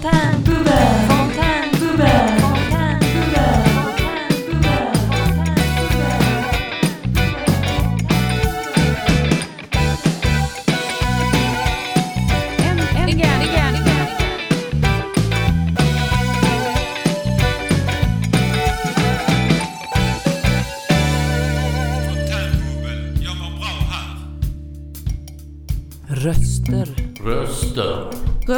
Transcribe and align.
Fontänbubbel, 0.00 0.29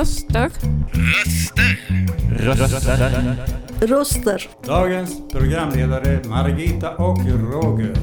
Röster. 0.02 0.50
Röster. 2.30 3.86
Röster. 3.86 4.48
Dagens 4.64 5.22
programledare 5.32 6.20
Margita 6.28 6.96
och 6.96 7.18
Roger. 7.26 7.94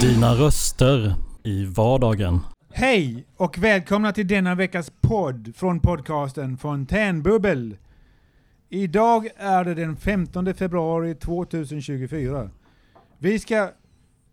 Dina 0.00 0.34
röster 0.34 1.14
i 1.42 1.64
vardagen. 1.64 2.40
Hej 2.72 3.26
och 3.36 3.58
välkomna 3.58 4.12
till 4.12 4.28
denna 4.28 4.54
veckas 4.54 4.92
podd 5.00 5.52
från 5.56 5.80
podcasten 5.80 6.56
Fontänbubbel. 6.56 7.76
Idag 8.68 9.28
är 9.36 9.64
det 9.64 9.74
den 9.74 9.96
15 9.96 10.54
februari 10.54 11.14
2024. 11.14 12.50
Vi 13.18 13.38
ska 13.38 13.70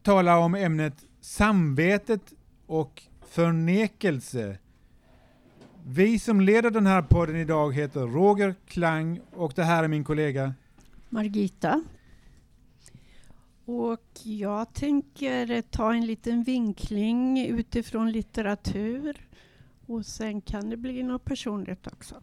tala 0.09 0.37
om 0.37 0.55
ämnet 0.55 1.05
samvetet 1.21 2.33
och 2.65 3.03
förnekelse. 3.21 4.57
Vi 5.85 6.19
som 6.19 6.41
leder 6.41 6.71
den 6.71 6.87
här 6.87 7.01
podden 7.01 7.35
idag 7.35 7.75
heter 7.75 7.99
Roger 7.99 8.55
Klang 8.67 9.19
och 9.33 9.53
det 9.55 9.63
här 9.63 9.83
är 9.83 9.87
min 9.87 10.03
kollega. 10.03 10.53
Margita. 11.09 11.83
Och 13.65 14.09
jag 14.23 14.73
tänker 14.73 15.61
ta 15.61 15.93
en 15.93 16.05
liten 16.05 16.43
vinkling 16.43 17.45
utifrån 17.47 18.11
litteratur. 18.11 19.27
Och 19.85 20.05
sen 20.05 20.41
kan 20.41 20.69
det 20.69 20.77
bli 20.77 21.03
något 21.03 21.25
personligt 21.25 21.87
också. 21.87 22.15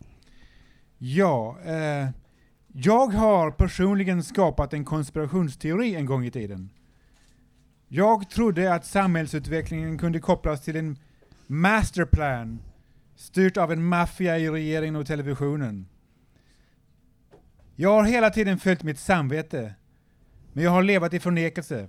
Ja, 0.99 1.59
eh, 1.65 2.09
jag 2.73 3.07
har 3.07 3.51
personligen 3.51 4.23
skapat 4.23 4.73
en 4.73 4.85
konspirationsteori 4.85 5.95
en 5.95 6.07
gång 6.07 6.25
i 6.25 6.31
tiden. 6.31 6.71
Jag 7.89 8.31
trodde 8.31 8.75
att 8.75 8.87
samhällsutvecklingen 8.87 9.99
kunde 9.99 10.21
kopplas 10.21 10.65
till 10.65 10.77
en 10.77 10.99
masterplan 11.47 12.59
styrt 13.17 13.57
av 13.57 13.73
en 13.73 13.85
maffia 13.85 14.39
i 14.39 14.51
regeringen 14.51 14.97
och 14.97 15.07
televisionen. 15.07 15.87
Jag 17.77 17.91
har 17.91 18.05
hela 18.05 18.31
tiden 18.31 18.59
följt 18.59 18.83
mitt 18.83 18.99
samvete, 18.99 19.75
men 20.53 20.65
jag 20.65 20.71
har 20.71 20.83
levat 20.83 21.15
i 21.15 21.21
förnekelse. 21.21 21.89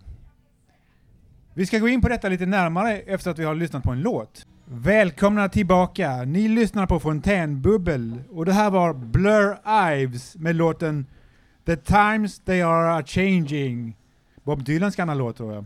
Vi 1.54 1.66
ska 1.66 1.80
gå 1.80 1.88
in 1.88 2.02
på 2.02 2.10
detta 2.10 2.30
lite 2.30 2.46
närmare 2.46 2.98
efter 2.98 3.32
att 3.32 3.40
vi 3.40 3.44
har 3.44 3.56
lyssnat 3.56 3.84
på 3.84 3.92
en 3.92 4.02
låt. 4.02 4.48
Välkomna 4.66 5.50
tillbaka! 5.50 6.24
Ni 6.24 6.48
lyssnar 6.48 6.88
på 6.88 7.00
Fontänbubbel 7.00 8.22
och 8.32 8.46
det 8.46 8.54
här 8.54 8.70
var 8.70 8.94
Blur 8.94 9.58
Ives 9.94 10.36
med 10.36 10.56
låten 10.56 11.06
The 11.66 11.76
Times 11.76 12.40
They 12.40 12.62
Are 12.62 12.94
A 12.94 13.04
Changing. 13.06 13.98
Bob 14.44 14.64
Dylans 14.64 14.96
gamla 14.96 15.14
låt 15.14 15.38
tror 15.38 15.54
jag. 15.54 15.66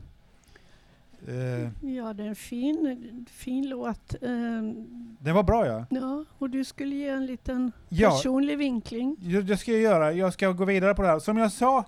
Eh, 1.28 1.70
Ja, 1.96 2.14
det 2.14 2.24
är 2.24 2.28
en 2.28 2.36
fin, 2.36 3.26
fin 3.32 3.70
låt. 3.70 4.16
Ehm, 4.24 4.88
den 5.20 5.36
var 5.36 5.44
bra 5.44 5.68
ja. 5.68 5.86
Ja, 5.90 6.26
och 6.38 6.50
du 6.50 6.64
skulle 6.64 6.96
ge 6.96 7.08
en 7.10 7.26
liten 7.26 7.72
Ja, 7.90 8.10
personlig 8.10 8.58
vinkling. 8.58 9.16
jag, 9.22 9.44
jag 9.44 9.60
ska 9.60 9.72
göra. 9.72 10.12
Jag 10.14 10.34
ska 10.34 10.52
gå 10.52 10.66
vidare 10.66 10.94
på 10.94 11.02
det 11.02 11.08
här. 11.08 11.20
Som 11.20 11.38
jag 11.38 11.52
sa 11.52 11.86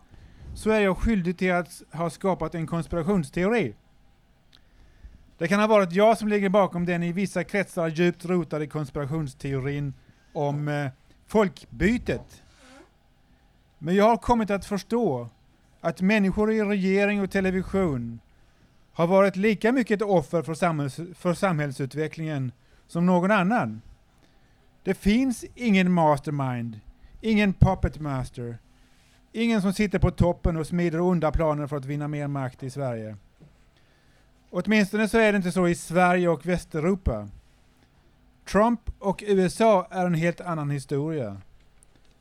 så 0.55 0.69
är 0.69 0.79
jag 0.79 0.97
skyldig 0.97 1.37
till 1.37 1.53
att 1.53 1.83
ha 1.93 2.09
skapat 2.09 2.55
en 2.55 2.67
konspirationsteori. 2.67 3.75
Det 5.37 5.47
kan 5.47 5.59
ha 5.59 5.67
varit 5.67 5.91
jag 5.93 6.17
som 6.17 6.27
ligger 6.27 6.49
bakom 6.49 6.85
den 6.85 7.03
i 7.03 7.11
vissa 7.11 7.43
kretsar 7.43 7.87
djupt 7.87 8.25
rotade 8.25 8.67
konspirationsteorin 8.67 9.93
om 10.33 10.67
eh, 10.67 10.87
folkbytet. 11.27 12.43
Men 13.79 13.95
jag 13.95 14.05
har 14.05 14.17
kommit 14.17 14.51
att 14.51 14.65
förstå 14.65 15.27
att 15.81 16.01
människor 16.01 16.51
i 16.51 16.61
regering 16.63 17.21
och 17.21 17.31
television 17.31 18.19
har 18.93 19.07
varit 19.07 19.35
lika 19.35 19.71
mycket 19.71 20.01
ett 20.01 20.07
offer 20.07 20.41
för, 20.41 20.53
samhälls, 20.53 20.99
för 21.15 21.33
samhällsutvecklingen 21.33 22.51
som 22.87 23.05
någon 23.05 23.31
annan. 23.31 23.81
Det 24.83 24.93
finns 24.93 25.45
ingen 25.55 25.91
mastermind, 25.91 26.79
ingen 27.21 27.53
puppet 27.53 27.99
master, 27.99 28.57
ingen 29.31 29.61
som 29.61 29.73
sitter 29.73 29.99
på 29.99 30.11
toppen 30.11 30.57
och 30.57 30.67
smider 30.67 31.01
onda 31.01 31.31
planer 31.31 31.67
för 31.67 31.77
att 31.77 31.85
vinna 31.85 32.07
mer 32.07 32.27
makt 32.27 32.63
i 32.63 32.69
Sverige. 32.69 33.17
Åtminstone 34.49 35.07
så 35.07 35.17
är 35.17 35.31
det 35.31 35.35
inte 35.35 35.51
så 35.51 35.67
i 35.67 35.75
Sverige 35.75 36.27
och 36.27 36.45
Västeuropa. 36.45 37.29
Trump 38.51 38.81
och 38.99 39.23
USA 39.27 39.87
är 39.91 40.05
en 40.05 40.13
helt 40.13 40.41
annan 40.41 40.69
historia. 40.69 41.41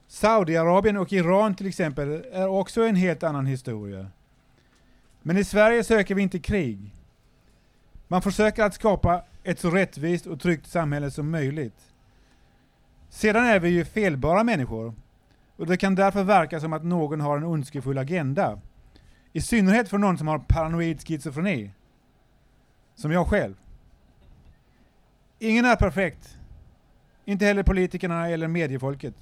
Saudiarabien 0.08 0.96
och 0.96 1.12
Iran 1.12 1.54
till 1.54 1.66
exempel 1.66 2.24
är 2.32 2.48
också 2.48 2.82
en 2.82 2.96
helt 2.96 3.22
annan 3.22 3.46
historia. 3.46 4.06
Men 5.22 5.36
i 5.36 5.44
Sverige 5.44 5.84
söker 5.84 6.14
vi 6.14 6.22
inte 6.22 6.38
krig. 6.38 6.94
Man 8.08 8.22
försöker 8.22 8.62
att 8.62 8.74
skapa 8.74 9.24
ett 9.42 9.60
så 9.60 9.70
rättvist 9.70 10.26
och 10.26 10.40
tryggt 10.40 10.66
samhälle 10.66 11.10
som 11.10 11.30
möjligt. 11.30 11.92
Sedan 13.08 13.44
är 13.44 13.60
vi 13.60 13.68
ju 13.68 13.84
felbara 13.84 14.44
människor 14.44 14.94
och 15.56 15.66
det 15.66 15.76
kan 15.76 15.94
därför 15.94 16.24
verka 16.24 16.60
som 16.60 16.72
att 16.72 16.84
någon 16.84 17.20
har 17.20 17.36
en 17.36 17.44
ondskefull 17.44 17.98
agenda. 17.98 18.60
I 19.32 19.40
synnerhet 19.40 19.88
för 19.88 19.98
någon 19.98 20.18
som 20.18 20.28
har 20.28 20.38
paranoid 20.38 21.06
schizofreni. 21.06 21.70
Som 22.94 23.12
jag 23.12 23.28
själv. 23.28 23.54
Ingen 25.38 25.64
är 25.64 25.76
perfekt. 25.76 26.38
Inte 27.24 27.44
heller 27.44 27.62
politikerna 27.62 28.28
eller 28.28 28.48
mediefolket. 28.48 29.14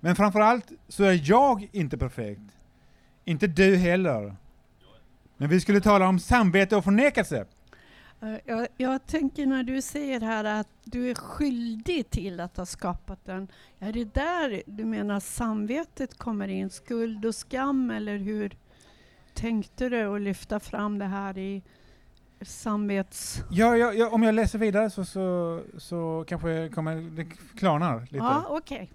Men 0.00 0.16
framförallt 0.16 0.72
så 0.88 1.04
är 1.04 1.20
jag 1.30 1.68
inte 1.72 1.98
perfekt. 1.98 2.58
Inte 3.24 3.46
du 3.46 3.76
heller. 3.76 4.36
Men 5.42 5.50
vi 5.50 5.60
skulle 5.60 5.80
tala 5.80 6.08
om 6.08 6.18
samvete 6.18 6.76
och 6.76 6.84
förnekelse. 6.84 7.44
Eh, 8.20 8.34
Jag, 8.44 8.68
jag 8.76 9.06
tänker 9.06 9.46
när 9.46 9.62
du 9.62 9.82
säger 9.82 10.20
här 10.20 10.44
att 10.44 10.68
du 10.84 11.10
är 11.10 11.14
skyldig 11.14 12.10
till 12.10 12.40
att 12.40 12.56
ha 12.56 12.66
skapat 12.66 13.24
den. 13.24 13.48
Är 13.78 13.92
det 13.92 14.14
där 14.14 14.62
du 14.66 14.84
menar 14.84 15.20
samvetet 15.20 16.18
kommer 16.18 16.48
in? 16.48 16.70
Skuld 16.70 17.26
och 17.26 17.34
skam 17.34 17.90
eller 17.90 18.16
hur 18.18 18.56
tänkte 19.34 19.88
du 19.88 20.14
att 20.16 20.20
lyfta 20.20 20.60
fram 20.60 20.98
det 20.98 21.04
här 21.04 21.38
i 21.38 21.62
samvets... 22.40 23.42
Ja, 23.50 23.76
ja, 23.76 23.92
ja, 23.92 24.08
om 24.08 24.22
jag 24.22 24.34
läser 24.34 24.58
vidare 24.58 24.90
så, 24.90 25.04
så, 25.04 25.60
så 25.78 26.24
kanske 26.28 26.68
kommer 26.68 26.96
det 26.96 27.24
klarnar 27.58 28.00
lite. 28.00 28.16
Ja, 28.16 28.46
okej. 28.48 28.90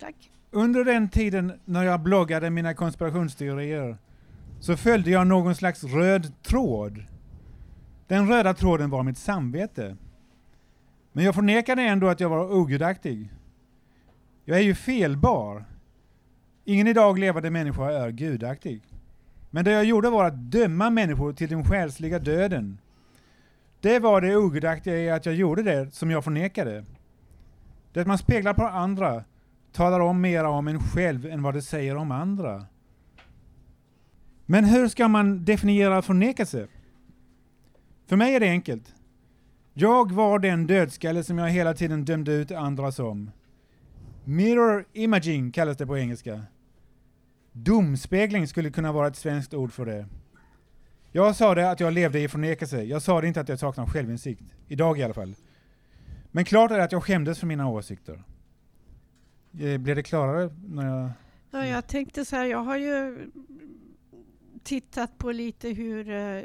Tack. 0.00 0.30
Under 0.50 0.84
den 0.84 1.08
tiden 1.08 1.60
när 1.64 1.82
jag 1.84 2.00
bloggade 2.00 2.50
mina 2.50 2.74
konspirationsteorier 2.74 3.96
så 4.60 4.76
följde 4.76 5.10
jag 5.10 5.26
någon 5.26 5.54
slags 5.54 5.84
röd 5.84 6.42
tråd. 6.42 7.04
Den 8.06 8.28
röda 8.28 8.54
tråden 8.54 8.90
var 8.90 9.02
mitt 9.02 9.18
samvete. 9.18 9.96
Men 11.12 11.24
jag 11.24 11.34
förnekade 11.34 11.82
ändå 11.82 12.08
att 12.08 12.20
jag 12.20 12.28
var 12.28 12.52
ogudaktig. 12.52 13.32
Jag 14.44 14.58
är 14.58 14.62
ju 14.62 14.74
felbar. 14.74 15.64
Ingen 16.64 16.86
idag 16.86 17.18
levande 17.18 17.50
människa 17.50 17.90
är 17.90 18.10
gudaktig. 18.10 18.82
Men 19.50 19.64
det 19.64 19.70
jag 19.70 19.84
gjorde 19.84 20.10
var 20.10 20.24
att 20.24 20.50
döma 20.50 20.90
människor 20.90 21.32
till 21.32 21.48
den 21.48 21.64
själsliga 21.64 22.18
döden. 22.18 22.78
Det 23.80 23.98
var 23.98 24.20
det 24.20 24.36
ogudaktiga 24.36 24.96
i 24.96 25.10
att 25.10 25.26
jag 25.26 25.34
gjorde 25.34 25.62
det 25.62 25.94
som 25.94 26.10
jag 26.10 26.24
förnekade. 26.24 26.84
Det 27.92 28.04
man 28.04 28.18
speglar 28.18 28.54
på 28.54 28.66
andra 28.66 29.24
talar 29.72 30.00
om 30.00 30.20
mera 30.20 30.48
om 30.48 30.68
en 30.68 30.80
själv 30.80 31.26
än 31.26 31.42
vad 31.42 31.54
det 31.54 31.62
säger 31.62 31.96
om 31.96 32.10
andra. 32.10 32.66
Men 34.50 34.64
hur 34.64 34.88
ska 34.88 35.08
man 35.08 35.44
definiera 35.44 36.02
förnekelse? 36.02 36.68
För 38.06 38.16
mig 38.16 38.34
är 38.34 38.40
det 38.40 38.48
enkelt. 38.48 38.94
Jag 39.74 40.12
var 40.12 40.38
den 40.38 40.66
dödskalle 40.66 41.24
som 41.24 41.38
jag 41.38 41.48
hela 41.48 41.74
tiden 41.74 42.04
dömde 42.04 42.32
ut 42.32 42.50
andra 42.52 42.92
som. 42.92 43.30
Mirror 44.24 44.84
imaging 44.92 45.52
kallas 45.52 45.76
det 45.76 45.86
på 45.86 45.98
engelska. 45.98 46.42
Domspegling 47.52 48.48
skulle 48.48 48.70
kunna 48.70 48.92
vara 48.92 49.06
ett 49.08 49.16
svenskt 49.16 49.54
ord 49.54 49.72
för 49.72 49.86
det. 49.86 50.06
Jag 51.12 51.36
sa 51.36 51.54
det 51.54 51.70
att 51.70 51.80
jag 51.80 51.92
levde 51.92 52.20
i 52.20 52.28
förnekelse. 52.28 52.82
Jag 52.82 53.02
sa 53.02 53.20
det 53.20 53.28
inte 53.28 53.40
att 53.40 53.48
jag 53.48 53.58
saknar 53.58 53.86
självinsikt. 53.86 54.54
Idag 54.68 54.98
i 54.98 55.02
alla 55.02 55.14
fall. 55.14 55.34
Men 56.30 56.44
klart 56.44 56.70
är 56.70 56.78
att 56.78 56.92
jag 56.92 57.04
skämdes 57.04 57.38
för 57.38 57.46
mina 57.46 57.68
åsikter. 57.68 58.22
Eh, 59.60 59.78
Blev 59.78 59.96
det 59.96 60.02
klarare 60.02 60.50
när 60.68 60.86
jag... 60.86 61.10
Ja, 61.50 61.66
jag 61.66 61.86
tänkte 61.86 62.24
så 62.24 62.36
här, 62.36 62.44
jag 62.44 62.58
har 62.62 62.76
ju 62.76 63.18
tittat 64.58 65.18
på 65.18 65.32
lite 65.32 65.68
hur 65.68 66.10
eh, 66.10 66.42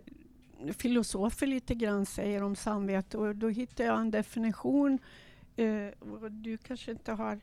filosofer 0.77 1.48
lite 1.48 1.75
grann 1.75 2.06
säger 2.06 2.44
om 2.44 2.56
samvete 2.56 3.18
och 3.18 3.36
då 3.36 3.50
hittar 3.50 3.83
jag 3.83 4.00
en 4.00 4.12
definition. 4.12 5.00
Eh, 5.56 5.88
och 6.00 6.31
du 6.31 6.57
kanske 6.57 6.92
inte 6.92 7.12
har... 7.12 7.39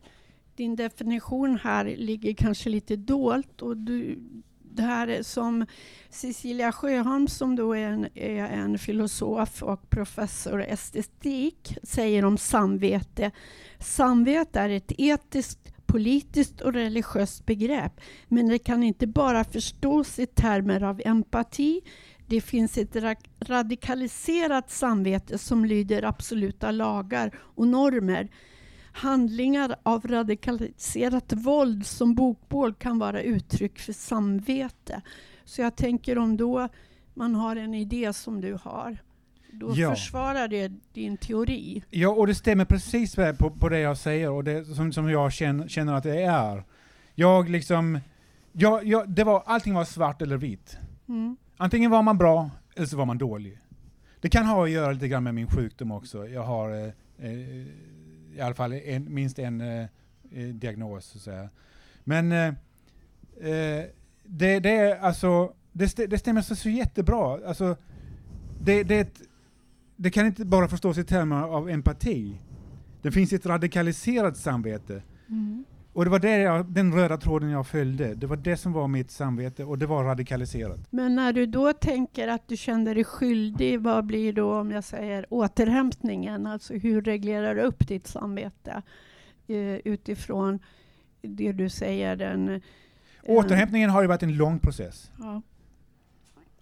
Din 0.55 0.76
definition 0.76 1.58
här 1.62 1.84
ligger 1.84 2.34
kanske 2.34 2.70
lite 2.70 2.96
dolt 2.96 3.62
och 3.62 3.76
du, 3.76 4.19
det 4.62 4.82
här 4.82 5.08
är 5.08 5.22
som 5.22 5.67
Cecilia 6.11 6.72
Sjöholm 6.72 7.28
som 7.28 7.56
då 7.56 7.76
är 7.76 7.88
en, 7.88 8.08
är 8.14 8.44
en 8.44 8.78
filosof 8.78 9.62
och 9.62 9.90
professor 9.90 10.62
i 10.62 10.67
estetik 10.67 11.76
säger 11.82 12.25
om 12.25 12.38
samvete. 12.38 13.31
Samvete 13.78 14.61
är 14.61 14.69
ett 14.69 14.93
etiskt, 14.99 15.72
politiskt 15.93 16.61
och 16.61 16.73
religiöst 16.73 17.47
begrepp 17.47 18.01
men 18.29 18.49
det 18.49 18.59
kan 18.59 18.83
inte 18.83 19.07
bara 19.07 19.45
förstås 19.45 20.19
i 20.19 20.27
termer 20.27 20.83
av 20.83 21.01
empati. 21.05 21.81
Det 22.27 22.41
finns 22.41 22.79
ett 22.79 22.95
ra- 22.95 23.29
radikaliserat 23.41 24.71
samvete 24.71 25.39
som 25.39 25.65
lyder 25.65 26.03
absoluta 26.03 26.71
lagar 26.71 27.39
och 27.39 27.69
normer. 27.69 28.29
Handlingar 28.93 29.77
av 29.83 30.07
radikaliserat 30.07 31.33
våld 31.33 31.87
som 31.87 32.15
bokbål 32.15 32.75
kan 32.75 32.99
vara 32.99 33.23
uttryck 33.23 33.79
för 33.79 33.93
samvete. 33.93 35.03
Så 35.45 35.61
jag 35.61 35.77
tänker 35.77 36.19
om 36.19 36.37
då 36.37 36.69
man 37.15 37.35
har 37.35 37.57
en 37.57 37.75
idé 37.75 38.13
som 38.13 38.41
du 38.41 38.59
har, 38.63 38.99
då 39.52 39.73
Ja. 39.76 39.91
försvarar 39.91 40.49
det 40.49 40.73
din 40.93 41.17
teori. 41.17 41.82
Ja, 41.91 42.08
och 42.08 42.26
det 42.26 42.35
stämmer 42.35 42.64
precis 42.64 43.14
på, 43.14 43.50
på 43.50 43.69
det 43.69 43.79
jag 43.79 43.97
säger 43.97 44.31
och 44.31 44.44
det 44.44 44.64
som, 44.64 44.93
som 44.93 45.11
jag 45.11 45.32
känner, 45.32 45.69
känner 45.69 45.94
att 45.94 46.02
det 46.02 46.23
är. 46.23 46.64
Jag 47.14 47.49
liksom, 47.49 48.00
jag, 48.52 48.87
jag, 48.87 49.11
det 49.11 49.25
var, 49.25 49.43
allting 49.47 49.75
var 49.75 49.85
svart 49.85 50.23
eller 50.23 50.37
vitt. 50.37 50.79
Mm. 51.08 51.37
Antingen 51.56 51.91
var 51.91 52.02
man 52.02 52.19
bra 52.19 52.50
eller 52.76 52.87
så 52.87 52.97
var 52.97 53.06
man 53.06 53.19
dålig. 53.19 53.58
Det 54.20 54.29
kan 54.29 54.47
ha 54.47 54.64
att 54.64 54.70
göra 54.70 54.93
lite 54.93 55.08
grann 55.08 55.25
med 55.25 55.35
min 55.35 55.47
sjukdom 55.47 55.93
också. 55.93 56.29
Jag 56.29 56.43
har 56.43 56.70
eh, 56.70 56.93
eh, 57.19 57.67
i 58.37 58.41
alla 58.41 58.55
fall 58.55 58.73
en, 58.73 59.14
minst 59.14 59.38
en 59.38 59.61
eh, 59.61 59.87
eh, 60.32 60.49
diagnos. 60.55 61.05
Så 61.06 61.19
att 61.19 61.23
säga. 61.23 61.49
Men 62.05 62.32
eh, 62.32 62.55
det, 64.25 64.61
det, 64.61 64.76
är 64.76 64.99
alltså, 65.00 65.53
det, 65.73 65.96
det 65.96 66.19
stämmer 66.19 66.43
så, 66.43 66.56
så 66.56 66.69
jättebra. 66.69 67.49
Alltså, 67.49 67.76
det, 68.61 68.82
det, 68.82 68.94
är 68.94 69.00
ett, 69.00 69.20
det 70.02 70.11
kan 70.11 70.26
inte 70.26 70.44
bara 70.44 70.69
förstås 70.69 70.99
i 70.99 71.05
termer 71.05 71.43
av 71.43 71.70
empati. 71.70 72.41
Det 73.02 73.12
finns 73.12 73.32
ett 73.32 73.47
radikaliserat 73.47 74.37
samvete. 74.37 75.02
Mm. 75.29 75.64
Och 75.93 76.05
det 76.05 76.11
var 76.11 76.19
det 76.19 76.38
jag, 76.38 76.67
den 76.67 76.94
röda 76.94 77.17
tråden 77.17 77.50
jag 77.50 77.67
följde. 77.67 78.14
Det 78.14 78.26
var 78.26 78.37
det 78.37 78.56
som 78.56 78.73
var 78.73 78.88
mitt 78.88 79.11
samvete 79.11 79.64
och 79.64 79.79
det 79.79 79.87
var 79.87 80.05
radikaliserat. 80.05 80.81
Men 80.91 81.17
när 81.17 81.32
du 81.32 81.47
då 81.47 81.73
tänker 81.73 82.29
att 82.29 82.49
du 82.49 82.56
känner 82.56 82.94
dig 82.94 83.05
skyldig, 83.05 83.81
vad 83.81 84.06
blir 84.06 84.32
då 84.32 84.55
om 84.55 84.70
jag 84.70 84.85
säger 84.85 85.26
återhämtningen? 85.31 86.46
Alltså 86.46 86.75
hur 86.75 87.03
reglerar 87.03 87.55
du 87.55 87.61
upp 87.61 87.88
ditt 87.88 88.06
samvete 88.06 88.82
eh, 89.46 89.56
utifrån 89.85 90.58
det 91.23 91.53
du 91.53 91.69
säger? 91.69 92.17
Den, 92.17 92.49
eh, 92.49 92.61
Återhämtningen 93.26 93.91
har 93.91 94.03
ju 94.03 94.08
varit 94.08 94.23
en 94.23 94.37
lång 94.37 94.58
process. 94.58 95.11
Ja. 95.19 95.43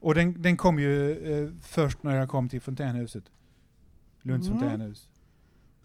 Och 0.00 0.14
den, 0.14 0.42
den 0.42 0.56
kom 0.56 0.78
ju 0.78 1.12
eh, 1.12 1.50
först 1.62 2.02
när 2.02 2.16
jag 2.16 2.28
kom 2.28 2.48
till 2.48 2.60
fontänhuset. 2.60 3.24
Lunds 4.22 4.48
Mm. 4.48 4.60
fontänhus. 4.60 5.08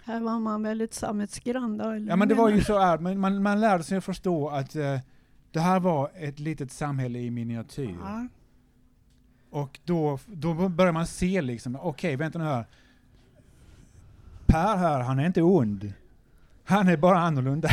Här 0.04 0.20
var 0.22 0.40
man 0.40 0.64
väldigt 0.64 0.94
samvetsgrann 0.94 1.78
då? 1.78 1.96
Ja 1.96 2.16
men 2.16 2.28
det 2.28 2.36
var 2.36 2.50
ju 2.50 2.62
så 2.64 2.80
här, 2.80 2.98
men 2.98 3.20
man, 3.20 3.44
man 3.44 3.60
lärde 3.62 3.84
sig 3.84 3.98
att 3.98 4.04
förstå 4.04 4.50
att 4.50 4.76
eh, 4.76 5.00
det 5.52 5.60
här 5.60 5.80
var 5.80 6.12
ett 6.16 6.40
litet 6.40 6.72
samhälle 6.72 7.20
i 7.20 7.32
miniatyr. 7.32 7.96
Ja. 8.02 8.28
Och 9.50 9.80
då, 9.86 10.20
då 10.28 10.54
börjar 10.70 10.92
man 10.92 11.08
se 11.08 11.42
liksom, 11.42 11.76
okej 11.82 12.16
vänta 12.16 12.40
nu 12.40 12.46
här. 12.46 12.66
Per 14.46 14.78
här, 14.78 15.00
han 15.00 15.20
är 15.20 15.26
inte 15.26 15.42
ond. 15.42 15.94
Han 16.64 16.88
är 16.88 16.98
bara 16.98 17.20
annorlunda. 17.20 17.70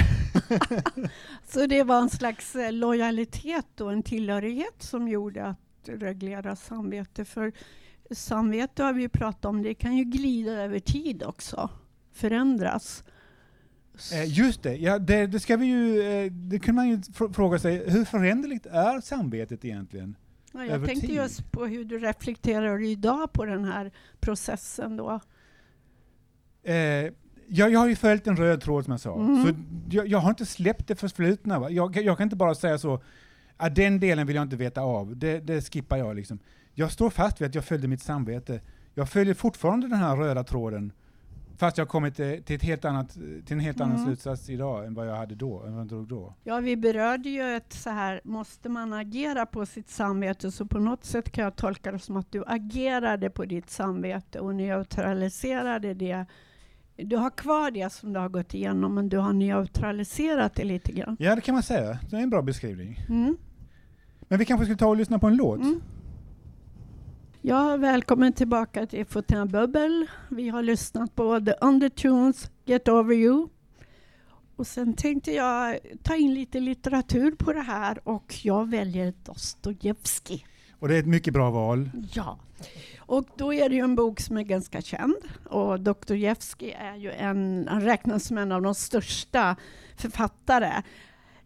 Så 1.49 1.67
det 1.67 1.83
var 1.83 1.99
en 2.03 2.11
slags 2.11 2.57
eh, 2.57 2.73
lojalitet 2.73 3.81
och 3.81 3.93
en 3.93 4.03
tillhörighet 4.03 4.83
som 4.83 5.09
gjorde 5.09 5.47
att 5.47 5.57
reglera 5.89 6.57
samvete. 6.57 7.25
För 7.25 7.53
samvete 8.11 8.83
har 8.83 8.93
vi 8.93 9.09
pratat 9.09 9.45
om, 9.45 9.63
det 9.63 9.75
kan 9.75 9.97
ju 9.97 10.05
glida 10.05 10.53
över 10.53 10.79
tid 10.79 11.23
också, 11.23 11.71
förändras. 12.13 13.05
Eh, 14.13 14.39
just 14.39 14.63
det, 14.63 14.77
ja, 14.77 14.99
det, 14.99 15.27
det 15.27 15.41
ska 15.41 15.57
vi 15.57 15.67
ju, 15.67 16.03
eh, 16.03 16.33
det 16.33 16.59
kan 16.59 16.75
man 16.75 16.89
ju 16.89 16.97
fr- 16.97 17.33
fråga 17.33 17.59
sig, 17.59 17.91
hur 17.91 18.05
föränderligt 18.05 18.67
är 18.67 19.01
samvetet 19.01 19.65
egentligen? 19.65 20.17
Ja, 20.53 20.61
jag 20.65 20.69
över 20.75 20.87
tänkte 20.87 21.07
tid. 21.07 21.17
just 21.17 21.53
på 21.53 21.67
hur 21.67 21.85
du 21.85 21.99
reflekterar 21.99 22.83
idag 22.85 23.33
på 23.33 23.45
den 23.45 23.65
här 23.65 23.93
processen 24.21 24.97
då. 24.97 25.21
Eh, 26.63 26.75
jag, 27.53 27.71
jag 27.73 27.79
har 27.81 27.89
ju 27.89 27.97
följt 27.97 28.27
en 28.27 28.37
röd 28.37 28.61
tråd 28.61 28.85
som 28.85 28.91
jag 28.91 29.01
sa, 29.01 29.15
Mm. 29.21 29.43
så 29.47 29.55
jag, 29.97 30.07
jag 30.07 30.19
har 30.19 30.31
inte 30.31 30.47
släppt 30.47 30.89
det 30.89 30.97
förflutna. 30.97 31.71
Jag, 31.71 31.97
jag 31.97 32.17
kan 32.17 32.25
inte 32.25 32.37
bara 32.37 32.55
säga 32.55 32.79
så, 32.79 33.03
att 33.61 33.75
den 33.75 34.01
delen 34.01 34.27
vill 34.27 34.37
jag 34.37 34.43
inte 34.43 34.57
veta 34.57 34.81
av, 34.81 35.17
det, 35.17 35.39
det 35.41 35.73
skippar 35.73 35.97
jag 35.97 36.17
liksom. 36.17 36.39
Jag 36.75 36.93
står 36.93 37.11
fast 37.11 37.41
vid 37.41 37.49
att 37.49 37.55
jag 37.55 37.65
följde 37.65 37.89
mitt 37.89 38.03
samvete. 38.03 38.61
Jag 38.95 39.09
följer 39.09 39.35
fortfarande 39.35 39.89
den 39.89 39.99
här 39.99 40.17
röda 40.17 40.45
tråden, 40.45 40.93
fast 41.59 41.79
jag 41.79 41.85
har 41.85 41.89
kommit 41.91 42.21
eh, 42.21 42.33
till, 42.33 42.57
ett 42.57 42.63
helt 42.63 42.85
annat, 42.85 43.11
till 43.13 43.53
en 43.53 43.61
helt 43.61 43.81
annan 43.81 43.97
Mm. 43.97 44.07
slutsats 44.07 44.51
idag 44.51 44.87
än 44.87 44.95
vad 44.95 45.09
jag 45.09 45.17
hade 45.17 45.35
då, 45.35 45.63
än 45.63 45.73
vad 45.73 45.81
jag 45.81 45.89
drog 45.89 46.09
då. 46.09 46.35
Ja, 46.45 46.61
vi 46.61 46.77
berörde 46.77 47.29
ju 47.29 47.57
ett 47.57 47.73
så 47.73 47.91
här, 47.91 48.21
måste 48.25 48.69
man 48.69 48.93
agera 48.93 49.47
på 49.47 49.67
sitt 49.67 49.91
samvete? 49.91 50.51
Så 50.51 50.67
på 50.67 50.79
något 50.79 51.05
sätt 51.05 51.31
kan 51.33 51.45
jag 51.45 51.57
tolka 51.57 51.93
det 51.93 51.99
som 51.99 52.17
att 52.17 52.33
du 52.33 52.45
agerade 52.47 53.31
på 53.31 53.45
ditt 53.45 53.71
samvete 53.71 54.41
och 54.41 54.55
neutraliserade 54.55 55.95
det. 55.95 56.25
Du 56.97 57.17
har 57.17 57.31
kvar 57.31 57.71
det 57.71 57.93
som 57.93 58.13
du 58.13 58.21
har 58.21 58.29
gått 58.29 58.55
igenom, 58.55 58.95
men 58.95 59.09
du 59.09 59.19
har 59.19 59.33
neutraliserat 59.33 60.55
det 60.55 60.65
lite 60.65 60.93
grann. 60.93 61.17
Ja, 61.21 61.35
det 61.35 61.41
kan 61.41 61.53
man 61.55 61.63
säga. 61.63 61.99
Det 62.11 62.17
är 62.17 62.21
en 62.21 62.31
bra 62.31 62.43
beskrivning. 62.43 63.01
Mm. 63.09 63.37
Men 64.31 64.39
vi 64.39 64.45
kanske 64.45 64.67
ska 64.67 64.77
ta 64.77 64.87
och 64.87 64.97
lyssna 64.97 65.19
på 65.19 65.27
en 65.27 65.37
låt? 65.37 65.61
Mm. 65.61 65.83
Ja, 67.43 67.77
välkommen 67.77 68.33
tillbaka 68.33 68.87
till 68.87 69.07
Fotain 69.07 69.49
Bubble. 69.49 70.07
Vi 70.29 70.49
har 70.49 70.63
lyssnat 70.63 71.15
på 71.15 71.41
The 71.41 71.55
Undertones, 71.61 72.51
Get 72.65 72.89
Over 72.89 73.15
You. 73.15 73.49
Och 74.57 74.67
sen 74.67 74.95
tänkte 74.95 75.33
jag 75.33 75.79
ta 76.03 76.17
in 76.17 76.35
lite 76.35 76.61
litteratur 76.61 77.31
på 77.31 77.53
det 77.53 77.61
här 77.61 78.09
och 78.09 78.35
jag 78.43 78.71
väljer 78.71 79.15
Dostojevskij. 79.25 80.47
Och 80.79 80.89
det 80.89 80.95
är 80.95 81.01
ett 81.01 81.07
mycket 81.07 81.35
bra 81.35 81.51
val. 81.51 81.91
Ja, 82.13 82.39
och 82.99 83.25
då 83.37 83.55
är 83.55 83.69
det 83.69 83.75
ju 83.75 83.85
en 83.85 83.97
bok 83.97 84.21
som 84.21 84.37
är 84.37 84.43
ganska 84.43 84.83
känd 84.83 85.17
och 85.49 85.81
Dostojevskij 85.81 86.71
är 86.71 86.97
ju 86.97 87.11
en, 87.11 87.69
han 87.71 87.81
räknas 87.81 88.25
som 88.25 88.39
en 88.39 88.53
av 88.53 88.63
de 88.63 88.75
största 88.75 89.57
författare 89.97 90.83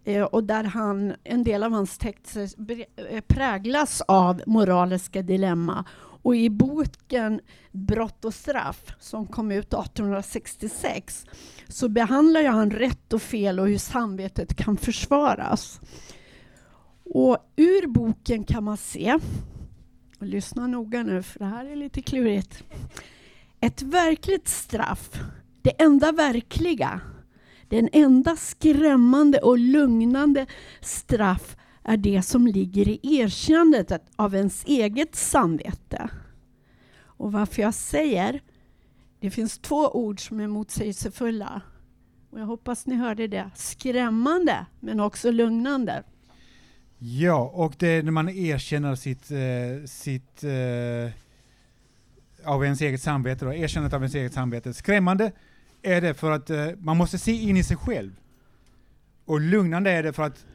Eh, 0.04 0.23
och 0.23 0.44
där 0.44 0.64
han, 0.64 1.14
en 1.25 1.44
del 1.44 1.62
av 1.62 1.73
hans 1.73 1.99
texter 1.99 2.49
eh, 2.96 3.20
präglas 3.20 4.00
av 4.00 4.42
moraliska 4.46 5.23
dilemma. 5.23 5.84
Och 6.25 6.37
i 6.37 6.50
boken 6.50 7.40
Brott 7.73 8.25
och 8.25 8.34
straff 8.34 8.94
som 9.00 9.26
kom 9.26 9.50
ut 9.52 9.75
1866 9.75 11.26
så 11.68 11.88
behandlar 11.88 12.44
han 12.44 12.70
rätt 12.70 13.12
och 13.12 13.23
fel 13.23 13.61
och 13.61 13.68
hur 13.68 13.78
samvetet 13.78 14.54
kan 14.56 14.76
försvaras. 14.76 15.80
Och 17.04 17.38
ur 17.56 17.87
boken 17.87 18.44
kan 18.44 18.64
man 18.64 18.76
se 18.76 19.18
och 20.20 20.26
lyssna 20.26 20.66
noga 20.66 21.02
nu, 21.02 21.23
för 21.23 21.38
det 21.38 21.44
här 21.44 21.64
är 21.64 21.76
lite 21.76 22.02
klurigt. 22.02 22.64
Ett 23.61 23.82
verkligt 23.82 24.49
straff, 24.49 25.11
det 25.62 25.82
enda 25.82 26.12
verkliga, 26.12 27.00
den 27.75 27.88
enda 27.93 28.37
skrämmande 28.37 29.38
och 29.38 29.59
lugnande 29.59 30.47
straff 30.81 31.57
är 31.83 31.97
det 31.97 32.23
som 32.23 32.47
ligger 32.47 32.88
i 32.88 33.00
erkännandet 33.02 34.02
av 34.16 34.35
ens 34.35 34.64
eget 34.64 35.14
samvete. 35.14 36.09
Och 37.02 37.33
varför 37.33 37.62
jag 37.62 37.75
säger, 37.75 38.40
det 39.21 39.31
finns 39.31 39.59
två 39.59 39.88
ord 39.88 40.26
som 40.28 40.40
är 40.40 40.47
motsägelsefulla. 40.47 41.61
Och 42.31 42.40
jag 42.40 42.47
hoppas 42.47 42.87
ni 42.87 42.95
hörde 42.95 43.26
det. 43.26 43.50
Skrämmande, 43.54 44.66
men 44.81 45.00
också 45.00 45.31
lugnande. 45.31 46.02
Ja, 46.99 47.50
och 47.54 47.75
det 47.78 47.88
är 47.88 48.02
när 48.02 48.12
man 48.12 48.28
erkänner 48.28 48.95
sitt, 48.95 49.31
eh, 49.31 49.87
sitt 49.87 50.45
eh, 50.45 51.12
av 52.45 52.64
ens 52.64 52.81
eget 52.81 53.02
samvete, 53.02 53.45
då, 53.45 53.54
erkännandet 53.54 53.95
av 53.95 54.02
ens 54.02 54.14
eget 54.14 54.33
samvete. 54.33 54.75
Skrämmande 54.75 55.33
är 55.85 56.00
det 56.00 56.14
för 56.14 56.31
att 56.31 56.50
eh, 56.50 56.67
man 56.79 56.97
måste 56.97 57.19
se 57.19 57.33
in 57.33 57.57
i 57.57 57.62
sig 57.64 57.76
själv. 57.76 58.21
Och 59.25 59.41
lugnande 59.41 59.91
är 59.91 60.03
det 60.03 60.12
för 60.12 60.23
att 60.23 60.47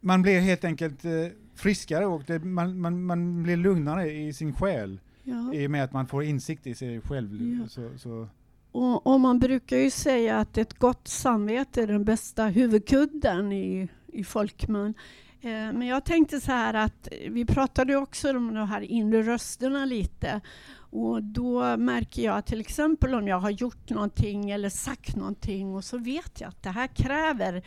man 0.00 0.22
blir 0.22 0.40
helt 0.40 0.64
enkelt 0.64 1.04
eh, 1.04 1.10
friskare 1.54 2.06
och 2.06 2.22
det, 2.26 2.38
man, 2.38 2.80
man, 2.80 3.04
man 3.04 3.42
blir 3.42 3.56
lugnare 3.56 4.12
i 4.12 4.32
sin 4.32 4.54
själ 4.54 5.00
Ja. 5.26 5.54
i 5.54 5.66
och 5.66 5.70
med 5.70 5.84
att 5.84 5.92
man 5.92 6.06
får 6.06 6.24
insikt 6.24 6.66
i 6.66 6.74
sig 6.74 7.00
själv. 7.00 7.58
Ja. 7.60 7.68
Så, 7.68 7.98
så, 7.98 8.28
Och, 8.72 9.06
och 9.06 9.20
man 9.20 9.38
brukar 9.38 9.76
ju 9.76 9.90
säga 9.90 10.38
att 10.38 10.58
ett 10.58 10.78
gott 10.78 11.08
samvete 11.08 11.82
är 11.82 11.86
den 11.86 12.04
bästa 12.04 12.46
huvudkudden 12.46 13.52
i, 13.52 13.88
i 14.06 14.24
folkmun. 14.24 14.94
Eh, 15.44 15.72
men 15.72 15.86
jag 15.86 16.04
tänkte 16.04 16.40
så 16.40 16.52
här 16.52 16.74
att 16.74 17.08
vi 17.28 17.44
pratade 17.44 17.96
också 17.96 18.30
om 18.30 18.54
de 18.54 18.68
här 18.68 18.80
inre 18.80 19.22
rösterna 19.22 19.84
lite. 19.84 20.40
Och 20.76 21.22
då 21.22 21.76
märker 21.76 22.22
jag 22.22 22.46
till 22.46 22.60
exempel 22.60 23.14
om 23.14 23.28
jag 23.28 23.40
har 23.40 23.50
gjort 23.50 23.90
någonting 23.90 24.50
eller 24.50 24.68
sagt 24.68 25.16
någonting 25.16 25.74
och 25.74 25.84
så 25.84 25.98
vet 25.98 26.40
jag 26.40 26.48
att 26.48 26.62
det 26.62 26.70
här 26.70 26.86
kräver 26.86 27.62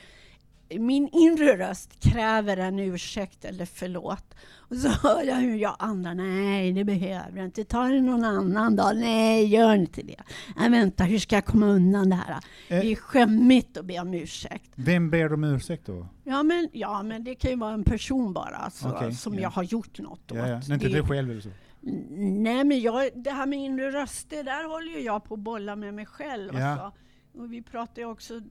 min 0.70 1.10
inre 1.12 1.58
röst 1.70 2.00
kräver 2.00 2.58
en 2.58 2.80
ursäkt 2.80 3.46
eller 3.46 3.66
förlåt. 3.66 4.34
Och 4.70 4.76
så 4.76 4.90
hör 4.90 5.24
jag 5.24 5.36
hur 5.36 5.56
jag 5.56 5.76
andra, 5.80 6.14
nej 6.14 6.72
det 6.74 6.84
behöver 6.84 7.38
jag 7.38 7.46
inte, 7.46 7.64
ta 7.64 7.84
det 7.84 8.02
någon 8.02 8.24
annan 8.26 8.76
dag, 8.76 8.98
nej 8.98 9.46
gör 9.46 9.76
inte 9.76 10.02
det. 10.02 10.16
Nej 10.58 10.70
vänta, 10.70 11.04
hur 11.04 11.20
ska 11.20 11.36
jag 11.36 11.46
komma 11.46 11.66
undan 11.66 12.10
det 12.10 12.16
här? 12.16 12.32
Eh, 12.34 12.40
Det 12.68 12.92
är 12.92 12.96
skämmigt 12.96 13.78
att 13.78 13.86
be 13.86 14.00
om 14.00 14.14
ursäkt. 14.14 14.72
Vem 14.76 15.10
ber 15.10 15.34
om 15.34 15.44
ursäkt 15.44 15.86
då? 15.86 16.08
Ja 16.24 16.44
men, 16.44 16.70
ja, 16.74 17.04
men 17.04 17.24
det 17.24 17.36
kan 17.36 17.52
ju 17.52 17.58
vara 17.58 17.74
en 17.74 17.84
person 17.84 18.34
bara 18.34 18.56
alltså, 18.56 18.90
Okej, 18.90 19.14
som 19.14 19.34
ja. 19.36 19.42
jag 19.42 19.50
har 19.50 19.64
gjort 19.64 20.00
något 20.00 20.22
Ja, 20.28 20.48
ja. 20.48 20.58
åt. 20.58 20.68
Nej, 20.68 20.74
inte 20.76 20.88
du 20.88 21.04
själv 21.04 21.32
eller 21.32 21.42
så? 21.42 21.50
Nej, 22.42 22.64
men 22.64 22.80
jag, 22.82 23.10
det 23.16 23.32
här 23.32 23.46
med 23.46 23.60
inre 23.60 23.92
röster, 23.92 24.44
där 24.44 24.70
håller 24.70 24.92
ju 24.92 25.00
jag 25.00 25.24
på 25.24 25.34
att 25.34 25.40
bolla 25.40 25.76
med 25.76 25.94
mig 25.94 26.06
själv. 26.06 26.54
Ja. 26.60 26.66
Alltså. 26.68 27.00
Och 27.38 27.54
vi 27.54 27.62
pratade 27.62 28.02
ju 28.02 28.08
också, 28.08 28.42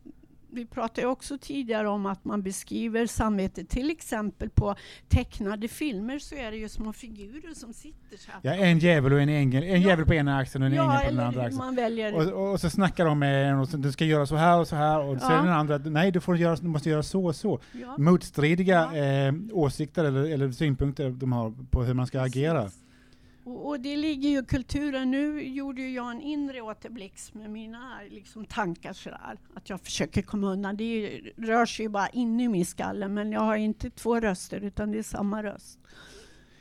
vi 0.53 0.67
pratade 0.67 1.07
också 1.07 1.39
tidigare 1.39 1.89
om 1.89 2.07
att 2.07 2.25
man 2.25 2.43
beskriver 2.43 3.07
samvetet, 3.07 3.69
till 3.69 3.91
exempel 3.91 4.51
på 4.51 4.75
tecknade 5.09 5.69
filmer 5.69 6.19
så 6.19 6.35
är 6.35 6.51
det 6.51 6.57
ju 6.57 6.69
små 6.69 6.93
figurer 6.93 7.55
som 7.55 7.73
sitter 7.73 8.17
så 8.19 8.31
här. 8.31 8.41
Ja, 8.43 8.55
en 8.55 8.79
djävul 8.79 9.13
och 9.13 9.21
en 9.21 9.29
ängel. 9.29 9.63
En 9.63 9.81
Ja. 9.83 9.89
djävul 9.89 10.07
på 10.07 10.15
ena 10.15 10.39
axeln 10.39 10.63
och 10.63 10.67
en 10.67 10.73
ängel 10.73 10.99
på 11.05 11.11
den 11.11 11.21
andra 11.21 11.43
axeln. 11.43 11.59
man 11.59 11.75
väljer... 11.75 12.35
Och, 12.37 12.53
och 12.53 12.61
så 12.61 12.71
snackar 12.71 13.05
de 13.07 13.19
med 13.19 13.51
en 13.51 13.59
och 13.59 13.69
så, 13.69 13.77
du 13.77 13.93
ska 13.93 14.05
göra 14.05 14.27
så 14.27 14.37
här 14.37 14.59
och 14.61 14.69
så 14.69 14.77
här 14.77 15.01
och 15.01 15.17
Ja. 15.21 15.31
är 15.33 15.37
den 15.43 15.53
andra 15.53 15.75
att 15.75 15.87
nej 15.87 16.11
du, 16.11 16.21
får 16.21 16.37
göra, 16.37 16.57
du 16.57 16.69
måste 16.69 16.91
göra 16.91 17.03
så 17.03 17.25
och 17.27 17.37
så. 17.37 17.61
ja. 17.73 17.95
Motstridiga 17.99 18.91
Ja. 18.95 18.97
eh, 19.29 19.35
åsikter 19.53 20.05
eller, 20.05 20.25
eller 20.31 20.51
synpunkter 20.53 21.11
de 21.11 21.33
har 21.33 21.55
på 21.71 21.83
hur 21.83 21.95
man 21.95 22.07
ska 22.07 22.21
agera. 22.21 22.71
Och, 23.47 23.69
och 23.69 23.81
det 23.81 23.97
ligger 23.97 24.29
ju 24.29 24.45
kulturen. 24.45 25.11
Nu 25.11 25.43
gjorde 25.43 25.83
jag 25.83 26.11
en 26.11 26.21
inre 26.21 26.61
återblick 26.61 27.15
med 27.33 27.51
mina 27.51 28.01
liksom, 28.11 28.45
tankar 28.45 28.93
sådär. 28.93 29.39
Att 29.55 29.71
jag 29.71 29.81
försöker 29.81 30.23
komma 30.23 30.47
undan. 30.47 30.77
Det 30.77 31.21
rör 31.37 31.67
sig 31.67 31.85
ju 31.85 31.89
bara 31.89 32.09
inne 32.09 32.45
i 32.45 32.49
min 32.49 32.67
skalle 32.67 33.09
men 33.09 33.33
jag 33.33 33.41
har 33.41 33.57
inte 33.57 33.91
två 33.91 34.21
röster 34.21 34.61
utan 34.61 34.91
det 34.93 34.99
är 34.99 35.03
samma 35.03 35.43
röst. 35.43 35.79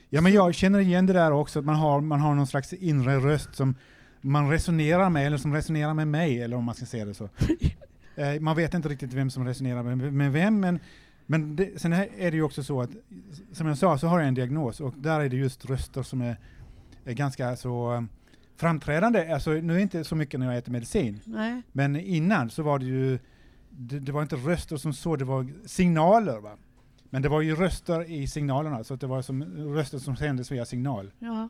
Ja 0.10 0.22
men 0.22 0.34
jag 0.34 0.56
känner 0.56 0.80
igen 0.80 1.06
det 1.06 1.14
där 1.14 1.32
också, 1.32 1.60
att 1.60 1.66
man 1.66 1.76
har, 1.76 2.02
man 2.02 2.20
har 2.20 2.36
någon 2.36 2.48
slags 2.48 2.74
inre 2.74 3.20
röst 3.20 3.56
som 3.56 3.76
man 4.22 4.50
resonerar 4.50 5.10
med, 5.10 5.28
eller 5.28 5.38
som 5.38 5.54
resonerar 5.54 5.94
med 5.94 6.08
mig, 6.08 6.42
eller 6.42 6.58
om 6.58 6.64
man 6.64 6.76
ska 6.76 6.86
säga 6.86 7.06
det 7.06 7.14
så. 7.14 7.30
eh, 8.16 8.40
man 8.40 8.56
vet 8.56 8.74
inte 8.74 8.90
riktigt 8.90 9.14
vem 9.14 9.30
som 9.30 9.48
resonerar 9.48 9.84
med, 9.84 10.14
med 10.14 10.32
vem, 10.32 10.60
men, 10.60 10.80
men 11.26 11.56
det, 11.56 11.82
sen 11.82 11.94
är 11.94 12.32
det 12.32 12.38
ju 12.38 12.44
också 12.44 12.64
så 12.64 12.82
att, 12.82 12.90
som 13.52 13.68
jag 13.68 13.78
sa, 13.78 13.98
så 13.98 14.08
har 14.08 14.20
jag 14.20 14.28
en 14.28 14.34
diagnos, 14.34 14.82
och 14.82 14.94
där 14.98 15.20
är 15.20 15.30
det 15.30 15.36
just 15.36 15.66
röster 15.66 16.04
som 16.04 16.22
är 16.22 16.38
ganska 17.14 17.56
så 17.56 17.94
eh, 17.94 18.02
framträdande. 18.58 19.34
Alltså, 19.34 19.52
nu 19.52 19.82
inte 19.82 20.04
så 20.04 20.16
mycket 20.16 20.40
när 20.40 20.48
jag 20.48 20.58
äter 20.58 20.72
medicin, 20.72 21.20
Nej. 21.26 21.62
men 21.72 21.96
innan 21.96 22.50
så 22.50 22.64
var 22.64 22.80
det 22.80 22.86
ju, 22.86 23.20
det, 23.70 24.00
det 24.00 24.12
var 24.12 24.22
inte 24.22 24.36
röster 24.36 24.78
som 24.78 24.94
så, 24.94 25.16
det 25.16 25.26
var 25.26 25.48
signaler. 25.66 26.40
Va? 26.40 26.58
Men 27.10 27.22
det 27.22 27.30
var 27.30 27.42
ju 27.42 27.56
röster 27.56 28.12
i 28.12 28.28
signalerna, 28.28 28.84
så 28.84 28.94
att 28.94 29.02
det 29.02 29.08
var 29.08 29.22
som 29.22 29.44
röster 29.76 29.98
som 29.98 30.16
sändes 30.16 30.52
via 30.52 30.66
signal. 30.66 31.12
Ja. 31.20 31.50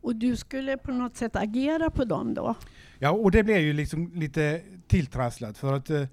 Och 0.00 0.16
du 0.16 0.36
skulle 0.36 0.76
på 0.76 0.92
något 0.92 1.16
sätt 1.16 1.36
agera 1.36 1.90
på 1.90 2.04
dem 2.04 2.34
då? 2.34 2.54
Ja, 2.98 3.10
och 3.10 3.30
det 3.30 3.42
blev 3.42 3.58
ju 3.58 3.72
liksom 3.72 4.12
lite 4.14 4.62
tilltrasslat 4.86 5.58
för 5.58 5.72
att 5.72 5.90
eh, 5.90 6.04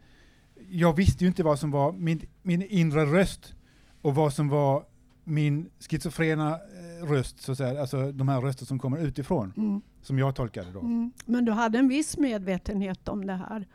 jag 0.70 0.96
visste 0.96 1.24
ju 1.24 1.28
inte 1.28 1.44
vad 1.44 1.60
som 1.60 1.72
var 1.72 1.92
min, 1.92 2.22
min 2.42 2.62
inre 2.62 3.06
röst 3.06 3.56
och 4.02 4.16
vad 4.16 4.34
som 4.34 4.50
var 4.50 4.86
min 5.24 5.70
schizofrena 5.80 6.60
röst, 7.02 7.42
så 7.42 7.52
att 7.52 7.58
säga. 7.58 7.82
alltså 7.82 8.12
de 8.12 8.28
här 8.28 8.42
röster 8.42 8.66
som 8.66 8.80
kommer 8.80 8.98
utifrån, 8.98 9.54
Mm. 9.58 9.82
som 10.02 10.20
jag 10.20 10.36
tolkade 10.36 10.72
då. 10.72 10.80
Mm. 10.80 11.12
Men 11.26 11.46
du 11.46 11.52
hade 11.52 11.78
en 11.80 11.88
viss 11.88 12.18
medvetenhet 12.18 13.08
om 13.08 13.28
det 13.28 13.34
här? 13.34 13.68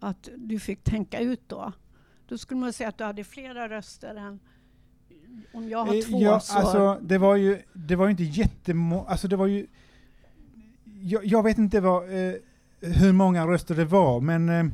Att 0.00 0.28
du 0.36 0.58
fick 0.58 0.84
tänka 0.84 1.18
ut 1.20 1.48
då? 1.48 1.72
Då 2.28 2.38
skulle 2.38 2.60
man 2.60 2.72
säga 2.72 2.88
att 2.88 2.98
du 2.98 3.04
hade 3.04 3.24
flera 3.24 3.68
röster 3.68 4.14
än 4.14 4.40
om 5.52 5.68
jag 5.68 5.84
har 5.84 5.94
Eh, 5.94 6.00
två 6.02 6.20
ja, 6.22 6.40
så... 6.40 6.58
alltså 6.58 6.98
det 7.06 7.18
var 7.18 7.36
ju, 7.36 7.58
det 7.72 7.96
var 7.96 8.04
ju 8.06 8.10
inte 8.10 8.22
jättemånga, 8.24 9.08
alltså 9.08 9.28
det 9.28 9.36
var 9.36 9.46
ju, 9.46 9.66
jag, 11.02 11.24
jag 11.24 11.42
vet 11.42 11.58
inte 11.58 11.80
vad, 11.80 12.02
eh, 12.02 12.34
hur 12.80 13.12
många 13.12 13.46
röster 13.46 13.74
det 13.74 13.84
var, 13.84 14.20
men 14.20 14.48
eh, 14.48 14.64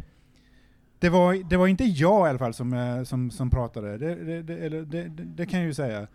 det 0.99 1.09
var, 1.09 1.49
det 1.51 1.57
var 1.57 1.67
inte 1.67 1.85
jag 1.85 2.27
i 2.27 2.31
alla 2.31 2.39
fall 2.39 2.55
som, 2.55 2.73
eh, 2.73 3.03
som, 3.03 3.31
som 3.31 3.51
pratade, 3.51 3.99
det, 3.99 4.43
det, 4.43 4.69
det, 4.85 5.09
det 5.09 5.47
kan 5.47 5.59
jag 5.61 5.67
ju 5.67 5.75
säga. 5.75 6.07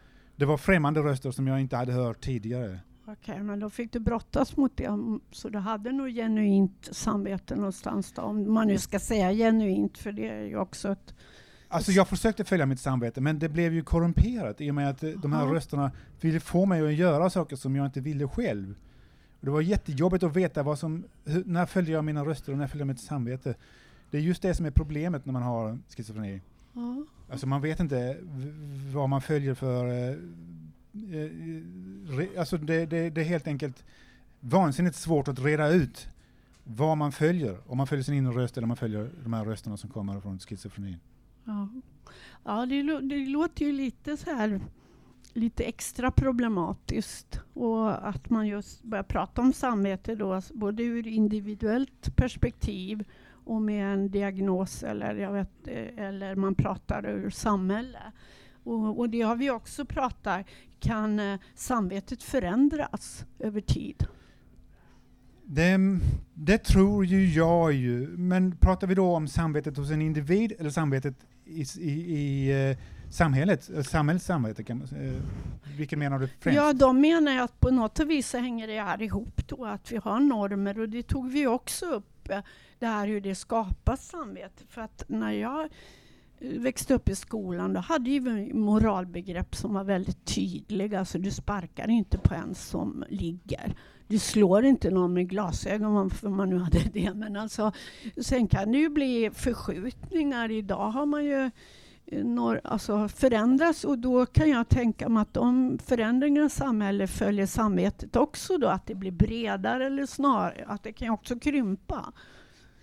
Det 0.41 0.45
var 0.45 0.57
främmande 0.57 0.99
röster 0.99 1.31
som 1.31 1.47
jag 1.47 1.61
inte 1.61 1.75
hade 1.75 1.91
hört 1.93 2.21
tidigare. 2.21 2.79
Okej, 3.05 3.43
men 3.43 3.59
då 3.59 3.69
fick 3.69 3.91
du 3.93 3.99
brottas 3.99 4.57
mot 4.57 4.77
det. 4.77 4.85
Mm, 4.85 5.19
Så 5.31 5.49
du 5.49 5.59
hade 5.59 5.91
nog 5.91 6.09
genuint 6.09 6.89
samvete 6.91 7.55
någonstans 7.55 8.11
då, 8.11 8.21
om 8.21 8.53
man 8.53 8.67
nu 8.67 8.77
ska 8.77 8.99
säga 8.99 9.31
genuint, 9.31 9.97
för 9.97 10.11
det 10.11 10.29
är 10.29 10.41
ju 10.43 10.57
också 10.57 10.91
ett... 10.91 11.13
Alltså 11.67 11.91
jag 11.91 12.07
försökte 12.07 12.43
följa 12.43 12.65
mitt 12.65 12.79
samvete, 12.79 13.21
men 13.21 13.39
det 13.39 13.49
blev 13.49 13.73
ju 13.73 13.83
korrumperat 13.83 14.61
i 14.61 14.71
och 14.71 14.75
med 14.75 14.89
att 14.89 15.03
eh, 15.03 15.09
de 15.09 15.33
här 15.33 15.47
rösterna 15.47 15.91
ville 16.21 16.39
få 16.39 16.65
mig 16.65 16.87
att 16.87 16.93
göra 16.93 17.29
saker 17.29 17.55
som 17.55 17.75
jag 17.75 17.85
inte 17.85 18.01
ville 18.01 18.27
själv. 18.27 18.75
Och 19.39 19.45
det 19.45 19.51
var 19.51 19.61
jättejobbigt 19.61 20.23
att 20.23 20.35
veta 20.35 20.63
vad 20.63 20.79
som, 20.79 21.03
hur, 21.25 21.43
när 21.45 21.65
följde 21.65 21.91
jag 21.91 22.05
mina 22.05 22.25
röster 22.25 22.51
och 22.51 22.57
när 22.57 22.67
följde 22.67 22.81
jag 22.81 22.87
mitt 22.87 22.99
samvete. 22.99 23.55
Det 24.11 24.17
är 24.17 24.21
just 24.21 24.41
det 24.41 24.53
som 24.55 24.65
är 24.65 24.71
problemet 24.71 25.25
när 25.25 25.33
man 25.33 25.43
har 25.43 25.79
schizofreni. 25.95 26.41
Ja. 26.73 27.03
Alltså 27.31 27.47
man 27.47 27.61
vet 27.61 27.79
inte 27.79 28.17
vad 28.93 29.09
man 29.09 29.21
följer 29.21 29.53
för... 29.53 29.87
Eh, 29.87 30.09
eh, 30.09 31.29
re, 32.17 32.27
alltså 32.37 32.57
det, 32.57 32.85
det, 32.85 33.09
det 33.09 33.21
är 33.21 33.25
helt 33.25 33.47
enkelt 33.47 33.85
vansinnigt 34.39 34.95
svårt 34.95 35.27
att 35.27 35.39
reda 35.39 35.69
ut 35.69 36.07
vad 36.63 36.97
man 36.97 37.11
följer. 37.11 37.57
Om 37.67 37.77
man 37.77 37.87
följer 37.87 38.03
sin 38.03 38.13
inre 38.13 38.33
röst 38.33 38.57
eller 38.57 38.65
om 38.65 38.67
man 38.67 38.77
följer 38.77 39.09
de 39.23 39.33
här 39.33 39.45
rösterna 39.45 39.77
som 39.77 39.89
kommer 39.89 40.19
från 40.19 40.39
schizofrenin. 40.39 40.99
Ja, 41.45 41.69
ja 42.43 42.65
det, 42.65 43.01
det 43.01 43.25
låter 43.25 43.65
ju 43.65 43.71
lite 43.71 44.17
så 44.17 44.35
här 44.35 44.61
lite 45.33 45.63
extra 45.63 46.11
problematiskt 46.11 47.39
och 47.53 48.07
att 48.07 48.29
man 48.29 48.47
just 48.47 48.83
börjar 48.83 49.03
prata 49.03 49.41
om 49.41 49.53
samvete 49.53 50.15
då, 50.15 50.33
alltså, 50.33 50.53
både 50.53 50.83
ur 50.83 51.07
individuellt 51.07 52.15
perspektiv 52.15 53.03
och 53.51 53.61
med 53.61 53.93
en 53.93 54.11
diagnos 54.11 54.83
eller, 54.83 55.15
jag 55.15 55.31
vet, 55.31 55.67
eh, 55.67 56.05
eller 56.05 56.35
man 56.35 56.55
pratar 56.55 57.05
ur 57.05 57.29
samhälle. 57.29 58.11
Och, 58.63 58.99
och 58.99 59.09
det 59.09 59.21
har 59.21 59.35
vi 59.35 59.49
också 59.51 59.85
pratat, 59.85 60.45
kan 60.79 61.19
eh, 61.19 61.39
samvetet 61.55 62.23
förändras 62.23 63.25
över 63.39 63.61
tid? 63.61 64.05
Det, 65.43 65.77
det 66.33 66.57
tror 66.57 67.05
ju 67.05 67.29
jag 67.29 67.73
ju, 67.73 68.07
men 68.07 68.51
pratar 68.51 68.87
vi 68.87 68.95
då 68.95 69.15
om 69.15 69.27
samvetet 69.27 69.77
hos 69.77 69.91
en 69.91 70.01
individ 70.01 70.53
eller 70.59 70.69
samvetet 70.69 71.15
i, 71.45 71.65
i, 71.79 71.91
i 72.17 72.69
eh, 72.69 72.77
samhället? 73.09 73.69
Samhällets 73.83 74.25
samvete, 74.25 74.63
kan 74.63 74.77
man, 74.77 74.87
säga. 74.87 75.13
eh, 75.13 75.21
vilken 75.77 75.99
menar 75.99 76.19
du 76.19 76.27
främst? 76.27 76.57
Ja, 76.57 76.73
de 76.73 77.01
menar 77.01 77.31
ju 77.31 77.39
att 77.39 77.59
på 77.59 77.71
något 77.71 77.99
vis 77.99 78.29
så 78.29 78.37
hänger 78.37 78.67
det 78.67 78.81
här 78.81 79.01
ihop 79.01 79.47
då, 79.47 79.65
att 79.65 79.91
vi 79.91 79.97
har 79.97 80.19
normer 80.19 80.79
och 80.79 80.89
det 80.89 81.03
tog 81.03 81.29
vi 81.31 81.47
också 81.47 81.85
upp, 81.85 82.20
det 82.79 82.85
här 82.85 83.07
hur 83.07 83.21
det 83.21 83.35
skapas 83.35 84.07
samvete. 84.07 84.63
För 84.69 84.81
att 84.81 85.03
när 85.07 85.31
jag 85.31 85.69
eh, 86.39 86.59
växte 86.59 86.93
upp 86.93 87.09
i 87.09 87.15
skolan, 87.15 87.73
då 87.73 87.79
hade 87.79 88.19
vi 88.19 88.53
moralbegrepp 88.53 89.55
som 89.55 89.73
var 89.73 89.83
väldigt 89.83 90.25
tydliga. 90.25 90.99
Alltså 90.99 91.19
du 91.19 91.31
sparkar 91.31 91.89
inte 91.89 92.17
på 92.17 92.33
en 92.33 92.55
som 92.55 93.03
ligger. 93.09 93.75
Du 94.07 94.19
slår 94.19 94.65
inte 94.65 94.89
någon 94.89 95.13
med 95.13 95.29
glasögon, 95.29 96.11
om 96.23 96.35
man 96.35 96.49
nu 96.49 96.57
hade 96.57 96.79
det. 96.93 97.13
Men 97.13 97.35
alltså, 97.35 97.71
sen 98.21 98.47
kan 98.47 98.71
det 98.71 98.77
ju 98.77 98.89
bli 98.89 99.29
förskjutningar. 99.33 100.51
Idag 100.51 100.91
har 100.91 101.05
man 101.05 101.25
ju 101.25 101.51
eh, 102.11 102.23
når, 102.25 102.61
alltså 102.63 103.07
förändras 103.07 103.83
och 103.83 103.99
då 103.99 104.25
kan 104.25 104.49
jag 104.49 104.69
tänka 104.69 105.09
mig 105.09 105.21
att 105.21 105.33
de 105.33 105.79
förändringarna 105.85 106.47
i 106.47 106.49
samhället 106.49 107.09
följer 107.09 107.45
samvetet 107.45 108.15
också 108.15 108.57
då, 108.57 108.67
att 108.67 108.85
det 108.85 108.95
blir 108.95 109.11
bredare 109.11 109.85
eller 109.85 110.05
snarare 110.05 110.65
att 110.67 110.83
det 110.83 110.93
kan 110.93 111.09
också 111.09 111.39
krympa. 111.39 112.13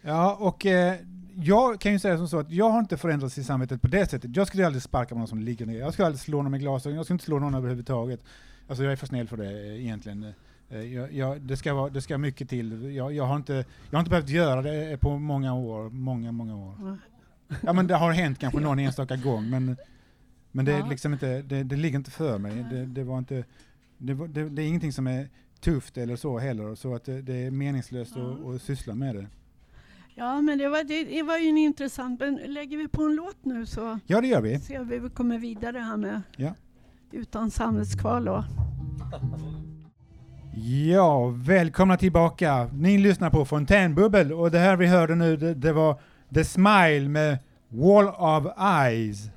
Ja, 0.02 0.37
och 0.40 0.66
eh, 0.66 0.94
jag 1.35 1.80
kan 1.80 1.92
ju 1.92 1.99
säga 1.99 2.16
som 2.16 2.28
så 2.28 2.38
att 2.38 2.50
jag 2.50 2.70
har 2.70 2.78
inte 2.78 2.97
förändrats 2.97 3.38
i 3.38 3.44
samvetet 3.44 3.82
på 3.82 3.88
det 3.88 4.11
sättet. 4.11 4.37
Jag 4.37 4.47
skulle 4.47 4.66
aldrig 4.66 4.82
sparka 4.82 5.08
på 5.14 5.18
någon 5.18 5.28
som 5.28 5.38
ligger 5.38 5.66
ner. 5.66 5.78
Jag 5.78 5.92
skulle 5.92 6.06
aldrig 6.06 6.20
slå 6.20 6.42
någon 6.42 6.50
med 6.50 6.61
glasögon. 6.61 6.97
Jag 6.97 7.04
skulle 7.04 7.14
inte 7.14 7.25
slå 7.25 7.38
någon 7.38 7.54
överhuvudtaget. 7.54 8.20
Alltså 8.68 8.85
jag 8.85 8.92
är 8.92 8.97
för 8.97 9.06
snäll 9.06 9.28
för 9.28 9.37
det 9.37 9.50
eh, 9.50 9.80
egentligen. 9.85 10.35
Eh, 10.70 10.80
Jag, 10.80 11.12
jag, 11.12 11.40
det, 11.40 11.56
ska 11.56 11.75
vara, 11.75 11.90
det 11.90 12.02
ska 12.02 12.18
mycket 12.18 12.49
till. 12.49 12.94
Jag, 12.94 13.12
jag, 13.12 13.25
har 13.25 13.37
inte, 13.37 13.64
jag 13.90 13.97
har 13.97 13.99
inte 13.99 14.11
behövt 14.11 14.28
göra 14.28 14.62
det 14.62 15.00
på 15.00 15.18
många 15.18 15.54
år. 15.54 15.90
Många, 15.90 16.32
många 16.32 16.56
år. 16.56 16.99
Ja 17.62 17.73
men 17.73 17.87
det 17.87 17.95
har 17.95 18.12
hänt 18.12 18.38
kanske 18.38 18.61
någon 18.61 18.78
enstaka 18.78 19.17
gång 19.17 19.50
men, 19.50 19.76
men 20.52 20.64
det, 20.64 20.73
är 20.73 20.78
Ja. 20.78 20.87
liksom 20.87 21.12
inte, 21.12 21.43
det, 21.43 21.62
det 21.62 21.76
ligger 21.76 21.99
inte 21.99 22.11
för 22.11 22.38
mig. 22.38 22.67
Det, 22.71 22.87
det, 22.87 23.05
var 23.05 23.19
inte, 23.19 23.45
det, 23.99 24.14
det, 24.49 24.62
är 24.62 24.67
ingenting 24.67 24.93
som 24.93 25.07
är 25.07 25.28
tufft 25.61 25.99
eller 25.99 26.17
så 26.17 26.38
heller, 26.38 26.75
så 26.75 26.95
att 26.95 27.05
det, 27.05 27.23
det 27.23 27.35
är 27.47 27.50
meningslöst 27.50 28.12
Ja. 28.17 28.33
att, 28.33 28.55
att 28.55 28.62
syssla 28.62 28.95
med 28.95 29.14
det. 29.14 29.26
Ja, 30.14 30.40
men 30.40 30.59
det 30.59 30.69
var, 30.69 30.85
det, 30.85 31.05
det 31.05 31.23
var 31.23 31.38
ju 31.38 31.49
en 31.49 31.59
intressant... 31.59 32.21
Men 32.21 32.35
lägger 32.47 32.76
vi 32.76 32.88
på 32.88 33.02
en 33.02 33.14
låt 33.14 33.45
nu 33.45 33.67
så 33.67 33.99
Ja, 34.07 34.21
det 34.21 34.26
gör 34.26 34.40
vi. 34.40 34.59
ser 34.61 34.85
vi 34.85 34.99
vi 34.99 35.11
kommer 35.11 35.38
vidare 35.38 35.78
här 35.78 35.97
med 35.97 36.23
Ja. 36.37 36.55
Utan 37.12 37.50
samvetskval 37.50 38.25
då. 38.25 38.45
Ja, 40.87 41.26
välkomna 41.37 41.97
tillbaka. 41.97 42.71
Ni 42.73 42.99
lyssnar 42.99 43.31
på 43.31 43.45
Fontänbubbel 43.45 44.33
och 44.33 44.50
det 44.50 44.59
här 44.59 44.76
vi 44.76 44.87
hörde 44.87 45.14
nu 45.14 45.37
det, 45.37 45.55
det 45.55 45.73
var 45.73 46.00
The 46.35 46.44
Smile 46.44 47.08
med 47.08 47.38
Wall 47.68 48.08
of 48.08 48.52
Eyes. 48.61 49.30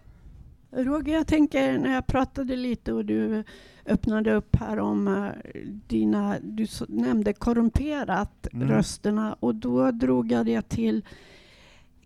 Roger, 0.71 1.13
jag 1.13 1.27
tänker 1.27 1.77
när 1.77 1.93
jag 1.93 2.07
pratade 2.07 2.55
lite 2.55 2.93
och 2.93 3.05
du 3.05 3.43
öppnade 3.85 4.33
upp 4.33 4.55
här 4.55 4.79
om 4.79 5.07
eh, 5.07 5.51
dina, 5.87 6.39
du 6.41 6.67
nämnde 6.87 7.33
korrumperat 7.33 8.47
Mm. 8.53 8.69
rösterna 8.69 9.35
och 9.39 9.55
då 9.55 9.91
drog 9.91 10.31
jag 10.31 10.45
det 10.45 10.69
till 10.69 11.05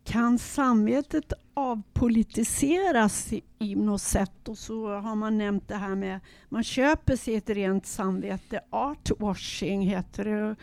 kan 0.03 0.39
samvetet 0.39 1.33
avpolitiseras 1.53 3.33
i, 3.33 3.41
i 3.59 3.75
något 3.75 4.01
sätt? 4.01 4.47
Och 4.49 4.57
så 4.57 4.87
har 4.99 5.15
man 5.15 5.37
nämnt 5.37 5.67
det 5.67 5.75
här 5.75 5.95
med 5.95 6.19
man 6.49 6.63
köper 6.63 7.15
sig 7.15 7.35
ett 7.35 7.49
rent 7.49 7.85
samvete. 7.85 8.59
Artwashing 8.69 9.81
heter 9.81 10.25
det. 10.25 10.55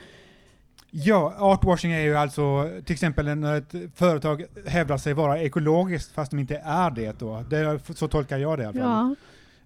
Ja, 0.94 1.34
artwashing 1.38 1.92
är 1.92 2.00
ju 2.00 2.14
alltså 2.16 2.70
till 2.84 2.92
exempel 2.92 3.37
när 3.38 3.56
ett 3.56 3.75
företag 3.94 4.44
hävdar 4.66 4.96
sig 4.96 5.14
vara 5.14 5.38
ekologiskt 5.38 6.12
fast 6.12 6.30
de 6.30 6.38
inte 6.40 6.56
är 6.64 6.90
det 6.90 7.18
då. 7.18 7.44
det 7.50 7.58
är, 7.58 7.94
så 7.94 8.08
tolkar 8.08 8.38
jag 8.38 8.58
det 8.58 8.62
i 8.62 8.66
alla 8.66 8.72
fall. 8.72 8.82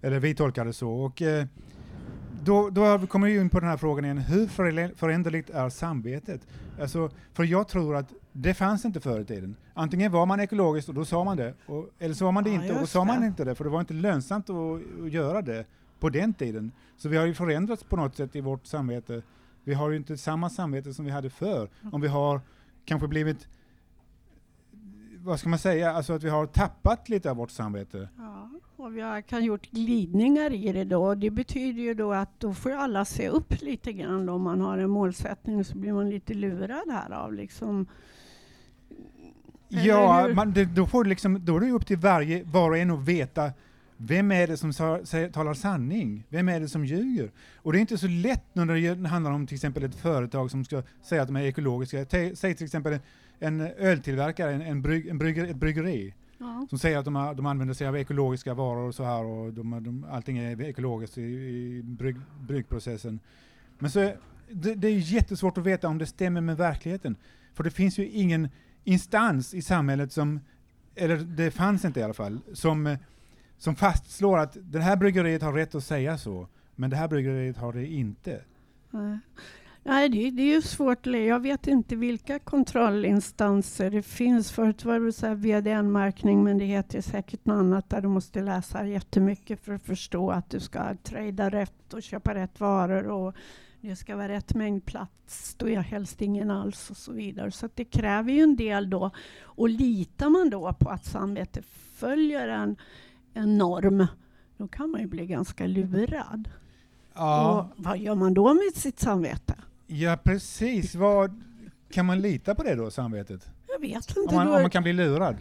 Ja, 0.03 0.09
Eller 0.09 0.19
vi 0.21 0.35
tolkar 0.35 0.65
det 0.65 0.73
så. 0.73 0.91
Och, 0.91 1.23
eh, 1.23 1.45
då, 2.45 2.71
då 2.71 3.07
kommer 3.07 3.27
vi 3.27 3.37
in 3.37 3.51
på 3.51 3.61
den 3.61 3.69
här 3.69 3.77
frågan 3.77 4.05
igen, 4.05 4.19
hur 4.19 4.47
förä- 4.47 4.95
föränderligt 4.97 5.51
är 5.51 5.69
samvetet? 5.69 6.41
Alltså, 6.81 7.11
för 7.35 7.45
jag 7.45 7.69
tror 7.69 7.97
att 7.97 8.13
det 8.33 8.55
fanns 8.55 8.85
inte 8.85 9.01
förr 9.01 9.21
i 9.21 9.25
tiden. 9.25 9.57
Antingen 9.75 10.13
var 10.13 10.27
man 10.27 10.41
ekologiskt 10.41 10.89
och 10.89 10.95
då 10.95 11.05
sa 11.05 11.25
man 11.25 11.37
det, 11.37 11.55
och, 11.67 11.89
eller 11.99 12.15
så 12.15 12.25
var 12.25 12.33
man 12.33 12.45
det 12.45 12.51
Ja, 12.51 12.63
inte 12.63 12.75
och 12.75 12.81
då 12.81 12.87
sa 12.87 13.05
man 13.05 13.21
det. 13.21 13.27
inte 13.27 13.45
det, 13.45 13.55
för 13.55 13.65
det 13.65 13.71
var 13.71 13.81
inte 13.81 13.95
lönsamt 13.95 14.51
att, 14.51 14.57
att 15.05 15.13
göra 15.13 15.43
det 15.43 15.65
på 16.01 16.09
den 16.09 16.35
tiden. 16.35 16.73
Så 16.97 17.09
vi 17.09 17.17
har 17.17 17.27
ju 17.27 17.35
förändrats 17.35 17.85
på 17.85 17.97
något 17.97 18.17
sätt 18.17 18.37
i 18.37 18.41
vårt 18.41 18.67
samvete. 18.67 19.23
Vi 19.67 19.75
har 19.75 19.91
ju 19.91 19.97
inte 19.97 20.17
samma 20.17 20.51
samvete 20.51 20.95
som 20.95 21.05
vi 21.05 21.11
hade 21.11 21.31
förr. 21.31 21.69
Om 21.93 22.01
vi 22.01 22.09
har 22.09 22.41
kanske 22.85 23.09
blivit, 23.09 23.49
vad 25.19 25.41
ska 25.41 25.49
man 25.49 25.59
säga, 25.59 25.93
alltså 25.93 26.13
att 26.13 26.23
vi 26.23 26.29
har 26.29 26.47
tappat 26.47 27.09
lite 27.09 27.31
av 27.31 27.37
vårt 27.37 27.51
samvete. 27.51 28.09
ja. 28.19 28.51
och 28.77 28.97
vi 28.97 29.01
har, 29.01 29.21
kan 29.21 29.45
gjort 29.45 29.71
glidningar 29.71 30.53
i 30.53 30.73
det 30.73 30.85
då. 30.85 31.15
Det 31.15 31.31
betyder 31.31 31.83
ju 31.83 31.95
då 31.95 32.13
att 32.13 32.41
då 32.41 32.55
får 32.55 32.71
alla 32.71 33.05
se 33.05 33.29
upp 33.29 33.63
lite 33.63 33.93
grann 33.93 34.27
då. 34.27 34.33
Om 34.33 34.43
man 34.43 34.61
har 34.61 34.79
en 34.79 34.91
målsättning 34.91 35.65
så 35.65 35.79
blir 35.79 35.93
man 35.93 36.11
lite 36.11 36.35
lurad 36.35 36.91
här 36.91 37.11
av 37.11 37.33
liksom 37.35 37.87
Ja, 39.69 40.29
man, 40.35 40.53
det, 40.53 40.65
då, 40.65 40.87
får 40.87 41.05
liksom, 41.05 41.45
då 41.45 41.57
är 41.57 41.61
det 41.61 41.71
upp 41.71 41.87
till 41.87 41.99
varje, 41.99 42.45
var 42.45 42.71
och 42.71 42.79
en 42.79 42.91
att 42.91 43.09
veta 43.09 43.53
vem 43.97 44.33
är 44.33 44.47
det 44.47 44.57
som 44.57 44.73
talar 45.33 45.55
sanning? 45.55 46.25
Vem 46.29 46.49
är 46.49 46.61
det 46.61 46.69
som 46.69 46.85
ljuger? 46.85 47.31
Och 47.57 47.73
det 47.73 47.79
är 47.79 47.81
inte 47.81 47.99
så 47.99 48.09
lätt 48.09 48.45
när 48.53 48.67
det 48.67 49.09
handlar 49.09 49.31
om 49.31 49.47
till 49.47 49.55
exempel 49.55 49.85
ett 49.85 49.95
företag 49.95 50.51
som 50.51 50.65
ska 50.65 50.83
säga 51.03 51.23
att 51.23 51.29
de 51.29 51.37
är 51.37 51.43
ekologiska. 51.43 52.07
Säg 52.35 52.55
till 52.55 52.65
exempel 52.65 52.99
en 53.39 53.61
öltillverkare, 53.61 54.53
en, 54.53 54.63
en, 54.63 54.83
brygg, 54.83 55.07
en 55.07 55.19
brygger, 55.19 55.45
ett 55.45 55.57
bryggeri, 55.57 56.15
ja. 56.39 56.67
som 56.71 56.79
säger 56.79 56.99
att 56.99 57.05
de, 57.05 57.35
de 57.37 57.47
använder 57.47 57.75
sig 57.75 57.87
av 57.87 57.97
ekologiska 57.97 58.55
varor 58.55 58.89
och 58.89 58.95
så 58.95 59.05
här 59.05 59.25
och 59.25 59.53
de, 59.53 59.85
de, 59.85 60.07
allting 60.11 60.39
är 60.39 60.63
ekologiskt 60.63 61.19
i, 61.19 61.23
i 61.23 61.83
brygg, 61.85 62.17
bryggprocessen. 62.41 63.21
Men 63.79 63.91
så, 63.91 64.13
det, 64.51 64.75
det 64.75 64.89
är 64.89 64.99
jättesvårt 64.99 65.59
att 65.59 65.67
veta 65.67 65.89
om 65.89 65.99
det 65.99 66.07
stämmer 66.07 66.41
med 66.41 66.57
verkligheten. 66.57 67.17
För 67.55 67.65
det 67.65 67.71
finns 67.71 67.99
ju 67.99 68.09
ingen 68.09 68.49
instans 68.85 69.55
i 69.55 69.63
samhället 69.63 70.13
som, 70.13 70.41
eller 70.95 71.17
det 71.17 71.51
fanns 71.51 71.85
inte 71.85 72.01
i 72.01 72.03
alla 72.03 72.15
fall, 72.15 72.41
som, 72.53 72.97
som 73.59 73.77
fastslår 73.77 74.39
att 74.39 74.57
det 74.61 74.81
här 74.81 74.97
bryggeriet 74.97 75.43
har 75.43 75.53
rätt 75.53 75.75
att 75.75 75.85
säga 75.85 76.19
så, 76.19 76.49
men 76.75 76.91
det 76.91 76.97
här 76.97 77.09
bryggeriet 77.09 77.57
har 77.57 77.73
det 77.73 77.87
inte. 77.87 78.45
Nej, 78.91 79.19
Nej 79.83 80.09
det, 80.09 80.31
det 80.31 80.43
är 80.43 80.55
ju 80.55 80.63
svårt. 80.63 81.07
Jag 81.07 81.41
vet 81.41 81.67
inte 81.67 81.97
vilka 81.97 82.39
kontrollinstanser 82.39 83.91
det 83.91 84.03
finns. 84.03 84.53
Förut 84.53 84.85
var 84.85 85.01
det 85.01 85.13
så 85.13 85.27
här 85.27 85.35
VDN-märkning 85.35 86.45
men 86.45 86.59
det 86.59 86.65
heter 86.65 87.01
säkert 87.01 87.47
något 87.47 87.57
annat 87.57 87.91
där 87.91 88.01
du 88.01 88.09
måste 88.09 88.41
läsa 88.41 88.87
jättemycket 88.87 89.61
för 89.65 89.73
att 89.73 89.83
förstå 89.83 90.31
att 90.31 90.51
du 90.51 90.61
ska 90.61 90.97
trada 91.03 91.51
rätt 91.51 91.95
och 91.95 92.03
köpa 92.03 92.35
rätt 92.35 92.61
varor 92.61 93.07
och 93.07 93.35
det 93.81 93.97
ska 93.97 94.17
vara 94.17 94.29
rätt 94.29 94.55
mängd 94.55 94.85
plats, 94.85 95.55
då 95.59 95.69
är 95.69 95.81
helst 95.81 96.23
ingen 96.23 96.51
alls 96.51 96.91
och 96.91 96.97
så 96.97 97.13
vidare. 97.13 97.51
Så 97.51 97.67
att 97.67 97.77
det 97.77 97.85
kräver 97.85 98.33
ju 98.33 98.41
en 98.41 98.57
del 98.57 98.91
då. 98.91 99.11
Och 99.43 99.69
litar 99.69 100.29
man 100.29 100.51
då 100.51 100.73
på 100.73 100.91
att 100.91 101.05
samvetet 101.05 101.67
följer 101.95 102.49
en, 102.49 102.77
en 103.37 103.59
norm, 103.59 104.07
då 104.57 104.69
kan 104.69 104.91
man 104.91 105.01
ju 105.01 105.07
bli 105.07 105.27
ganska 105.27 105.67
lurad. 105.67 106.49
Ja, 107.15 107.61
Och 107.61 107.85
vad 107.85 107.99
gör 107.99 108.15
man 108.15 108.35
då 108.35 108.55
med 108.55 108.73
sitt 108.75 108.99
samvete? 109.01 109.55
ja 109.87 110.19
precis. 110.25 110.95
Vad, 110.95 111.43
kan 111.91 112.07
man 112.07 112.21
lita 112.21 112.55
på 112.55 112.63
det 112.63 112.75
då, 112.75 112.91
samvetet? 112.91 113.49
Jag 113.69 113.81
vet 113.81 114.17
Om 114.17 114.23
inte. 114.23 114.35
man, 114.35 114.47
då, 114.47 114.55
om 114.57 114.63
man 114.63 114.71
kan 114.71 114.83
bli 114.83 114.93
lurad? 114.93 115.37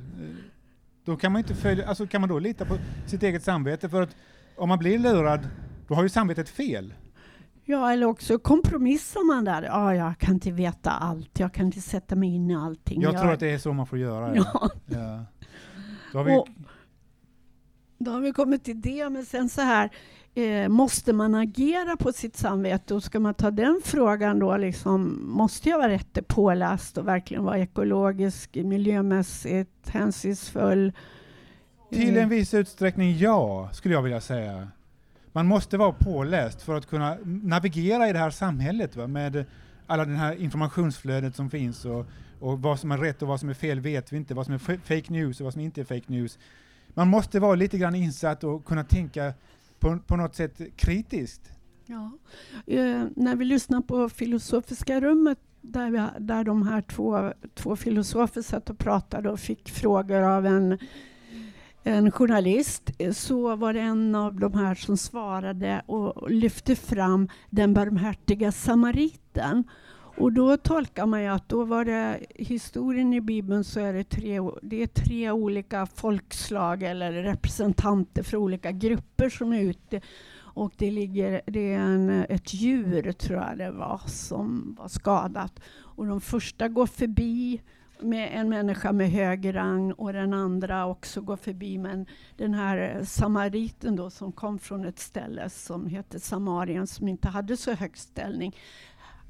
Då 1.06 1.16
kan 1.18 1.32
man 1.32 1.40
inte 1.40 1.56
följa, 1.56 1.88
alltså 1.88 2.08
kan 2.08 2.22
man 2.22 2.30
då 2.30 2.40
lita 2.40 2.66
på 2.66 2.78
sitt 3.08 3.24
eget 3.24 3.44
samvete? 3.44 3.90
För 3.90 4.02
att 4.02 4.16
om 4.58 4.70
man 4.70 4.80
blir 4.80 5.00
lurad, 5.00 5.48
då 5.88 5.96
har 5.96 6.04
ju 6.04 6.10
samvetet 6.10 6.50
fel. 6.50 6.94
Ja, 7.66 7.92
eller 7.92 8.06
också 8.06 8.40
kompromissar 8.40 9.28
man 9.36 9.46
där. 9.46 9.64
Ja, 9.64 9.96
jag 9.96 10.18
kan 10.18 10.34
inte 10.34 10.52
veta 10.52 10.92
allt. 10.92 11.40
Jag 11.40 11.54
kan 11.54 11.66
inte 11.66 11.82
sätta 11.82 12.16
mig 12.16 12.36
in 12.36 12.52
i 12.52 12.56
allting. 12.56 13.02
Jag 13.02 13.22
tror 13.22 13.32
att 13.32 13.40
det 13.40 13.52
är 13.52 13.58
så 13.58 13.74
man 13.74 13.88
får 13.88 14.00
göra. 14.00 14.36
Ja. 14.36 14.46
Ja, 14.54 14.70
Ja. 14.98 15.26
Då 16.12 16.18
har 16.18 16.26
vi, 16.26 16.36
Och- 16.38 16.48
då 18.06 18.12
har 18.12 18.22
vi 18.22 18.32
kommit 18.32 18.64
till 18.64 18.82
det. 18.82 19.10
Men 19.10 19.26
sen 19.26 19.50
så 19.50 19.62
här, 19.62 19.90
eh, 20.36 20.70
måste 20.70 21.14
man 21.14 21.36
agera 21.36 21.98
på 21.98 22.12
sitt 22.12 22.38
samvete? 22.38 22.96
Och 22.96 23.04
ska 23.04 23.20
man 23.20 23.34
ta 23.34 23.52
den 23.52 23.82
frågan 23.84 24.40
då, 24.40 24.58
liksom, 24.58 25.20
måste 25.24 25.70
jag 25.70 25.78
vara 25.78 25.90
rätt 25.90 26.28
påläst 26.28 26.98
och 26.98 27.08
verkligen 27.08 27.44
vara 27.44 27.60
ekologisk, 27.60 28.56
miljömässigt, 28.56 29.90
hänsynsfull? 29.90 30.94
till 31.90 32.18
Eh, 32.18 32.24
en 32.24 32.30
viss 32.30 32.54
utsträckning 32.54 33.18
ja, 33.18 33.70
skulle 33.74 33.94
jag 33.94 34.02
vilja 34.02 34.22
säga. 34.22 34.68
Man 35.32 35.48
måste 35.48 35.78
vara 35.78 35.92
påläst 35.92 36.62
för 36.62 36.76
att 36.76 36.86
kunna 36.86 37.18
navigera 37.24 38.10
i 38.10 38.14
det 38.14 38.20
här 38.20 38.30
samhället 38.30 38.96
va? 38.96 39.08
med 39.08 39.46
alla 39.88 40.06
det 40.06 40.14
här 40.14 40.36
informationsflödet 40.36 41.36
som 41.36 41.50
finns 41.50 41.86
och, 41.86 42.06
och 42.40 42.62
vad 42.62 42.80
som 42.80 42.92
är 42.92 42.98
rätt 42.98 43.22
och 43.22 43.28
vad 43.28 43.40
som 43.40 43.50
är 43.50 43.54
fel 43.54 43.80
vet 43.80 44.14
vi 44.14 44.18
inte, 44.18 44.34
vad 44.34 44.46
som 44.46 44.54
är 44.54 44.78
fake 44.78 45.14
news 45.14 45.40
och 45.40 45.44
vad 45.44 45.54
som 45.54 45.62
inte 45.62 45.82
är 45.82 45.86
fake 45.86 46.06
news. 46.08 46.40
Man 46.98 47.08
måste 47.08 47.40
vara 47.40 47.56
lite 47.56 47.78
grann 47.78 47.96
insatt 47.96 48.44
och 48.44 48.66
kunna 48.66 48.84
tänka 48.84 49.34
på, 49.80 50.00
på 50.08 50.16
något 50.16 50.36
sätt 50.36 50.62
kritiskt. 50.76 51.52
Ja. 51.86 52.12
Eh, 52.68 53.04
när 53.16 53.36
vi 53.36 53.46
lyssnar 53.46 53.82
på 53.82 54.10
Filosofiska 54.10 55.02
rummet 55.02 55.40
där, 55.62 55.92
vi, 55.92 56.04
där 56.20 56.44
de 56.44 56.68
här 56.68 56.82
två, 56.82 57.34
två 57.54 57.76
filosofer 57.76 58.42
satt 58.42 58.70
och 58.70 58.78
pratade 58.78 59.30
och 59.30 59.40
fick 59.40 59.70
frågor 59.70 60.22
av 60.22 60.46
en, 60.46 60.78
en 61.84 62.12
journalist 62.12 62.92
eh, 62.98 63.12
så 63.12 63.56
var 63.56 63.74
det 63.74 63.82
en 63.82 64.16
av 64.16 64.40
de 64.40 64.54
här 64.54 64.76
som 64.76 64.98
svarade 64.98 65.82
och 65.86 66.32
lyfte 66.32 66.76
fram 66.76 67.30
den 67.50 67.74
barmhärtiga 67.74 68.52
samariten. 68.52 69.64
Och 70.18 70.34
då 70.34 70.58
tolkar 70.58 71.06
man 71.06 71.22
ju 71.22 71.28
att 71.28 71.50
då 71.50 71.66
var 71.66 71.86
det 71.86 72.20
historien 72.36 73.14
i 73.14 73.22
Bibeln 73.22 73.64
så 73.64 73.80
är 73.80 73.94
det 73.94 74.04
tre, 74.04 74.40
det 74.62 74.84
är 74.84 74.88
tre 74.88 75.32
olika 75.32 75.86
folkslag 75.86 76.84
eller 76.84 77.12
representanter 77.12 78.24
för 78.24 78.38
olika 78.38 78.72
grupper 78.72 79.30
som 79.30 79.54
är 79.54 79.62
ute 79.62 80.02
och 80.56 80.74
det, 80.78 80.92
ligger, 80.92 81.42
det 81.46 81.74
är 81.74 81.80
en, 81.80 82.10
ett 82.30 82.54
djur, 82.54 83.12
tror 83.12 83.40
jag 83.40 83.58
det 83.58 83.72
var, 83.72 84.02
som 84.06 84.76
var 84.80 84.88
skadat. 84.88 85.60
Och 85.78 86.06
de 86.06 86.22
första 86.22 86.68
går 86.68 86.88
förbi 86.88 87.62
med 88.00 88.30
en 88.34 88.50
människa 88.50 88.92
med 88.92 89.12
hög 89.12 89.56
rang 89.56 89.92
och 89.92 90.14
den 90.14 90.34
andra 90.34 90.86
också 90.86 91.22
går 91.22 91.38
förbi. 91.38 91.78
Men 91.78 92.06
den 92.38 92.54
här 92.54 93.04
samariten 93.04 93.96
då 93.96 94.10
som 94.10 94.32
kom 94.32 94.60
från 94.60 94.86
ett 94.86 95.00
ställe 95.00 95.50
som 95.50 95.88
heter 95.88 96.20
Samarien 96.20 96.88
som 96.88 97.08
inte 97.08 97.28
hade 97.28 97.58
så 97.58 97.74
hög 97.74 97.98
ställning 97.98 98.56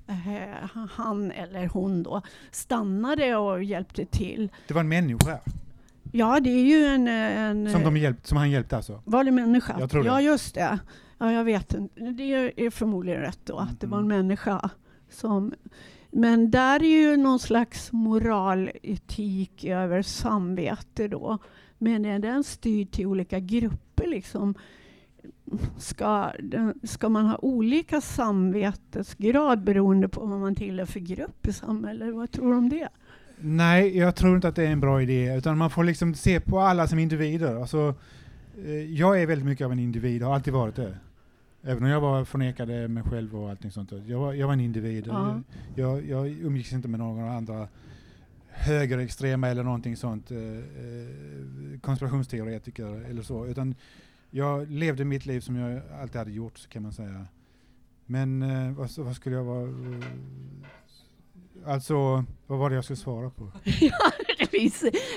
eh, 0.07 0.69
Han 0.91 1.31
eller 1.31 1.67
hon 1.67 2.03
då 2.03 2.21
stannade 2.51 3.35
och 3.35 3.63
hjälpte 3.63 4.05
till. 4.05 4.49
Det 4.67 4.73
var 4.73 4.81
en 4.81 4.89
människa 4.89 5.39
Ja, 6.11 6.39
det 6.39 6.49
är 6.49 6.63
ju 6.65 6.85
en... 6.85 7.07
en 7.07 7.71
som, 7.71 7.83
de 7.83 7.97
hjälpt, 7.97 8.27
som 8.27 8.37
han 8.37 8.51
hjälpte 8.51 8.75
alltså. 8.77 9.01
var 9.05 9.23
det 9.23 9.31
människa? 9.31 9.75
Jag 9.79 9.89
tror 9.91 10.03
det. 10.03 10.07
Ja, 10.09 10.21
just 10.21 10.55
det. 10.55 10.79
Ja, 11.17 11.31
jag 11.31 11.43
vet 11.43 11.73
inte. 11.73 11.99
Det 12.01 12.23
är 12.65 12.69
förmodligen 12.69 13.21
rätt 13.21 13.39
då, 13.43 13.57
att 13.57 13.79
det 13.81 13.87
var 13.87 13.97
en 13.97 14.03
Mhm. 14.07 14.17
människa 14.17 14.69
som... 15.09 15.53
Men 16.11 16.51
där 16.51 16.83
är 16.83 16.87
ju 17.11 17.17
någon 17.17 17.39
slags 17.39 17.91
moraletik 17.91 19.63
över 19.65 20.01
samvete 20.01 21.07
då. 21.07 21.37
Men 21.77 22.05
är 22.05 22.19
den 22.19 22.43
styrd 22.43 22.91
till 22.91 23.05
olika 23.05 23.39
grupper 23.39 24.07
liksom? 24.07 24.55
Ska, 25.77 26.31
ska 26.83 27.09
man 27.09 27.25
ha 27.25 27.37
olika 27.41 28.01
samvetesgrad 28.01 29.63
beroende 29.63 30.09
på 30.09 30.25
vad 30.25 30.39
man 30.39 30.55
tillhör 30.55 30.85
för 30.85 30.99
grupp 30.99 31.47
i 31.47 31.53
samhället? 31.53 32.15
Vad 32.15 32.31
tror 32.31 32.51
du 32.51 32.57
om 32.57 32.69
det? 32.69 32.89
Nej, 33.37 33.97
jag 33.97 34.15
tror 34.15 34.35
inte 34.35 34.47
att 34.47 34.55
det 34.55 34.63
är 34.63 34.71
en 34.71 34.79
bra 34.79 35.01
idé. 35.01 35.35
Utan 35.37 35.57
man 35.57 35.69
får 35.69 35.83
liksom 35.83 36.13
se 36.13 36.39
på 36.39 36.59
alla 36.59 36.87
som 36.87 36.99
individer. 36.99 37.55
Alltså, 37.55 37.95
eh, 38.65 38.71
jag 38.71 39.21
är 39.21 39.27
väldigt 39.27 39.45
mycket 39.45 39.65
av 39.65 39.71
en 39.71 39.79
individ, 39.79 40.21
har 40.21 40.35
alltid 40.35 40.53
varit 40.53 40.75
det. 40.75 40.97
Även 41.63 41.83
om 41.83 41.89
jag 41.89 42.01
var 42.01 42.25
förnekade 42.25 42.87
mig 42.87 43.03
själv 43.03 43.35
och 43.35 43.49
allting 43.49 43.71
sånt. 43.71 43.91
Jag 44.05 44.19
var, 44.19 44.33
jag 44.33 44.47
var 44.47 44.53
en 44.53 44.59
individ. 44.59 45.07
Ja. 45.07 45.41
Jag, 45.75 46.05
jag 46.05 46.27
umgicks 46.27 46.73
inte 46.73 46.87
med 46.87 46.99
några 46.99 47.31
andra 47.31 47.67
högerextrema 48.47 49.47
eller 49.47 49.63
någonting 49.63 49.97
sånt. 49.97 50.31
Eh, 50.31 50.37
eh, 50.37 51.79
konspirationsteoretiker 51.81 53.09
eller 53.09 53.21
så. 53.21 53.45
Utan 53.45 53.75
jag 54.35 54.71
levde 54.71 55.05
mitt 55.05 55.25
liv 55.25 55.39
som 55.39 55.55
jag 55.55 55.81
alltid 56.01 56.15
hade 56.15 56.31
gjort, 56.31 56.57
så 56.57 56.69
kan 56.69 56.83
man 56.83 56.93
säga. 56.93 57.27
Men 58.05 58.41
eh, 58.41 58.71
vad, 58.71 58.97
vad 58.97 59.15
skulle 59.15 59.35
jag 59.35 59.43
vara... 59.43 59.63
Eh, 59.63 60.05
Alltså, 61.67 62.23
vad 62.47 62.59
var 62.59 62.69
det 62.69 62.75
jag 62.75 62.83
skulle 62.83 62.97
svara 62.97 63.29
på? 63.29 63.51
Ja, 63.81 64.11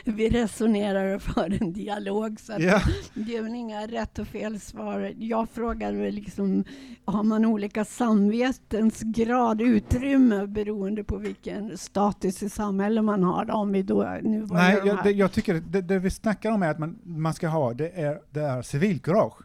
vi, 0.04 0.28
resonerar 0.28 1.14
och 1.14 1.22
för 1.22 1.62
en 1.62 1.72
dialog 1.72 2.40
så 2.40 2.52
Ja, 2.58 2.80
det 3.14 3.36
är 3.36 3.42
väl 3.42 3.54
inga 3.54 3.86
rätt 3.86 4.18
och 4.18 4.26
fel 4.26 4.60
svar. 4.60 5.14
Jag 5.18 5.48
frågar 5.50 5.92
väl 5.92 6.14
liksom, 6.14 6.64
har 7.04 7.22
man 7.22 7.44
olika 7.44 7.84
samvetens 7.84 9.00
grad, 9.00 9.60
utrymme 9.60 10.46
beroende 10.46 11.04
på 11.04 11.16
vilken 11.16 11.78
status 11.78 12.42
i 12.42 12.48
samhället 12.48 13.04
man 13.04 13.22
har? 13.22 13.50
Om 13.50 13.72
vi 13.72 13.82
då, 13.82 14.18
nu 14.22 14.40
var 14.40 14.56
nej, 14.56 14.80
jag, 14.84 15.02
det, 15.04 15.10
jag 15.10 15.32
tycker 15.32 15.54
att 15.54 15.72
det, 15.72 15.80
det 15.80 15.98
vi 15.98 16.10
snackar 16.10 16.50
om 16.50 16.62
är 16.62 16.70
att 16.70 16.78
man, 16.78 16.98
man 17.04 17.34
ska 17.34 17.48
ha, 17.48 17.74
det 17.74 17.88
är, 17.88 18.20
det 18.30 18.40
är 18.40 18.62
civilkurage. 18.62 19.42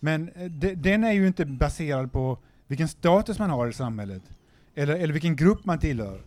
Men 0.00 0.28
eh, 0.28 0.44
det, 0.44 0.74
den 0.74 1.04
är 1.04 1.12
ju 1.12 1.26
inte 1.26 1.44
baserad 1.44 2.12
på 2.12 2.38
vilken 2.66 2.88
status 2.88 3.38
man 3.38 3.50
har 3.50 3.68
i 3.68 3.72
samhället. 3.72 4.22
Eller, 4.74 4.94
eller 4.96 5.12
vilken 5.12 5.36
grupp 5.36 5.64
man 5.64 5.78
tillhör. 5.78 6.20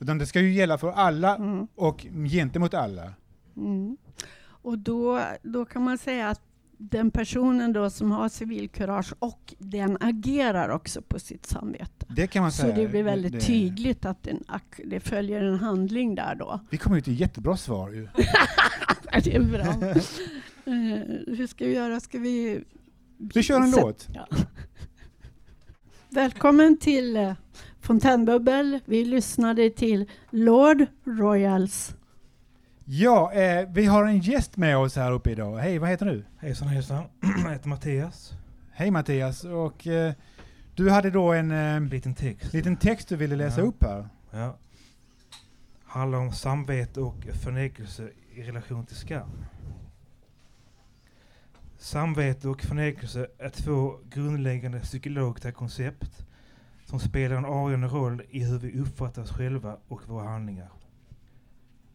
Utan 0.00 0.18
det 0.18 0.26
ska 0.26 0.40
ju 0.40 0.52
gälla 0.52 0.78
för 0.78 0.92
alla 0.92 1.36
Mm. 1.36 1.66
och 1.74 2.06
gentemot 2.30 2.74
alla. 2.74 3.12
Mm. 3.56 3.96
Och 4.40 4.78
då, 4.78 5.20
då 5.42 5.64
kan 5.64 5.82
man 5.82 5.98
säga 5.98 6.28
att 6.28 6.40
den 6.80 7.10
personen 7.10 7.72
då 7.72 7.90
som 7.90 8.10
har 8.10 8.28
civilkurage 8.28 9.12
och 9.18 9.54
den 9.58 9.96
agerar 10.00 10.68
också 10.68 11.02
på 11.02 11.18
sitt 11.18 11.46
samvete. 11.46 12.06
Det 12.08 12.26
kan 12.26 12.42
man 12.42 12.52
Så 12.52 12.62
säga. 12.62 12.76
det 12.76 12.88
blir 12.88 13.02
väldigt 13.02 13.32
det, 13.32 13.40
tydligt 13.40 14.04
att 14.04 14.22
den, 14.22 14.44
det 14.84 15.00
följer 15.00 15.42
en 15.44 15.58
handling 15.58 16.14
där 16.14 16.34
då. 16.34 16.60
Vi 16.70 16.76
kommer 16.78 16.96
ju 16.96 17.02
till 17.02 17.20
jättebra 17.20 17.56
svar 17.56 17.90
ju. 17.90 18.08
Det 19.24 19.34
är 19.36 19.42
bra. 19.42 19.92
Eh, 20.64 20.74
hur 21.36 21.46
ska 21.46 21.64
vi 21.64 21.74
göra? 21.74 22.00
Ska 22.00 22.18
vi... 22.18 22.64
Vi 23.18 23.42
kör 23.42 23.60
en 23.60 23.70
låt. 23.70 24.08
Ja. 24.14 24.28
Välkommen 26.10 26.78
till 26.78 27.16
eh, 27.16 27.32
Fontänbubbel. 27.92 28.80
Vi 28.84 29.04
lyssnade 29.04 29.70
till 29.70 30.10
Lord 30.30 30.86
Royals. 31.04 31.94
Ja, 32.84 33.32
eh, 33.32 33.68
vi 33.70 33.84
har 33.86 34.04
en 34.04 34.18
gäst 34.18 34.56
med 34.56 34.76
oss 34.78 34.96
här 34.96 35.12
uppe 35.12 35.30
idag. 35.30 35.56
Hej, 35.58 35.78
vad 35.78 35.88
heter 35.88 36.06
du? 36.06 36.24
Hejsan 36.38 36.68
hejsan, 36.68 37.04
jag 37.44 37.52
heter 37.52 37.68
Mattias. 37.68 38.32
Hej 38.72 38.90
Mattias. 38.90 39.44
Och 39.44 39.86
eh, 39.86 40.12
du 40.74 40.90
hade 40.90 41.10
då 41.10 41.32
en 41.32 41.50
eh, 41.50 41.56
En 41.58 41.88
liten 41.88 42.14
text. 42.14 42.52
liten 42.52 42.76
text 42.76 43.08
du 43.08 43.16
ville 43.16 43.36
läsa 43.36 43.60
Ja. 43.60 43.66
upp 43.66 43.82
här. 43.84 44.08
Ja. 44.30 44.56
Handlar 45.84 46.18
om 46.18 46.32
samvete 46.32 47.00
och 47.00 47.24
förnekelse 47.42 48.08
i 48.34 48.42
relation 48.42 48.86
till 48.86 48.96
skam. 48.96 49.30
Samvete 51.78 52.48
och 52.48 52.62
förnekelse 52.62 53.26
är 53.38 53.48
två 53.50 53.92
grundläggande 54.10 54.80
psykologiska 54.80 55.52
koncept 55.52 56.24
som 56.88 57.00
spelar 57.00 57.36
en 57.36 57.44
avgörande 57.44 57.86
roll 57.86 58.22
i 58.30 58.44
hur 58.44 58.58
vi 58.58 58.80
uppfattar 58.80 59.22
oss 59.22 59.30
själva 59.32 59.76
och 59.88 60.08
våra 60.08 60.28
handlingar. 60.28 60.68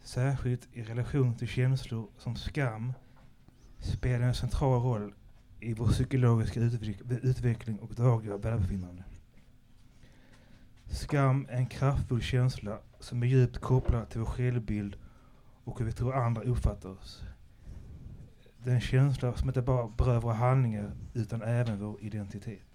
Särskilt 0.04 0.68
i 0.74 0.84
relation 0.84 1.36
till 1.36 1.48
känslor 1.48 2.08
som 2.18 2.36
skam 2.36 2.94
spelar 3.80 4.28
en 4.28 4.34
central 4.34 4.82
roll 4.82 5.14
i 5.60 5.74
vår 5.74 5.88
psykologiska 5.88 6.60
utveck- 6.60 7.20
utveckling 7.22 7.80
och 7.80 7.94
dagliga 7.96 8.38
välbefinnande. 8.38 9.04
Skam 10.86 11.48
är 11.50 11.58
en 11.58 11.68
kraftfull 11.68 12.22
känsla 12.22 12.80
som 13.00 13.24
är 13.24 13.28
djupt 13.28 13.58
kopplad 13.58 14.10
till 14.10 14.20
vår 14.20 14.28
självbild 14.28 14.96
och 15.64 15.80
hur 15.80 15.86
vi 15.86 15.92
tror 15.92 16.16
andra 16.16 16.42
uppfattar 16.42 16.90
oss. 16.90 17.24
Det 18.64 18.70
är 18.70 18.76
en 18.76 18.82
känsla 18.82 19.34
som 19.34 19.50
inte 19.50 19.62
bara 19.62 19.88
berör 19.88 20.20
våra 20.20 20.34
handlingar 20.34 20.92
utan 21.14 21.42
även 21.42 21.80
vår 21.80 22.02
identitet. 22.02 22.73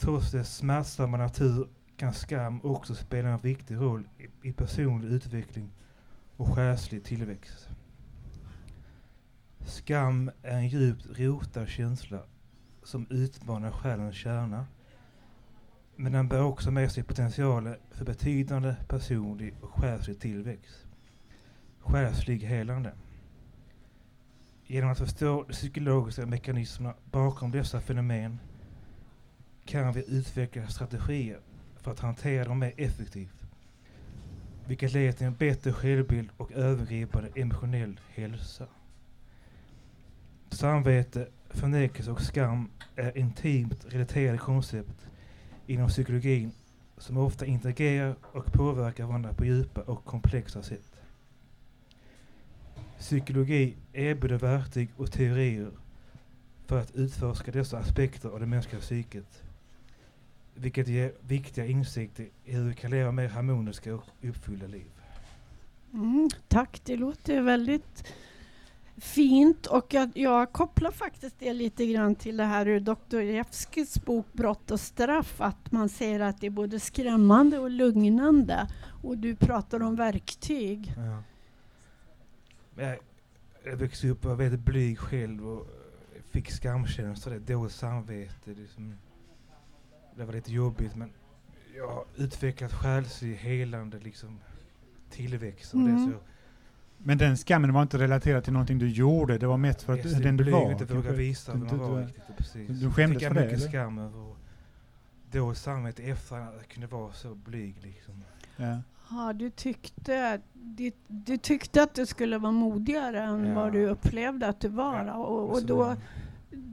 Trots 0.00 0.30
dess 0.30 0.56
smärtsamma 0.56 1.16
natur 1.16 1.68
kan 1.96 2.14
skam 2.14 2.60
också 2.62 2.94
spela 2.94 3.28
en 3.28 3.38
viktig 3.38 3.76
roll 3.76 4.08
i, 4.18 4.48
i 4.48 4.52
personlig 4.52 5.08
utveckling 5.08 5.70
och 6.36 6.54
själslig 6.54 7.04
tillväxt. 7.04 7.68
Skam 9.66 10.30
är 10.42 10.56
en 10.56 10.68
djupt 10.68 11.06
rotad 11.18 11.68
känsla 11.68 12.22
som 12.82 13.06
utmanar 13.10 13.70
själens 13.70 14.16
kärna 14.16 14.66
men 15.96 16.12
den 16.12 16.28
bär 16.28 16.42
också 16.42 16.70
med 16.70 16.92
sig 16.92 17.02
potentialer 17.02 17.78
för 17.90 18.04
betydande 18.04 18.76
personlig 18.88 19.54
och 19.60 19.70
själslig 19.70 20.20
tillväxt. 20.20 20.86
Själslig 21.80 22.38
helande. 22.38 22.92
Genom 24.66 24.90
att 24.90 24.98
förstå 24.98 25.44
de 25.48 25.52
psykologiska 25.52 26.26
mekanismerna 26.26 26.94
bakom 27.10 27.50
dessa 27.50 27.80
fenomen 27.80 28.38
kan 29.70 29.92
vi 29.92 30.04
utveckla 30.08 30.68
strategier 30.68 31.40
för 31.76 31.90
att 31.90 32.00
hantera 32.00 32.44
dem 32.44 32.58
mer 32.58 32.72
effektivt. 32.76 33.44
Vilket 34.66 34.92
leder 34.92 35.12
till 35.12 35.26
en 35.26 35.34
bättre 35.34 35.72
självbild 35.72 36.28
och 36.36 36.52
övergripande 36.52 37.28
emotionell 37.34 38.00
hälsa. 38.08 38.66
Samvete, 40.50 41.28
förnekelse 41.50 42.10
och 42.10 42.22
skam 42.22 42.70
är 42.96 43.18
intimt 43.18 43.84
relaterade 43.88 44.38
koncept 44.38 45.08
inom 45.66 45.88
psykologin 45.88 46.52
som 46.98 47.16
ofta 47.16 47.46
interagerar 47.46 48.14
och 48.22 48.52
påverkar 48.52 49.06
varandra 49.06 49.32
på 49.32 49.44
djupa 49.44 49.80
och 49.80 50.04
komplexa 50.04 50.62
sätt. 50.62 51.00
Psykologi 52.98 53.76
erbjuder 53.92 54.38
verktyg 54.38 54.88
och 54.96 55.12
teorier 55.12 55.70
för 56.66 56.80
att 56.80 56.94
utforska 56.94 57.52
dessa 57.52 57.78
aspekter 57.78 58.28
av 58.28 58.40
det 58.40 58.46
mänskliga 58.46 58.80
psyket, 58.80 59.42
vilket 60.54 60.88
ger 60.88 61.12
viktiga 61.20 61.66
insikter 61.66 62.28
i 62.44 62.52
hur 62.52 62.68
vi 62.68 62.74
kan 62.74 62.90
leva 62.90 63.12
mer 63.12 63.28
harmoniska 63.28 63.94
och 63.94 64.04
uppfyllda 64.22 64.66
liv. 64.66 64.90
Mm, 65.92 66.30
tack, 66.48 66.80
det 66.84 66.96
låter 66.96 67.40
väldigt 67.40 68.12
fint 68.96 69.66
och 69.66 69.94
jag, 69.94 70.10
jag 70.14 70.52
kopplar 70.52 70.90
faktiskt 70.90 71.36
det 71.38 71.52
lite 71.52 71.86
grann 71.86 72.14
till 72.14 72.36
det 72.36 72.44
här 72.44 72.68
ur 72.68 72.80
Dostojevskijs 72.80 74.04
bok 74.04 74.26
Brott 74.32 74.70
och 74.70 74.80
straff, 74.80 75.40
att 75.40 75.72
man 75.72 75.88
säger 75.88 76.20
att 76.20 76.40
det 76.40 76.46
är 76.46 76.50
både 76.50 76.80
skrämmande 76.80 77.58
och 77.58 77.70
lugnande. 77.70 78.66
Och 79.02 79.18
du 79.18 79.36
pratar 79.36 79.82
om 79.82 79.96
verktyg. 79.96 80.94
Ja. 80.96 81.22
Jag, 82.82 82.98
jag 83.64 83.76
växte 83.76 84.08
upp 84.08 84.24
och 84.24 84.30
var 84.30 84.36
väldigt 84.36 84.60
blyg 84.60 84.98
själv 84.98 85.48
och 85.48 85.66
fick 86.30 86.50
skamkänslor, 86.50 87.38
dåligt 87.38 87.72
samvete. 87.72 88.50
Liksom. 88.50 88.94
Det 90.16 90.24
var 90.24 90.32
lite 90.32 90.52
jobbigt 90.52 90.96
men 90.96 91.10
jag 91.76 91.88
har 91.88 92.04
utvecklat 92.16 92.72
själslig 92.72 93.34
helande 93.36 93.98
liksom, 93.98 94.38
tillväxt. 95.10 95.74
Och 95.74 95.80
Mm. 95.80 96.06
det, 96.06 96.12
så 96.12 96.18
Men 96.98 97.18
den 97.18 97.36
skammen 97.36 97.72
var 97.72 97.82
inte 97.82 97.98
relaterad 97.98 98.44
till 98.44 98.52
någonting 98.52 98.78
du 98.78 98.88
gjorde, 98.88 99.38
det 99.38 99.46
var 99.46 99.56
mest 99.56 99.82
för 99.82 99.92
att 99.92 99.98
Yes, 100.06 100.12
den 100.18 100.36
du 100.36 100.50
var. 100.50 100.72
inte 100.72 100.84
våga 100.84 101.12
visa 101.12 101.52
vem 101.52 101.60
Du- 101.60 101.76
man 101.76 101.78
var 101.90 102.00
du- 102.00 102.06
riktigt. 102.06 102.36
Precis. 102.36 102.68
du 102.80 102.90
skämdes 102.90 103.22
för 103.22 103.34
det, 103.34 103.40
mycket 103.40 103.58
eller? 103.58 103.68
skam 103.68 103.98
över 103.98 105.54
samvete 105.54 106.02
i 106.02 106.10
efterhand 106.10 106.48
att 106.48 106.54
jag 106.56 106.68
kunde 106.68 106.86
vara 106.86 107.12
så 107.12 107.34
blyg 107.34 107.74
liksom. 107.82 108.24
Ja. 108.56 108.78
Ja, 109.10 109.32
du, 109.32 109.50
tyckte, 109.50 110.40
du, 110.52 110.92
du 111.06 111.36
tyckte 111.36 111.82
att 111.82 111.94
du 111.94 112.06
skulle 112.06 112.38
vara 112.38 112.52
modigare 112.52 113.22
än 113.22 113.46
Ja. 113.46 113.54
vad 113.54 113.72
du 113.72 113.86
upplevde 113.86 114.46
att 114.48 114.60
du 114.60 114.68
var. 114.68 115.04
Ja, 115.06 115.14
Och, 115.14 115.50
och 115.50 115.58
så 115.58 115.66
då, 115.66 115.96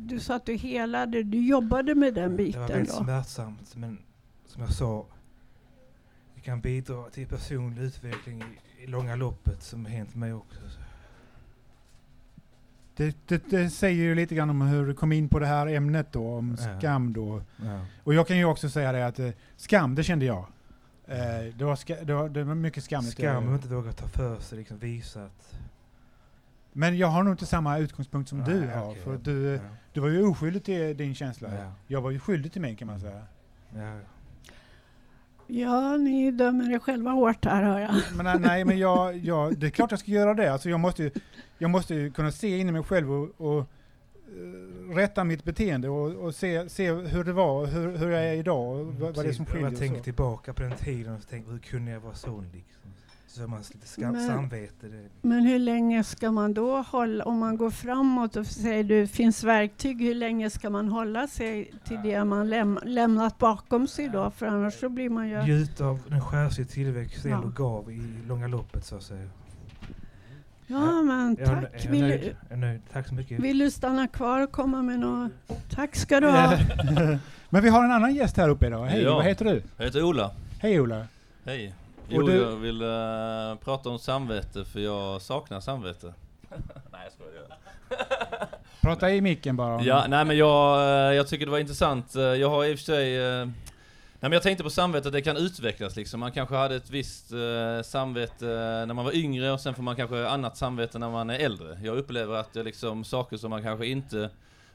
du 0.08 0.20
sa 0.20 0.36
att 0.36 0.46
du 0.46 0.56
helade, 0.56 1.24
du 1.24 1.48
jobbade 1.48 1.96
med 1.96 2.13
den 2.13 2.24
Det 2.24 2.30
var 2.30 2.38
biten 2.38 2.67
väldigt 2.67 2.89
då. 2.98 3.04
smärtsamt 3.04 3.76
men 3.76 3.98
som 4.46 4.62
jag 4.62 4.74
sa, 4.74 5.06
det 6.36 6.41
kan 6.41 6.62
bidra 6.62 7.10
till 7.10 7.28
personlig 7.28 7.82
utveckling 7.84 8.43
i, 8.80 8.84
i 8.84 8.88
långa 8.88 9.15
loppet 9.15 9.63
som 9.63 9.86
har 9.86 9.91
hänt 9.91 10.15
mig 10.15 10.34
också. 10.34 10.60
Så. 10.70 10.80
Det, 12.96 13.17
det, 13.28 13.43
det 13.50 13.70
säger 13.70 14.04
ju 14.04 14.15
lite 14.15 14.36
grann 14.36 14.50
om 14.50 14.62
hur 14.62 14.86
du 14.88 14.93
kom 14.93 15.12
in 15.12 15.30
på 15.30 15.39
det 15.39 15.46
här 15.46 15.67
ämnet 15.67 16.13
då, 16.13 16.34
om 16.34 16.58
Ja. 16.60 16.80
skam 16.80 17.13
då. 17.13 17.41
Ja. 17.65 17.86
Och 18.04 18.13
jag 18.13 18.28
kan 18.28 18.38
ju 18.38 18.46
också 18.46 18.70
säga 18.70 18.91
det 18.91 19.08
att 19.08 19.20
eh, 19.20 19.30
skam, 19.56 19.96
det 19.96 20.04
kände 20.04 20.26
jag. 20.26 20.46
Eh, 21.06 21.56
det, 21.58 21.65
var 21.65 21.76
ska, 21.76 21.96
det, 21.96 22.13
var, 22.13 22.30
det 22.30 22.43
var 22.43 22.56
mycket 22.56 22.84
skamligt. 22.84 23.13
Skam 23.17 23.48
att 23.48 23.54
inte 23.63 23.67
våga 23.76 23.91
ta 23.91 24.08
för 24.08 24.39
sig, 24.39 24.58
liksom 24.58 24.78
visa 24.80 25.26
att... 25.26 25.60
Men 26.78 26.98
jag 26.98 27.08
har 27.08 27.24
nog 27.24 27.34
inte 27.34 27.46
samma 27.46 27.78
utgångspunkt 27.78 28.30
som 28.30 28.44
du 28.44 28.60
Nej, 28.60 28.70
har. 28.78 28.90
okej, 28.90 29.02
för 29.04 29.18
du, 29.24 29.44
Ja. 29.54 29.60
du 29.94 30.00
var 30.00 30.08
ju 30.10 30.24
oskyldig 30.28 30.63
till 30.63 30.98
din 30.98 31.16
känsla. 31.16 31.50
Ja. 31.56 31.72
Jag 31.88 32.02
var 32.02 32.12
ju 32.12 32.20
skyldig 32.20 32.52
till 32.52 32.62
mig 32.62 32.76
kan 32.76 32.88
man 32.88 33.00
säga. 33.00 33.22
Ja. 33.76 34.00
Ja, 35.48 35.98
ni 35.98 36.32
dömer 36.32 36.74
er 36.76 36.80
själva 36.80 37.12
hårt 37.12 37.46
här 37.46 37.63
hör 37.63 37.80
jag. 37.80 37.96
Men 38.24 38.42
nej, 38.42 38.66
men 38.66 38.78
jag, 38.80 39.18
jag, 39.18 39.58
det 39.58 39.68
är 39.68 39.72
klart 39.72 39.92
jag 39.92 40.00
ska 40.00 40.12
göra 40.12 40.34
det. 40.34 40.54
Alltså 40.54 40.70
jag, 40.70 40.80
måste, 40.80 41.04
ju- 41.04 41.12
jag 41.58 41.70
måste 41.70 41.96
ju 41.96 42.12
kunna 42.12 42.32
se 42.32 42.58
in 42.58 42.70
i 42.70 42.72
mig 42.72 42.84
själv 42.84 43.12
och, 43.12 43.30
och 43.38 43.60
eh, 43.60 44.96
rätta 44.96 45.24
mitt 45.24 45.44
beteende 45.44 45.90
och, 45.90 46.12
och 46.26 46.36
se, 46.36 46.70
se 46.70 46.92
hur 46.92 47.24
det 47.24 47.34
var, 47.34 47.66
hur, 47.66 47.98
hur 47.98 48.10
jag 48.10 48.26
är 48.26 48.34
idag 48.34 48.80
och 48.80 48.86
vad, 48.86 49.16
vad 49.16 49.26
det 49.26 49.30
är 49.30 49.34
som 49.34 49.46
skiljer. 49.46 49.70
Jag 49.70 49.80
tänker 49.80 50.02
tillbaka 50.02 50.54
på 50.54 50.62
den 50.62 50.72
tiden 50.72 51.13
och 51.16 51.28
tänker 51.30 51.52
hur 51.52 51.60
kunde 51.60 51.92
jag 51.92 52.00
vara 52.00 52.16
sån 52.16 52.46
liksom? 52.54 52.92
Så 53.28 53.42
har 53.42 53.48
man 53.48 53.60
lite 53.74 53.88
skam, 53.88 54.12
Men- 54.13 54.28
samvete. 54.28 54.88
Men 55.22 55.40
hur 55.46 55.60
länge 55.60 56.04
ska 56.04 56.32
man 56.32 56.54
då 56.54 56.78
hålla, 56.82 57.24
om 57.26 57.38
man 57.40 57.58
går 57.58 57.70
framåt 57.70 58.36
och 58.36 58.46
säger 58.46 58.84
du 58.84 59.08
finns 59.08 59.44
verktyg, 59.44 60.02
hur 60.02 60.16
länge 60.16 60.50
ska 60.50 60.70
man 60.70 60.88
hålla 60.90 61.28
sig 61.28 61.72
till 61.86 61.98
det 62.04 62.24
man 62.26 62.50
läm 62.50 62.80
lämnat 62.84 63.38
bakom 63.38 63.88
sig 63.88 64.10
då? 64.10 64.32
För 64.32 64.46
annars 64.46 64.74
så 64.80 64.90
blir 64.90 65.10
man 65.10 65.30
ju... 65.30 65.42
Njuta 65.44 65.86
av 65.86 66.00
den 66.08 66.22
själsliga 66.22 66.68
tillväxt 66.68 67.26
Ja. 67.26 67.36
ändå 67.36 67.48
gav 67.48 67.92
i 67.92 68.02
långa 68.28 68.48
loppet 68.48 68.86
så 68.86 68.96
att 68.96 69.04
säga. 69.04 69.30
Ja 70.68 71.02
men 71.02 71.36
tack. 71.36 71.66
jag 71.86 71.92
Vill, 71.92 72.02
nöjd. 72.02 72.22
du- 72.22 72.36
Jag 72.50 72.52
är 72.52 72.56
nöjd. 72.58 72.82
Tack 72.92 73.08
så 73.08 73.13
mycket. 73.13 73.40
vill 73.40 73.58
du 73.58 73.72
stanna 73.72 74.08
kvar 74.08 74.42
och 74.42 74.52
komma 74.52 74.82
med 74.82 75.00
något? 75.00 75.32
Tack 75.70 75.96
ska 75.96 76.20
du 76.20 76.28
ha. 76.28 76.58
Men 77.50 77.63
vi 77.63 77.70
har 77.70 77.84
en 77.84 77.92
annan 77.92 78.16
gäst 78.16 78.38
här 78.38 78.50
uppe 78.50 78.68
idag. 78.68 78.86
Hej, 78.86 79.02
Ja. 79.04 79.16
vad 79.16 79.26
heter 79.26 79.46
du? 79.46 79.62
Jag 79.78 79.86
heter 79.86 80.04
Ola. 80.04 80.32
Hej 80.60 80.80
Ola. 80.82 81.06
Hej. 81.46 81.74
Jo, 82.10 82.22
du- 82.22 82.36
jag 82.38 82.56
vill 82.56 82.82
eh, 82.82 83.56
prata 83.63 83.89
om 83.89 84.00
samvete 84.00 84.65
för 84.65 84.80
jag 84.80 85.22
saknar 85.22 85.60
samvete. 85.60 86.13
nej, 86.91 87.02
jag 87.04 87.13
skojar. 87.13 87.58
Prata 88.82 89.12
i 89.12 89.22
micken 89.22 89.56
bara. 89.56 89.82
Ja, 89.82 90.06
nej 90.10 90.26
men 90.26 90.38
jag, 90.38 90.80
eh, 90.80 91.15
jag 91.15 91.28
tycker 91.28 91.46
det 91.46 91.52
var 91.52 91.60
intressant. 91.60 92.15
Eh, 92.15 92.22
Jag 92.22 92.50
har 92.50 92.65
i 92.65 92.74
och 92.76 92.78
för 92.80 92.86
sig... 92.86 93.17
eh, 93.41 93.48
Nej 94.20 94.30
men 94.30 94.32
jag 94.32 94.43
tänkte 94.43 94.63
på 94.63 94.70
samvete, 94.70 95.08
att 95.08 95.13
det 95.13 95.22
kan 95.22 95.38
utvecklas 95.38 95.96
liksom. 95.96 96.20
Man 96.20 96.32
kanske 96.32 96.56
hade 96.56 96.76
ett 96.76 96.89
visst 96.89 97.32
eh, 97.32 97.82
samvete 97.84 98.46
när 98.88 98.93
man 98.93 99.06
var 99.06 99.15
yngre 99.15 99.52
och 99.52 99.60
sen 99.62 99.74
får 99.74 99.84
man 99.84 99.96
kanske 99.96 100.28
annat 100.28 100.58
samvete 100.58 101.00
när 101.00 101.10
man 101.10 101.30
är 101.30 101.39
äldre. 101.39 101.80
Jag 101.84 101.98
upplever 101.98 102.36
att 102.36 102.54
det 102.54 102.60
är 102.60 102.63
liksom 102.63 103.04
saker 103.04 103.38
som 103.38 103.50
man 103.50 103.63
kanske 103.63 103.86
inte 103.88 104.30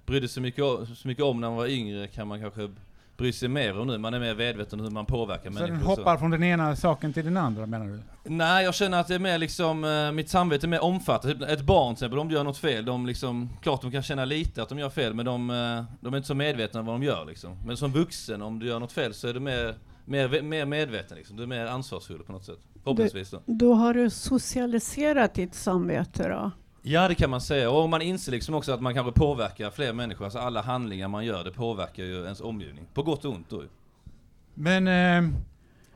brydde 0.06 0.28
sig 0.28 0.42
mycket 0.42 0.64
om, 0.64 0.86
så 0.96 1.08
mycket 1.08 1.24
om 1.24 1.40
när 1.40 1.48
man 1.48 1.56
var 1.56 1.66
yngre 1.66 2.06
kan 2.06 2.28
man 2.28 2.40
kanske 2.40 2.70
bry 3.16 3.32
sig 3.32 3.48
mer 3.48 3.78
om 3.78 3.86
nu. 3.86 3.98
Man 3.98 4.14
är 4.14 4.20
mer 4.20 4.34
medveten 4.34 4.80
om 4.80 4.84
hur 4.86 4.92
man 4.92 5.06
påverkar 5.06 5.50
Så 5.50 5.54
människor. 5.54 5.68
den 5.76 5.80
så. 5.82 5.86
hoppar 5.86 6.16
från 6.16 6.30
den 6.30 6.42
ena 6.42 6.76
saken 6.76 7.12
till 7.12 7.24
den 7.24 7.36
andra 7.36 7.66
menar 7.66 7.86
du? 7.86 8.00
Nej, 8.24 8.64
jag 8.64 8.74
känner 8.74 9.00
att 9.00 9.08
det 9.08 9.14
är 9.14 9.18
mer 9.18 9.38
liksom, 9.38 9.84
eh, 9.84 10.12
mitt 10.12 10.28
samvete 10.28 10.66
är 10.66 10.68
mer 10.68 10.82
omfattande. 10.84 11.38
Typ 11.38 11.48
Ett 11.48 11.62
barn 11.66 11.94
till 11.94 12.00
exempel, 12.04 12.18
om 12.18 12.28
de 12.28 12.34
gör 12.34 12.44
något 12.44 12.58
fel, 12.58 12.84
de 12.84 13.06
liksom, 13.06 13.50
klart 13.62 13.82
de 13.82 13.90
kan 13.92 14.02
känna 14.02 14.24
lite 14.24 14.62
att 14.62 14.68
de 14.68 14.78
gör 14.78 14.90
fel, 14.90 15.14
men 15.14 15.24
de, 15.26 15.50
eh, 15.50 15.84
de 16.00 16.12
är 16.14 16.16
inte 16.16 16.26
så 16.28 16.34
medvetna 16.34 16.80
om 16.80 16.86
vad 16.86 16.94
de 16.94 17.02
gör 17.02 17.24
liksom. 17.24 17.56
Men 17.66 17.76
som 17.76 17.92
vuxen, 17.92 18.42
om 18.42 18.58
du 18.58 18.66
gör 18.66 18.80
något 18.80 18.92
fel 18.92 19.14
så 19.14 19.28
är 19.28 19.34
du 19.34 19.40
mer, 19.40 19.74
mer, 20.04 20.42
mer 20.42 20.66
medveten 20.66 21.16
liksom. 21.16 21.36
Du 21.36 21.42
är 21.42 21.46
mer 21.46 21.66
ansvarsfull 21.66 22.22
på 22.22 22.32
något 22.32 22.44
sätt. 22.44 22.58
Förhoppningsvis 22.84 23.30
då. 23.30 23.42
Då 23.46 23.74
har 23.74 23.94
du 23.94 24.10
socialiserat 24.10 25.34
ditt 25.34 25.54
samvete 25.54 26.28
då? 26.28 26.50
Ja, 26.82 27.08
det 27.08 27.14
kan 27.14 27.30
man 27.30 27.40
säga. 27.40 27.70
Och 27.70 27.88
man 27.88 28.02
inser 28.02 28.32
liksom 28.32 28.54
också 28.54 28.72
att 28.72 28.80
man 28.80 28.94
kanske 28.94 29.12
påverkar 29.12 29.70
fler 29.70 29.92
människor. 29.92 30.24
Alltså 30.24 30.38
alla 30.38 30.62
handlingar 30.62 31.08
man 31.08 31.24
gör, 31.24 31.44
det 31.44 31.50
påverkar 31.50 32.02
ju 32.04 32.24
ens 32.24 32.40
omgivning. 32.40 32.84
På 32.94 33.02
gott 33.02 33.24
och 33.24 33.32
ont 33.32 33.50
då. 33.50 33.62
Men 34.54 34.88
eh, 34.88 35.32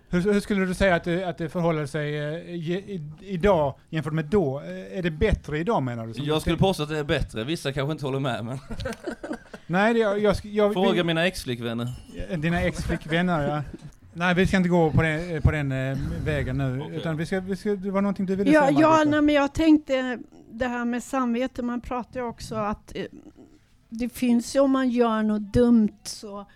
hur, 0.08 0.32
hur 0.32 0.40
skulle 0.40 0.66
du 0.66 0.74
säga 0.74 0.94
att 0.94 1.04
det, 1.04 1.24
att 1.24 1.38
det 1.38 1.48
förhåller 1.48 1.86
sig 1.86 2.18
eh, 2.18 2.54
i, 2.54 3.02
idag 3.20 3.74
jämfört 3.90 4.12
med 4.12 4.24
då? 4.24 4.60
Eh, 4.60 4.98
Är 4.98 5.02
det 5.02 5.10
bättre 5.10 5.58
idag 5.58 5.82
menar 5.82 6.06
du? 6.06 6.22
Jag 6.24 6.40
skulle 6.40 6.56
påstå 6.56 6.82
att 6.82 6.88
det 6.88 6.98
är 6.98 7.04
bättre. 7.04 7.44
Vissa 7.44 7.72
kanske 7.72 7.92
inte 7.92 8.04
håller 8.04 8.20
med, 8.20 8.44
men 8.44 8.58
Nej, 9.66 9.94
det, 9.94 10.00
jag, 10.00 10.18
jag, 10.18 10.36
jag, 10.42 10.72
fråga 10.72 10.92
vi, 10.92 11.04
mina 11.04 11.26
ex-flickvänner. 11.26 11.88
Dina 12.36 12.62
ex-flickvänner 12.62 13.48
ja. 13.48 13.62
Nej, 14.12 14.34
vi 14.34 14.46
ska 14.46 14.56
inte 14.56 14.68
gå 14.68 14.90
på 14.90 15.02
den, 15.02 15.42
på 15.42 15.50
den 15.50 15.72
eh, 15.72 15.98
vägen 16.24 16.58
nu. 16.58 16.80
Okej. 16.80 16.96
Utan 16.96 17.16
vi 17.16 17.26
ska, 17.26 17.40
vi 17.40 17.56
ska, 17.56 17.70
det 17.70 17.90
var 17.90 18.02
någonting 18.02 18.26
du 18.26 18.36
ville 18.36 18.50
Ja, 18.50 18.66
säga 18.66 18.80
ja 18.80 19.04
nej, 19.06 19.22
men 19.22 19.34
jag 19.34 19.54
tänkte 19.54 20.18
det 20.58 20.68
här 20.68 20.84
med 20.84 21.02
samvete, 21.02 21.62
man 21.62 21.80
pratar 21.80 22.20
ju 22.20 22.26
också 22.26 22.54
att 22.54 22.96
eh, 22.96 23.06
det 23.88 24.08
finns 24.08 24.56
ju 24.56 24.60
om 24.60 24.70
man 24.70 24.88
gör 24.88 25.22
något 25.22 25.52
dumt 25.52 25.98
så 26.04 26.46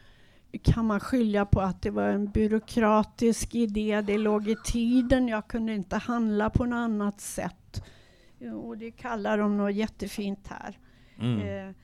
kan 0.63 0.87
man 0.87 1.01
skilja 1.01 1.47
på 1.47 1.61
att 1.61 1.83
det 1.83 1.91
var 1.91 2.09
en 2.09 2.31
byråkratisk 2.31 3.55
idé, 3.55 4.01
det 4.01 4.19
låg 4.19 4.49
i 4.49 4.57
tiden, 4.65 5.29
jag 5.29 5.49
kunde 5.49 5.75
inte 5.75 5.97
handla 5.97 6.51
på 6.51 6.65
något 6.65 6.77
annat 6.77 7.21
sätt. 7.21 7.85
Eh, 8.41 8.53
Och 8.53 8.79
det 8.79 8.91
kallar 8.91 9.39
de 9.39 9.57
något 9.57 9.75
jättefint 9.75 10.49
här. 10.49 10.79
Mm. 11.19 11.41
Eh, 11.41 11.75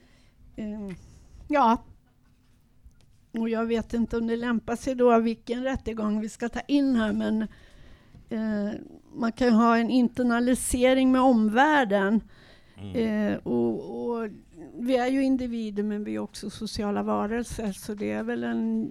eh, 0.57 0.97
ja. 1.49 1.83
Och 3.39 3.49
jag 3.49 3.67
vet 3.67 3.95
inte 3.95 4.17
om 4.19 4.27
det 4.27 4.37
lämpar 4.37 4.77
sig 4.77 4.95
då 4.95 5.19
vilken 5.19 5.63
rättegång 5.65 6.21
vi 6.21 6.29
ska 6.29 6.49
ta 6.49 6.61
in 6.61 6.97
här 6.97 7.13
men 7.13 7.43
eh, 8.29 8.75
man 9.17 9.33
kan 9.33 9.53
ha 9.53 9.77
en 9.79 9.91
internalisering 9.91 11.13
med 11.13 11.21
omvärlden. 11.21 12.21
Mm. 12.81 13.33
Eh, 13.33 13.39
och, 13.39 14.09
och 14.11 14.29
vi 14.79 14.97
är 14.97 15.07
ju 15.07 15.25
individer 15.25 15.83
men 15.83 16.05
vi 16.05 16.15
är 16.15 16.19
också 16.19 16.51
sociala 16.51 17.03
varelser 17.03 17.73
så 17.73 17.95
det 17.95 18.11
är 18.11 18.23
väl 18.23 18.45
en 18.45 18.91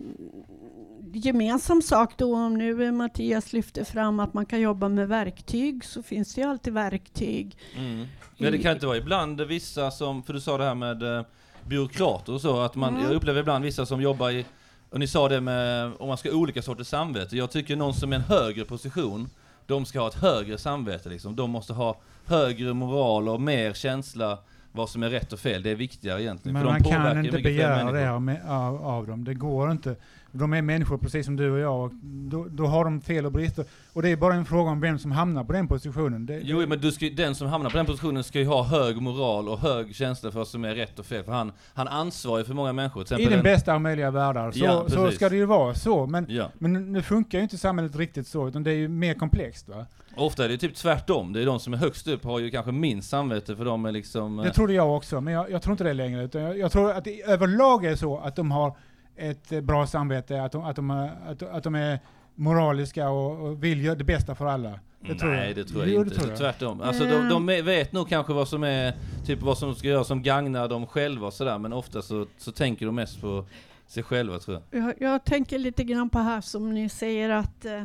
gemensam 1.14 1.82
sak 1.82 2.18
då 2.18 2.36
om 2.36 2.54
nu 2.54 2.92
Mattias 2.92 3.54
lyfter 3.54 3.84
fram 3.84 4.20
att 4.20 4.34
man 4.34 4.46
kan 4.46 4.62
jobba 4.62 4.90
med 4.90 5.08
verktyg 5.08 5.86
så 5.86 6.04
finns 6.04 6.34
det 6.34 6.42
ju 6.42 6.48
alltid 6.48 6.74
verktyg. 6.74 7.58
Mm. 7.78 8.08
Men 8.38 8.52
det 8.52 8.58
kan 8.58 8.72
inte 8.74 8.88
vara 8.88 8.98
ibland 8.98 9.42
vissa 9.42 9.92
som, 9.92 10.24
för 10.24 10.34
du 10.34 10.42
sa 10.42 10.58
det 10.58 10.64
här 10.64 10.76
med 10.76 11.18
eh, 11.18 11.26
byråkrater 11.68 12.34
och 12.34 12.42
så, 12.42 12.60
att 12.60 12.76
man, 12.76 12.94
Mm. 12.94 13.04
jag 13.04 13.16
upplever 13.16 13.40
ibland 13.40 13.66
vissa 13.66 13.86
som 13.86 14.02
jobbar 14.02 14.32
i, 14.32 14.46
och 14.90 15.00
ni 15.00 15.08
sa 15.08 15.30
det 15.30 15.42
med, 15.42 15.92
om 16.00 16.08
man 16.08 16.18
ska 16.18 16.30
ha 16.32 16.38
olika 16.38 16.62
sorters 16.62 16.88
samvete. 16.88 17.38
Jag 17.38 17.52
tycker 17.52 17.76
någon 17.76 17.94
som 17.94 18.12
är 18.12 18.16
en 18.16 18.22
högre 18.22 18.66
position, 18.66 19.30
de 19.68 19.86
ska 19.86 20.00
ha 20.00 20.08
ett 20.08 20.22
högre 20.22 20.58
samvete 20.58 21.10
liksom. 21.10 21.36
De 21.36 21.52
måste 21.52 21.74
ha 21.74 21.98
högre 22.26 22.74
moral 22.74 23.30
och 23.30 23.42
mer 23.42 23.74
känsla 23.74 24.40
vad 24.72 24.90
som 24.90 25.04
är 25.04 25.10
rätt 25.10 25.34
och 25.34 25.40
fel. 25.40 25.64
Det 25.64 25.70
är 25.70 25.76
viktigare 25.76 26.24
egentligen. 26.24 26.54
Men 26.54 26.66
man 26.66 26.84
kan 26.84 27.26
inte 27.26 27.40
begära 27.42 27.92
det 27.92 28.12
av, 28.48 28.86
av 28.86 29.08
dem. 29.08 29.24
Det 29.24 29.34
går 29.34 29.72
inte. 29.72 29.96
De 30.38 30.54
är 30.54 30.62
människor 30.62 30.98
precis 30.98 31.26
som 31.26 31.36
du 31.36 31.52
och 31.52 31.60
jag. 31.60 31.84
Och 31.84 31.92
då, 32.04 32.46
då 32.50 32.66
har 32.66 32.86
de 32.86 33.02
fel 33.02 33.26
och 33.26 33.32
brister. 33.32 33.66
Och 33.94 34.02
det 34.02 34.10
är 34.10 34.16
bara 34.18 34.34
en 34.34 34.46
fråga 34.46 34.72
om 34.72 34.82
vem 34.82 35.00
som 35.00 35.12
hamnar 35.12 35.44
på 35.44 35.54
den 35.54 35.68
positionen. 35.68 36.26
Det, 36.26 36.40
Jo, 36.44 36.68
men 36.68 36.80
du 36.80 36.92
ska, 36.92 37.06
den 37.10 37.36
som 37.36 37.48
hamnar 37.48 37.70
på 37.70 37.78
den 37.78 37.86
positionen 37.86 38.24
ska 38.24 38.40
ju 38.40 38.46
ha 38.46 38.64
hög 38.64 39.02
moral 39.02 39.50
och 39.50 39.60
hög 39.60 39.96
känsla 39.96 40.32
för 40.32 40.40
vad 40.40 40.48
som 40.48 40.66
är 40.66 40.76
rätt 40.76 41.00
och 41.00 41.06
fel. 41.06 41.24
För 41.24 41.32
han, 41.32 41.52
han 41.74 41.88
ansvarar 41.88 42.38
ju 42.40 42.46
för 42.46 42.54
många 42.54 42.74
människor. 42.74 43.20
I 43.20 43.26
den 43.26 43.34
en- 43.34 43.44
bästa 43.44 43.74
av 43.74 43.82
möjliga 43.82 44.12
världar. 44.12 44.52
Så, 44.52 44.60
Ja, 44.66 44.86
så 44.90 45.12
ska 45.12 45.30
det 45.30 45.36
ju 45.36 45.46
vara. 45.46 45.74
Så. 45.74 46.06
Men, 46.06 46.26
Ja. 46.30 46.52
men 46.60 46.92
nu 46.94 47.02
funkar 47.02 47.38
ju 47.38 47.44
inte 47.44 47.58
samhället 47.58 47.96
riktigt 47.96 48.28
så. 48.28 48.48
Utan 48.48 48.64
det 48.64 48.72
är 48.72 48.76
ju 48.76 48.88
mer 48.88 49.14
komplext. 49.14 49.70
Va? 49.70 49.86
Ofta 50.18 50.46
är 50.46 50.50
det 50.50 50.58
typ 50.58 50.76
tvärtom. 50.76 51.34
Det 51.34 51.42
är 51.42 51.46
de 51.46 51.60
som 51.60 51.74
är 51.74 51.78
högst 51.78 52.08
upp 52.08 52.24
har 52.24 52.40
ju 52.40 52.52
kanske 52.52 52.72
minst 52.72 53.10
samvete 53.10 53.56
för 53.56 53.66
de 53.66 53.86
är 53.86 53.92
liksom... 53.92 54.38
Det 54.38 54.48
eh, 54.48 54.54
trodde 54.54 54.74
jag 54.74 54.96
också. 54.98 55.22
Men 55.22 55.34
jag, 55.34 55.52
jag 55.52 55.62
tror 55.62 55.72
inte 55.74 55.84
det 55.84 55.94
längre. 55.94 56.24
Utan 56.24 56.42
jag, 56.42 56.58
jag 56.58 56.72
tror 56.72 56.92
att 56.92 57.04
det 57.04 57.22
överlag 57.24 57.86
är 57.86 57.96
så 57.96 58.18
att 58.18 58.36
de 58.36 58.52
har 58.52 58.78
ett 59.18 59.52
eh, 59.52 59.62
bra 59.62 59.88
samvete. 59.88 60.42
Att 60.42 60.52
de, 60.52 60.64
att 60.64 60.76
de, 60.76 60.90
är- 60.92 61.32
att, 61.32 61.44
att 61.44 61.64
de 61.64 61.76
är 61.76 62.00
moraliska 62.36 63.10
och, 63.10 63.48
och 63.48 63.64
vill 63.64 63.84
göra 63.86 63.96
det 63.96 64.04
bästa 64.04 64.36
för 64.36 64.46
alla. 64.46 64.80
Det 65.00 65.16
tror 65.16 65.30
Nej, 65.32 65.48
jag. 65.48 65.56
det 65.56 65.64
tror 65.66 65.82
jag 65.84 65.90
Jo, 65.94 66.02
inte. 66.02 66.14
det 66.16 66.20
tror 66.20 66.30
jag. 66.30 66.38
Tvärtom. 66.40 66.82
Alltså 66.82 67.04
de, 67.06 67.30
de 67.30 67.46
vet 67.46 67.92
nog 67.92 68.10
kanske 68.10 68.34
vad 68.34 68.48
som 68.48 68.64
är, 68.64 68.94
typ 69.26 69.42
vad 69.42 69.58
som 69.58 69.76
ska 69.76 69.88
göras 69.88 70.08
som 70.08 70.24
gagnar 70.24 70.68
dem 70.68 70.88
själva 70.88 71.28
och 71.28 71.34
sådär, 71.34 71.58
men 71.58 71.74
ofta 71.74 72.02
så, 72.02 72.26
så 72.38 72.52
tänker 72.52 72.86
de 72.86 72.96
mest 72.96 73.22
på 73.22 73.46
sig 73.88 74.04
själva 74.04 74.40
tror 74.40 74.62
jag. 74.72 74.84
Jag, 74.84 74.94
jag 75.00 75.24
tänker 75.26 75.60
lite 75.60 75.84
grann 75.84 76.10
på 76.10 76.20
här 76.20 76.42
som 76.42 76.74
ni 76.74 76.90
säger 76.90 77.30
att 77.30 77.66
eh, 77.66 77.84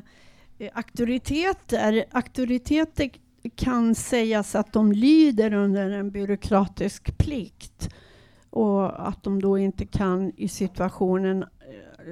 eh, 0.58 0.70
auktoriteter, 0.74 2.04
auktoriteter 2.10 3.10
kan 3.56 3.94
sägas 3.94 4.54
att 4.54 4.72
de 4.72 4.92
lyder 4.92 5.52
under 5.52 5.90
en 5.90 6.10
byråkratisk 6.10 7.18
plikt 7.18 7.88
och 8.50 9.08
att 9.08 9.22
de 9.22 9.42
då 9.42 9.58
inte 9.58 9.86
kan 9.86 10.32
i 10.36 10.48
situationen 10.48 11.44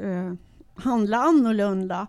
eh, 0.03 0.33
handla 0.75 1.17
annorlunda. 1.17 2.07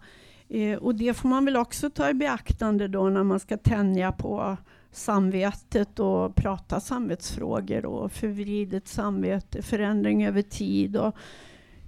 Eh, 0.50 0.78
och 0.78 0.96
det 0.96 1.14
får 1.14 1.30
man 1.30 1.46
väl 1.46 1.58
också 1.58 1.90
ta 1.90 2.10
i 2.10 2.14
beaktande 2.14 2.88
då 2.88 3.10
när 3.10 3.24
man 3.24 3.40
ska 3.40 3.58
tänja 3.58 4.12
på 4.12 4.58
samvetet 4.92 6.00
och 6.00 6.36
prata 6.36 6.80
samvetsfrågor 6.80 7.86
och 7.86 8.12
förvridet 8.12 8.88
samvete, 8.88 9.62
förändring 9.62 10.26
över 10.26 10.42
tid 10.42 10.98
och 10.98 11.16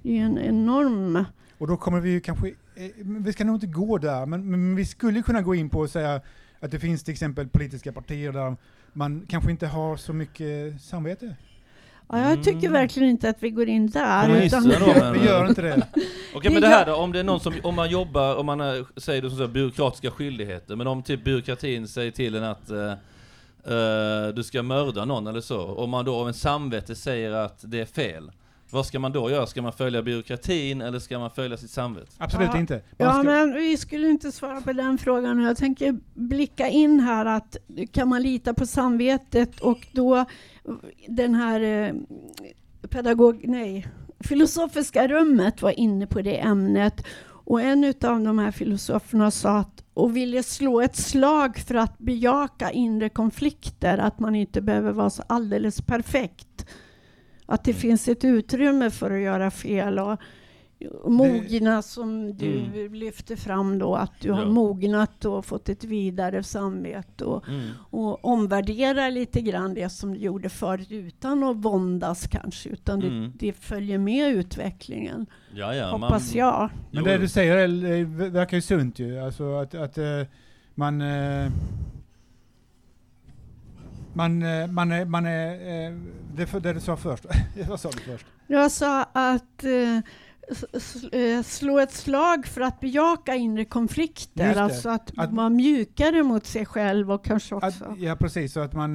det 0.01 0.17
är 0.17 0.23
en 0.23 0.38
enorm... 0.38 1.25
Och 1.58 1.67
då 1.67 1.77
kommer 1.77 1.99
vi 1.99 2.10
ju 2.10 2.19
kanske, 2.19 2.47
eh, 2.47 2.91
vi 3.06 3.34
ska 3.34 3.43
nog 3.43 3.56
inte 3.56 3.67
gå 3.67 3.97
där, 3.97 4.25
men, 4.25 4.51
men 4.51 4.75
vi 4.75 4.86
skulle 4.86 5.21
kunna 5.21 5.41
gå 5.41 5.56
in 5.56 5.69
på 5.69 5.80
och 5.80 5.89
säga 5.89 6.21
att 6.60 6.71
det 6.71 6.80
finns 6.80 7.04
till 7.04 7.12
exempel 7.12 7.47
politiska 7.47 7.91
partier 7.91 8.32
där 8.32 8.56
man 8.93 9.25
kanske 9.27 9.51
inte 9.51 9.67
har 9.67 9.97
så 9.97 10.13
mycket 10.13 10.82
samvete. 10.82 11.36
Ja, 12.12 12.30
jag 12.30 12.43
tycker 12.43 12.60
Mm. 12.67 12.71
verkligen 12.74 13.10
inte 13.10 13.30
att 13.30 13.43
vi 13.43 13.50
går 13.50 13.67
in 13.69 13.89
där. 13.89 14.21
Kommunisterna 14.26 14.74
då, 14.80 14.86
men- 15.00 15.13
Vi 15.13 15.26
gör 15.26 15.47
inte 15.47 15.62
det. 15.62 15.88
Okej 16.34 16.41
Det 16.43 16.50
men 16.50 16.62
det 16.62 16.67
här 16.67 16.86
då, 16.86 16.95
om 16.95 17.12
det 17.12 17.19
är 17.19 17.24
någon 17.24 17.39
som, 17.39 17.54
om 17.63 17.76
man 17.76 17.89
jobbar, 17.89 18.36
om 18.36 18.45
man 18.45 18.62
är, 18.62 19.00
säger 19.00 19.21
du 19.21 19.30
som 19.30 19.38
så, 19.38 19.43
här, 19.43 19.52
byråkratiska 19.52 20.12
skyldigheter, 20.12 20.76
men 20.76 20.88
om 20.88 21.04
typ 21.04 21.24
byråkratin 21.24 21.88
säger 21.88 22.12
till 22.12 22.36
en 22.36 22.43
att 22.43 22.69
eh, 22.69 22.91
eh, 23.74 24.28
du 24.36 24.43
ska 24.43 24.63
mörda 24.63 25.06
någon 25.06 25.28
eller 25.28 25.41
så, 25.41 25.62
om 25.62 25.89
man 25.89 26.06
då 26.06 26.15
av 26.15 26.28
en 26.28 26.34
samvete 26.34 26.95
säger 26.95 27.32
att 27.32 27.60
det 27.62 27.80
är 27.80 27.86
fel, 27.86 28.32
vad 28.72 28.86
ska 28.86 29.00
man 29.00 29.12
då 29.12 29.30
göra? 29.30 29.46
Ska 29.48 29.62
man 29.62 29.74
följa 29.74 30.02
byråkratin 30.02 30.82
eller 30.82 31.00
ska 31.00 31.20
man 31.20 31.32
följa 31.32 31.58
sitt 31.58 31.70
samvete? 31.72 32.08
Absolut 32.18 32.50
Ja. 32.54 32.60
inte. 32.60 32.74
Man 32.74 32.82
Ja, 32.98 33.14
ska- 33.14 33.24
men 33.24 33.54
vi 33.54 33.78
skulle 33.78 34.10
inte 34.10 34.32
svara 34.32 34.62
på 34.62 34.74
den 34.74 34.98
frågan. 34.98 35.42
Jag 35.42 35.58
tänker 35.58 35.98
blicka 36.14 36.68
in 36.68 37.00
här 37.00 37.26
att 37.26 37.58
kan 37.92 38.08
man 38.10 38.22
lita 38.24 38.54
på 38.54 38.66
samvetet 38.66 39.60
och 39.60 39.88
då 39.92 40.26
den 41.08 41.36
här 41.36 41.62
eh, 41.62 41.94
pedagog, 42.90 43.48
nej, 43.48 43.88
filosofiska 44.20 45.08
rummet 45.08 45.62
var 45.62 45.80
inne 45.80 46.08
på 46.08 46.22
det 46.22 46.38
ämnet 46.40 47.06
och 47.24 47.62
en 47.62 47.84
av 48.04 48.22
de 48.22 48.40
här 48.40 48.52
filosoferna 48.52 49.32
sa 49.32 49.58
att 49.58 49.84
och 49.94 50.16
ville 50.18 50.44
slå 50.44 50.82
ett 50.82 50.96
slag 50.96 51.58
för 51.58 51.76
att 51.76 51.98
bejaka 51.98 52.72
inre 52.72 53.10
konflikter, 53.10 53.98
att 53.98 54.20
man 54.20 54.36
inte 54.36 54.62
behöver 54.62 54.92
vara 54.92 55.10
så 55.10 55.24
alldeles 55.28 55.82
perfekt. 55.82 56.66
Att 57.52 57.64
det 57.64 57.74
finns 57.74 58.08
ett 58.08 58.26
utrymme 58.26 58.90
för 58.90 59.12
att 59.12 59.22
göra 59.22 59.52
fel 59.52 60.00
och 60.00 60.18
mogna 61.06 61.82
som 61.82 62.38
du 62.38 62.60
Mm. 62.60 62.94
lyfter 62.94 63.36
fram 63.36 63.80
då, 63.80 63.96
att 63.96 64.12
du 64.22 64.32
har 64.32 64.42
Ja. 64.42 64.50
mognat 64.50 65.26
och 65.26 65.46
fått 65.46 65.70
ett 65.70 65.84
vidare 65.84 66.44
samvete 66.44 67.26
och, 67.26 67.48
Mm. 67.50 67.70
och 67.90 68.26
omvärdera 68.26 69.10
lite 69.10 69.42
grann 69.42 69.74
det 69.74 69.90
som 69.90 70.14
du 70.14 70.20
gjorde 70.20 70.50
förut 70.50 70.92
utan 70.92 71.44
att 71.44 71.58
våndas 71.58 72.28
kanske, 72.28 72.70
utan 72.70 73.02
Mm. 73.02 73.22
det, 73.38 73.46
det 73.48 73.54
följer 73.54 73.98
med 73.98 74.34
utvecklingen, 74.36 75.26
Ja, 75.54 75.76
ja, 75.76 75.92
hoppas 75.92 76.36
jag. 76.36 76.70
Men 76.92 77.04
det 77.04 77.18
du 77.18 77.28
säger 77.28 77.58
är, 77.58 78.30
verkar 78.30 78.58
ju 78.58 78.62
sunt 78.62 79.00
ju. 79.00 79.20
Alltså 79.20 79.54
att, 79.56 79.76
att 79.76 79.98
eh, 79.98 80.06
man... 80.76 81.02
man, 84.13 84.41
eh, 84.43 84.67
man 84.67 84.91
är... 84.91 85.06
Man 85.06 85.26
är 85.26 85.88
eh, 85.88 85.97
det, 86.36 86.45
för- 86.45 86.60
det 86.60 86.74
du 86.74 86.80
sa 86.80 86.97
först. 86.97 87.26
Vad 87.69 87.80
sa 87.80 87.89
du 87.91 87.97
först? 88.00 88.26
Jag 88.47 88.71
sa 88.71 89.04
att 89.04 89.63
eh, 89.63 91.41
slå 91.43 91.80
ett 91.80 91.91
slag 91.93 92.45
för 92.45 92.62
att 92.62 92.80
bejaka 92.80 93.36
inre 93.36 93.65
konflikter, 93.65 94.56
alltså 94.56 94.89
att, 94.89 95.12
Att- 95.17 95.32
vara 95.34 95.50
mjukare 95.50 96.24
mot 96.24 96.45
sig 96.45 96.65
själv 96.65 97.12
och 97.12 97.26
kanske 97.26 97.56
Att, 97.56 97.63
också... 97.63 97.95
ja, 97.97 98.15
precis. 98.15 98.54
Så 98.54 98.60
att 98.60 98.74
man, 98.74 98.91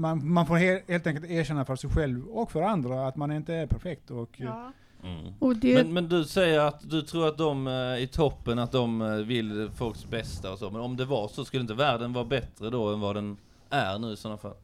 man, 0.00 0.32
man 0.32 0.46
får 0.46 0.56
he, 0.56 0.82
helt 0.88 1.06
enkelt 1.06 1.30
erkänna 1.30 1.64
för 1.64 1.76
sig 1.76 1.90
själv 1.90 2.26
och 2.26 2.50
för 2.52 2.62
andra 2.62 3.08
att 3.08 3.16
man 3.16 3.32
inte 3.32 3.54
är 3.54 3.66
perfekt. 3.66 4.10
Och, 4.10 4.30
Ja. 4.36 4.72
Mm. 5.04 5.32
Och 5.38 5.56
det, 5.56 5.74
Men, 5.74 5.92
men 5.94 6.08
du 6.08 6.24
säger 6.24 6.60
att 6.60 6.90
du 6.90 7.02
tror 7.02 7.28
att 7.28 7.38
de 7.38 7.66
eh, 7.66 7.72
i 8.02 8.08
toppen, 8.12 8.58
att 8.58 8.72
de 8.72 9.02
eh, 9.02 9.08
vill 9.08 9.70
folks 9.76 10.06
bästa 10.10 10.52
och 10.52 10.58
så. 10.58 10.70
Men 10.70 10.80
om 10.80 10.96
det 10.96 11.04
var 11.04 11.28
så, 11.28 11.44
skulle 11.44 11.60
inte 11.60 11.74
världen 11.74 12.12
vara 12.12 12.24
bättre 12.24 12.70
då 12.70 12.92
än 12.94 13.00
vad 13.00 13.16
den 13.16 13.36
är 13.70 13.98
nu 13.98 14.12
i 14.12 14.16
sådana 14.16 14.38
fall? 14.38 14.54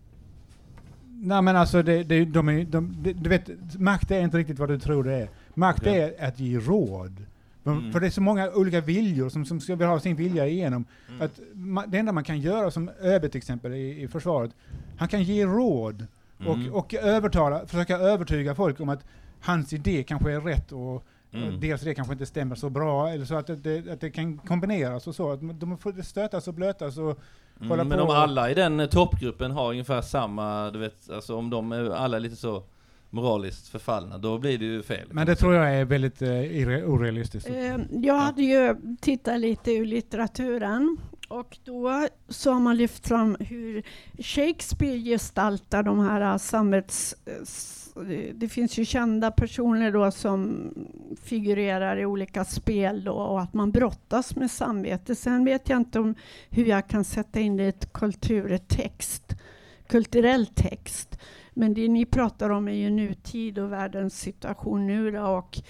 Nej 1.25 1.43
men 1.43 1.57
alltså, 1.57 1.83
det, 1.83 2.03
det, 2.05 2.25
de 2.25 2.49
är, 2.49 2.65
de, 2.65 2.97
det, 3.03 3.13
du 3.13 3.31
vet, 3.31 3.51
makt 3.79 4.11
är 4.11 4.21
inte 4.21 4.37
riktigt 4.39 4.59
vad 4.59 4.69
du 4.69 4.79
tror 4.79 5.05
det 5.05 5.13
är. 5.15 5.29
Makt 5.55 5.87
Ja. 5.87 5.93
är 5.93 6.25
att 6.29 6.41
ge 6.41 6.59
råd. 6.59 7.17
För- 7.17 7.71
Mm. 7.71 7.93
För 7.93 8.01
det 8.01 8.07
är 8.07 8.11
så 8.11 8.21
många 8.21 8.51
olika 8.51 8.81
viljor 8.81 9.29
som, 9.29 9.45
som 9.45 9.61
ska 9.61 9.77
vill 9.77 9.87
ha 9.89 10.01
sin 10.01 10.17
vilja 10.17 10.47
igenom. 10.47 10.85
Mm. 11.09 11.23
Att 11.23 11.41
ma, 11.55 11.87
det 11.87 11.99
enda 11.99 12.13
man 12.13 12.25
kan 12.25 12.41
göra 12.41 12.71
som 12.71 12.91
ÖB 13.03 13.23
till 13.31 13.39
exempel 13.39 13.73
i, 13.73 14.03
i 14.03 14.09
försvaret, 14.09 14.51
han 14.99 15.09
kan 15.09 15.23
ge 15.23 15.47
råd 15.47 16.07
Mm. 16.41 16.71
och, 16.73 16.79
och 16.79 16.95
övertala, 16.95 17.67
försöka 17.67 17.97
övertyga 17.99 18.55
folk 18.55 18.81
om 18.81 18.89
att 18.89 19.05
hans 19.41 19.73
idé 19.73 20.03
kanske 20.03 20.33
är 20.33 20.41
rätt 20.41 20.73
och 20.73 21.05
Mm. 21.35 21.55
och 21.55 21.61
deras 21.61 21.83
idé 21.83 21.95
kanske 21.95 22.13
inte 22.13 22.27
stämmer 22.27 22.55
så 22.55 22.71
bra, 22.71 23.09
eller 23.09 23.25
så 23.25 23.35
att 23.35 23.47
det, 23.47 23.57
det, 23.57 23.93
att 23.93 24.01
det 24.01 24.11
kan 24.11 24.39
kombineras 24.39 25.07
och 25.07 25.15
så. 25.15 25.33
Att 25.33 25.61
de 25.61 25.79
får 25.79 26.03
stötas 26.03 26.49
och 26.49 26.55
blötas 26.55 26.99
och 26.99 27.19
Mm, 27.61 27.89
men 27.89 28.01
om 28.01 28.11
alla 28.11 28.51
i 28.51 28.55
den 28.55 28.81
eh, 28.81 28.87
toppgruppen 28.87 29.51
har 29.51 29.71
ungefär 29.71 30.01
samma, 30.03 30.71
du 30.71 30.79
vet, 30.79 31.11
alltså 31.11 31.37
om 31.37 31.51
de 31.51 31.73
är 31.73 31.91
alla 31.91 32.19
lite 32.19 32.37
så 32.37 32.63
moraliskt 33.11 33.69
förfallna, 33.69 34.19
då 34.19 34.39
blir 34.39 34.59
det 34.59 34.65
ju 34.65 34.83
fel. 34.83 35.09
Men 35.11 35.27
det 35.27 35.37
tror 35.37 35.55
jag 35.55 35.75
är 35.75 35.85
väldigt 35.85 36.23
uh, 36.23 36.29
irre- 36.29 36.85
orealistiskt. 36.85 37.51
Eh, 37.51 37.77
Jag 37.91 38.15
hade 38.19 38.43
ju 38.43 38.77
tittat 39.01 39.41
lite 39.41 39.73
ur 39.73 39.87
litteraturen 39.87 40.97
och 41.29 41.59
då 41.65 42.09
så 42.29 42.53
har 42.53 42.61
man 42.61 42.77
lyft 42.77 43.09
fram 43.09 43.37
hur 43.41 43.83
Shakespeare 44.19 44.99
gestaltar 44.99 45.83
de 45.83 45.99
här 45.99 46.21
eh, 46.21 46.39
Det 48.35 48.49
finns 48.49 48.79
ju 48.79 48.85
kända 48.85 49.31
personer 49.31 49.93
då 49.93 50.11
som 50.11 50.71
figurerar 51.23 51.97
i 51.97 52.07
olika 52.07 52.45
spel 52.45 53.05
då 53.05 53.13
och 53.13 53.41
att 53.41 53.55
man 53.55 53.71
brottas 53.71 54.37
med 54.37 54.51
samvete. 54.51 55.15
Sen 55.15 55.45
vet 55.45 55.69
jag 55.69 55.77
inte 55.77 56.01
om 56.01 56.15
hur 56.51 56.65
jag 56.65 56.89
kan 56.89 57.05
sätta 57.05 57.41
in 57.41 57.57
det 57.57 57.63
i 57.63 57.69
ett 57.69 57.93
kulturtext, 57.93 59.35
kulturell 59.87 60.47
text. 60.47 61.19
Men 61.55 61.75
det 61.75 61.89
ni 61.89 62.07
pratar 62.07 62.51
om 62.51 62.69
är 62.69 62.73
ju 62.73 62.91
nutid 62.91 63.59
och 63.59 63.73
världens 63.73 64.21
situation 64.21 64.87
nu 64.87 65.11
då 65.11 65.23
och 65.23 65.61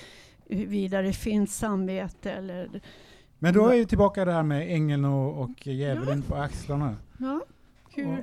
huruvida 0.49 1.03
det 1.03 1.13
finns 1.13 1.59
samvete 1.59 2.33
eller... 2.33 2.81
Men 3.39 3.55
då 3.55 3.69
är 3.69 3.77
vi 3.77 3.87
tillbaka 3.87 4.25
där 4.25 4.43
med 4.43 4.75
ängeln 4.75 5.05
och, 5.05 5.43
och 5.43 5.67
djävulen 5.67 6.23
på 6.23 6.35
axlarna. 6.35 6.97
Ja, 7.19 7.41
hur? 7.95 8.07
Och 8.07 8.19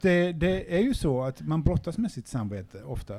det, 0.00 0.32
det 0.32 0.76
är 0.76 0.80
ju 0.80 0.94
så 0.94 1.22
att 1.22 1.40
man 1.40 1.62
brottas 1.62 1.98
med 1.98 2.12
sitt 2.12 2.28
samvete 2.28 2.82
ofta. 2.84 3.14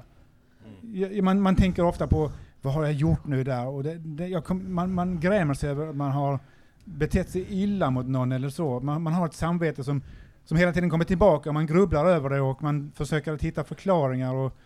Mm. 0.83 1.25
Man, 1.25 1.41
man 1.41 1.55
tänker 1.55 1.83
ofta 1.83 2.07
på 2.07 2.31
vad 2.61 2.73
har 2.73 2.83
jag 2.83 2.93
gjort 2.93 3.25
nu 3.25 3.43
där? 3.43 3.67
Och 3.67 3.83
det, 3.83 3.95
det, 3.97 4.27
jag 4.27 4.45
kom, 4.45 4.73
man, 4.73 4.93
man 4.93 5.19
grämer 5.19 5.53
sig 5.53 5.69
över 5.69 5.87
att 5.87 5.95
man 5.95 6.11
har 6.11 6.39
betett 6.85 7.29
sig 7.29 7.45
illa 7.49 7.89
mot 7.89 8.07
någon 8.07 8.31
eller 8.31 8.49
så. 8.49 8.79
Man, 8.79 9.01
man 9.01 9.13
har 9.13 9.25
ett 9.25 9.33
samvete 9.33 9.83
som, 9.83 10.01
som 10.45 10.57
hela 10.57 10.73
tiden 10.73 10.89
kommer 10.89 11.05
tillbaka, 11.05 11.51
man 11.51 11.67
grubblar 11.67 12.05
över 12.05 12.29
det 12.29 12.41
och 12.41 12.63
man 12.63 12.91
försöker 12.95 13.33
att 13.33 13.41
hitta 13.41 13.63
förklaringar 13.63 14.33
och, 14.33 14.57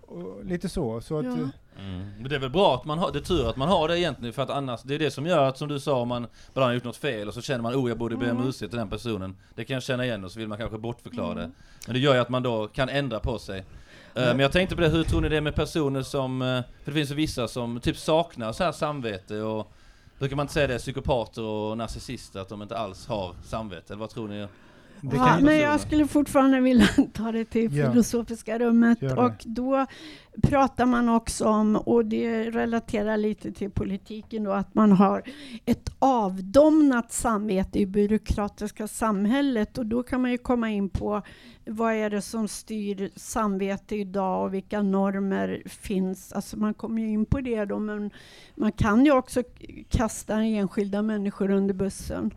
och 0.00 0.44
lite 0.44 0.68
så. 0.68 1.00
så 1.00 1.18
att, 1.18 1.24
Ja. 1.24 1.48
Mm. 1.78 2.10
Men 2.20 2.28
det 2.28 2.34
är 2.34 2.40
väl 2.40 2.50
bra 2.50 2.74
att 2.74 2.84
man 2.84 2.98
har, 2.98 3.12
det 3.12 3.18
är 3.18 3.22
tur 3.22 3.48
att 3.50 3.56
man 3.56 3.68
har 3.68 3.88
det 3.88 3.98
egentligen 3.98 4.32
för 4.32 4.42
att 4.42 4.50
annars, 4.50 4.82
det 4.82 4.94
är 4.94 4.98
det 4.98 5.10
som 5.10 5.26
gör 5.26 5.44
att 5.48 5.58
som 5.58 5.68
du 5.68 5.80
sa, 5.80 6.04
man 6.04 6.26
bara 6.54 6.64
har 6.64 6.72
gjort 6.72 6.84
något 6.84 6.96
fel 6.96 7.28
och 7.28 7.34
så 7.34 7.42
känner 7.42 7.62
man 7.62 7.74
oh 7.74 7.88
jag 7.88 7.98
borde 7.98 8.16
be 8.16 8.30
om 8.30 8.36
Mm. 8.36 8.48
ursäkt 8.48 8.70
till 8.70 8.78
den 8.78 8.90
personen. 8.90 9.36
Det 9.54 9.64
kan 9.64 9.74
jag 9.74 9.82
känna 9.82 10.04
igen 10.04 10.24
och 10.24 10.32
så 10.32 10.38
vill 10.38 10.48
man 10.48 10.58
kanske 10.58 10.78
bortförklara 10.78 11.32
Mm. 11.32 11.44
det. 11.44 11.50
Men 11.86 11.94
det 11.94 12.00
gör 12.00 12.14
ju 12.14 12.20
att 12.20 12.28
man 12.28 12.42
då 12.42 12.66
kan 12.68 12.88
ändra 12.88 13.20
på 13.20 13.38
sig. 13.38 13.58
Eh, 13.58 13.64
Men 14.26 14.38
jag 14.38 14.52
tänkte 14.52 14.74
på 14.74 14.80
det, 14.80 14.88
hur 14.88 15.04
tror 15.04 15.20
ni 15.20 15.28
det 15.28 15.36
är 15.36 15.40
med 15.40 15.54
personer 15.54 16.02
som, 16.02 16.42
eh, 16.42 16.46
för 16.84 16.90
det 16.90 16.92
finns 16.92 17.10
ju 17.10 17.14
vissa 17.14 17.48
som 17.48 17.80
typ 17.80 17.96
saknar 17.96 18.52
så 18.52 18.64
här 18.64 18.72
samvete 18.72 19.40
och 19.42 19.72
Brukar 20.18 20.36
man 20.36 20.44
inte 20.44 20.52
säga 20.54 20.66
det, 20.66 20.78
psykopater 20.78 21.42
och 21.42 21.78
narcissister, 21.78 22.40
att 22.40 22.48
de 22.48 22.62
inte 22.62 22.78
alls 22.78 23.06
har 23.06 23.34
samvete? 23.44 23.92
Eller 23.92 24.00
vad 24.00 24.10
tror 24.10 24.28
ni? 24.28 24.46
Ja, 25.00 25.38
men 25.40 25.58
jag 25.58 25.80
skulle 25.80 26.06
fortfarande 26.06 26.60
vilja 26.60 26.86
ta 27.12 27.32
det 27.32 27.44
till 27.44 27.76
Ja. 27.76 27.90
filosofiska 27.90 28.58
rummet 28.58 29.02
och 29.02 29.32
då 29.44 29.86
pratar 30.42 30.86
man 30.86 31.08
också 31.08 31.44
om, 31.44 31.76
och 31.76 32.04
det 32.04 32.50
relaterar 32.50 33.16
lite 33.16 33.52
till 33.52 33.70
politiken 33.70 34.44
då, 34.44 34.52
att 34.52 34.74
man 34.74 34.92
har 34.92 35.22
ett 35.64 35.90
avdomnat 35.98 37.12
samvete 37.12 37.78
i 37.78 37.86
byråkratiska 37.86 38.88
samhället 38.88 39.78
och 39.78 39.86
då 39.86 40.02
kan 40.02 40.20
man 40.22 40.30
ju 40.30 40.38
komma 40.38 40.70
in 40.70 40.88
på 40.88 41.22
vad 41.66 41.92
är 41.94 42.10
det 42.10 42.22
som 42.22 42.48
styr 42.48 43.10
samvete 43.16 43.96
idag 43.96 44.42
och 44.44 44.54
vilka 44.54 44.82
normer 44.82 45.62
finns. 45.66 46.32
Alltså 46.32 46.56
man 46.58 46.74
kommer 46.74 47.02
ju 47.02 47.08
in 47.08 47.24
på 47.26 47.40
det 47.40 47.64
då, 47.64 47.78
men 47.78 48.10
man 48.54 48.72
kan 48.72 49.04
ju 49.04 49.12
också 49.12 49.42
kasta 49.88 50.42
enskilda 50.42 51.02
människor 51.02 51.50
under 51.50 51.74
bussen. 51.74 52.30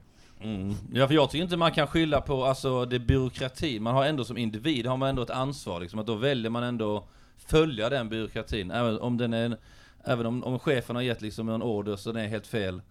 Mm. 0.55 0.75
Ja, 0.93 1.07
för 1.07 1.15
jag 1.15 1.29
tycker 1.29 1.43
inte 1.43 1.57
man 1.57 1.71
kan 1.71 1.87
skylla 1.87 2.21
på 2.21 2.45
alltså, 2.45 2.85
det 2.85 2.99
byråkrati. 2.99 3.79
Man 3.79 3.95
har 3.95 4.05
ändå 4.05 4.23
som 4.23 4.37
individ 4.37 4.85
har 4.85 4.97
man 4.97 5.09
ändå 5.09 5.21
ett 5.21 5.29
ansvar. 5.29 5.79
Liksom, 5.79 5.99
att 5.99 6.07
då 6.07 6.15
väljer 6.15 6.49
man 6.51 6.63
ändå 6.63 7.03
följa 7.37 7.89
den 7.89 8.09
byråkratin. 8.09 8.71
Även 8.71 8.99
om, 8.99 9.17
den 9.17 9.33
är, 9.33 9.57
även 10.03 10.25
om, 10.25 10.43
om 10.43 10.59
chefen 10.59 10.95
har 10.95 11.03
gett 11.03 11.21
liksom 11.21 11.49
en 11.49 11.61
order 11.61 11.95
så 11.95 12.11
den 12.11 12.23
är 12.23 12.27
helt 12.27 12.47
fel. 12.47 12.81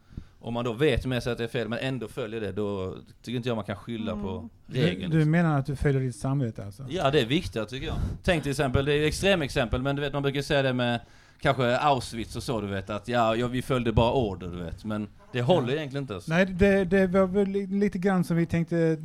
Om 0.40 0.54
man 0.54 0.64
då 0.64 0.72
vet 0.72 1.06
med 1.06 1.22
sig 1.22 1.32
att 1.32 1.38
det 1.38 1.44
är 1.44 1.48
fel 1.48 1.68
men 1.68 1.78
ändå 1.78 2.08
följer 2.08 2.40
det, 2.40 2.52
då 2.52 2.96
tycker 3.22 3.36
inte 3.36 3.48
jag 3.48 3.56
man 3.56 3.64
kan 3.64 3.76
skylla 3.76 4.12
Mm. 4.12 4.24
på 4.24 4.48
du, 4.66 4.80
regeln. 4.82 5.10
du 5.10 5.24
menar 5.24 5.58
att 5.58 5.66
du 5.66 5.76
följer 5.76 6.00
ditt 6.00 6.16
samvete 6.16 6.64
alltså? 6.64 6.86
Ja, 6.88 7.10
det 7.10 7.20
är 7.20 7.26
viktigt 7.26 7.68
tycker 7.68 7.86
jag. 7.86 7.96
Tänk 8.22 8.42
till 8.42 8.50
exempel, 8.50 8.84
det 8.84 8.92
är 8.92 9.06
extremexempel, 9.06 9.82
men 9.82 9.96
du 9.96 10.02
vet 10.02 10.12
man 10.12 10.22
brukar 10.22 10.42
säga 10.42 10.62
det 10.62 10.72
med 10.72 11.00
kanske 11.40 11.76
Auschwitz 11.78 12.36
och 12.36 12.42
så 12.42 12.60
du 12.60 12.66
vet, 12.66 12.90
att 12.90 13.08
ja, 13.08 13.36
ja 13.36 13.46
vi 13.46 13.62
följde 13.62 13.92
bara 13.92 14.12
order 14.12 14.46
du 14.48 14.56
vet. 14.56 14.84
Men 14.84 15.08
det 15.36 15.42
håller 15.42 15.72
egentligen 15.76 16.04
inte. 16.04 16.14
Alltså. 16.14 16.30
Nej, 16.32 16.46
det, 16.46 16.84
det 16.84 17.06
var 17.06 17.26
väl 17.26 17.48
li- 17.48 17.66
lite 17.66 17.98
grann 17.98 18.24
som 18.24 18.36
vi 18.36 18.46
tänkte 18.46 18.96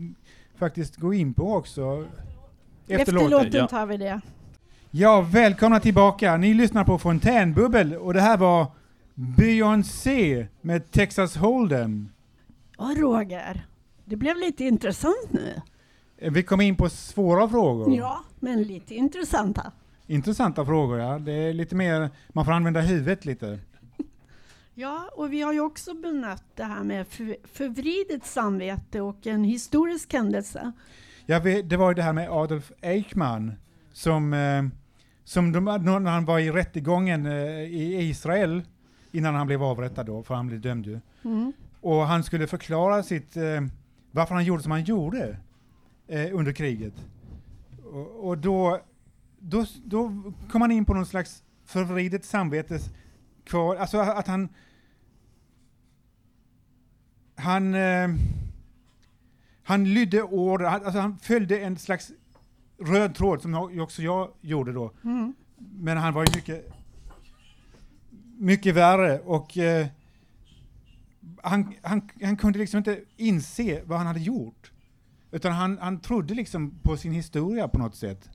faktiskt 0.56 0.96
gå 0.98 1.14
in 1.14 1.34
på 1.34 1.54
också. 1.56 2.06
Efter 2.88 3.12
låten. 3.30 3.50
ja. 3.54 3.68
tar 3.68 3.86
vi 3.86 3.98
det. 3.98 4.22
Ja, 4.92 5.22
välkomna 5.22 5.80
tillbaka. 5.80 6.38
Ni 6.38 6.54
lyssnar 6.54 6.84
på 6.84 6.98
Fontänbubbel 7.00 7.96
och 7.96 8.14
det 8.14 8.22
här 8.22 8.38
var 8.38 8.68
Beyoncé 9.16 10.48
med 10.62 10.92
Texas 10.92 11.38
Hold'em. 11.38 12.06
Ja, 12.78 12.96
Roger. 12.98 13.66
Det 14.06 14.16
blev 14.16 14.38
lite 14.38 14.64
intressant 14.64 15.28
nu. 15.32 15.54
Eh, 16.18 16.32
Vi 16.32 16.44
kom 16.44 16.62
in 16.62 16.76
på 16.76 16.90
svåra 16.90 17.50
frågor. 17.50 17.96
Ja, 17.96 18.20
men 18.40 18.64
lite 18.64 18.96
intressanta. 18.96 19.72
Intressanta 20.08 20.66
frågor, 20.66 21.00
ja. 21.00 21.20
Det 21.20 21.32
är 21.32 21.54
lite 21.54 21.76
mer, 21.76 22.10
man 22.30 22.46
får 22.46 22.52
använda 22.52 22.82
huvudet 22.82 23.26
lite. 23.26 23.60
Ja, 24.74 25.10
och 25.16 25.34
vi 25.34 25.42
har 25.42 25.54
ju 25.54 25.60
också 25.60 25.94
benött 25.94 26.44
det 26.56 26.64
här 26.64 26.84
med 26.84 27.08
för, 27.08 27.36
förvridet 27.54 28.26
samvete 28.26 29.02
och 29.02 29.28
en 29.28 29.44
historisk 29.44 30.14
händelse. 30.14 30.72
Ja, 31.26 31.40
det 31.40 31.78
var 31.78 31.90
ju 31.90 31.96
det 31.96 32.02
här 32.02 32.14
med 32.14 32.30
Adolf 32.30 32.72
Eichmann 32.82 33.54
som, 33.94 34.34
eh, 34.34 34.64
som 35.24 35.52
de, 35.52 35.66
när 35.66 36.12
han 36.12 36.26
var 36.26 36.40
i 36.40 36.52
rättegången 36.52 37.26
eh, 37.26 37.62
i 37.62 38.10
Israel, 38.10 38.62
innan 39.12 39.36
han 39.36 39.48
blev 39.48 39.64
avrättad 39.64 40.06
då, 40.06 40.24
för 40.24 40.36
han 40.36 40.48
blev 40.48 40.62
dömd 40.62 40.86
ju. 40.86 41.00
Mm. 41.24 41.54
Och 41.82 42.08
han 42.08 42.24
skulle 42.24 42.48
förklara 42.48 43.04
sitt, 43.04 43.38
eh, 43.38 43.62
varför 44.12 44.36
han 44.36 44.46
gjorde 44.46 44.64
som 44.64 44.72
han 44.72 44.84
gjorde 44.84 45.38
under 46.32 46.52
kriget. 46.54 46.94
Och, 47.84 48.28
och 48.28 48.38
då, 48.38 48.80
då, 49.40 49.66
då 49.84 50.34
kom 50.50 50.62
han 50.62 50.72
in 50.72 50.86
på 50.86 50.94
någon 50.94 51.06
slags 51.06 51.44
förvridet 51.66 52.26
samvetes 52.26 52.90
kvar, 53.44 53.76
alltså 53.76 53.98
att 53.98 54.28
han 54.28 54.50
han, 57.42 57.74
eh, 57.76 58.10
han 59.64 59.94
lydde 59.94 60.24
order, 60.24 60.66
han, 60.66 60.86
alltså 60.86 61.00
han 61.00 61.18
följde 61.18 61.60
en 61.60 61.78
slags 61.78 62.12
röd 62.80 63.16
tråd 63.16 63.42
som 63.42 63.80
också 63.80 64.02
jag 64.02 64.32
gjorde 64.42 64.74
då. 64.74 64.92
Mm. 65.04 65.34
Men 65.58 65.98
han 65.98 66.14
var 66.14 66.26
ju 66.26 66.36
mycket, 66.36 66.74
mycket 68.38 68.76
värre 68.76 69.20
och 69.20 69.58
eh, 69.58 69.88
han, 71.44 71.74
han, 71.82 72.10
han 72.24 72.38
kunde 72.38 72.60
liksom 72.60 72.78
inte 72.78 73.00
inse 73.18 73.82
vad 73.86 73.98
han 73.98 74.08
hade 74.08 74.20
gjort. 74.20 74.72
Utan 75.32 75.52
han, 75.52 75.78
han 75.82 76.00
trodde 76.00 76.34
liksom 76.34 76.80
på 76.84 76.98
sin 76.98 77.12
historia 77.12 77.68
på 77.68 77.78
något 77.78 77.96
sätt. 77.96 78.30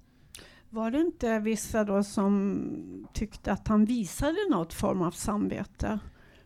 Var 0.71 0.91
det 0.91 1.01
inte 1.01 1.39
vissa 1.39 1.85
då 1.85 2.03
som 2.03 3.07
tyckte 3.13 3.53
att 3.53 3.69
han 3.69 3.85
visade 3.85 4.37
något 4.51 4.73
form 4.75 5.03
av 5.03 5.11
samvete? 5.11 5.99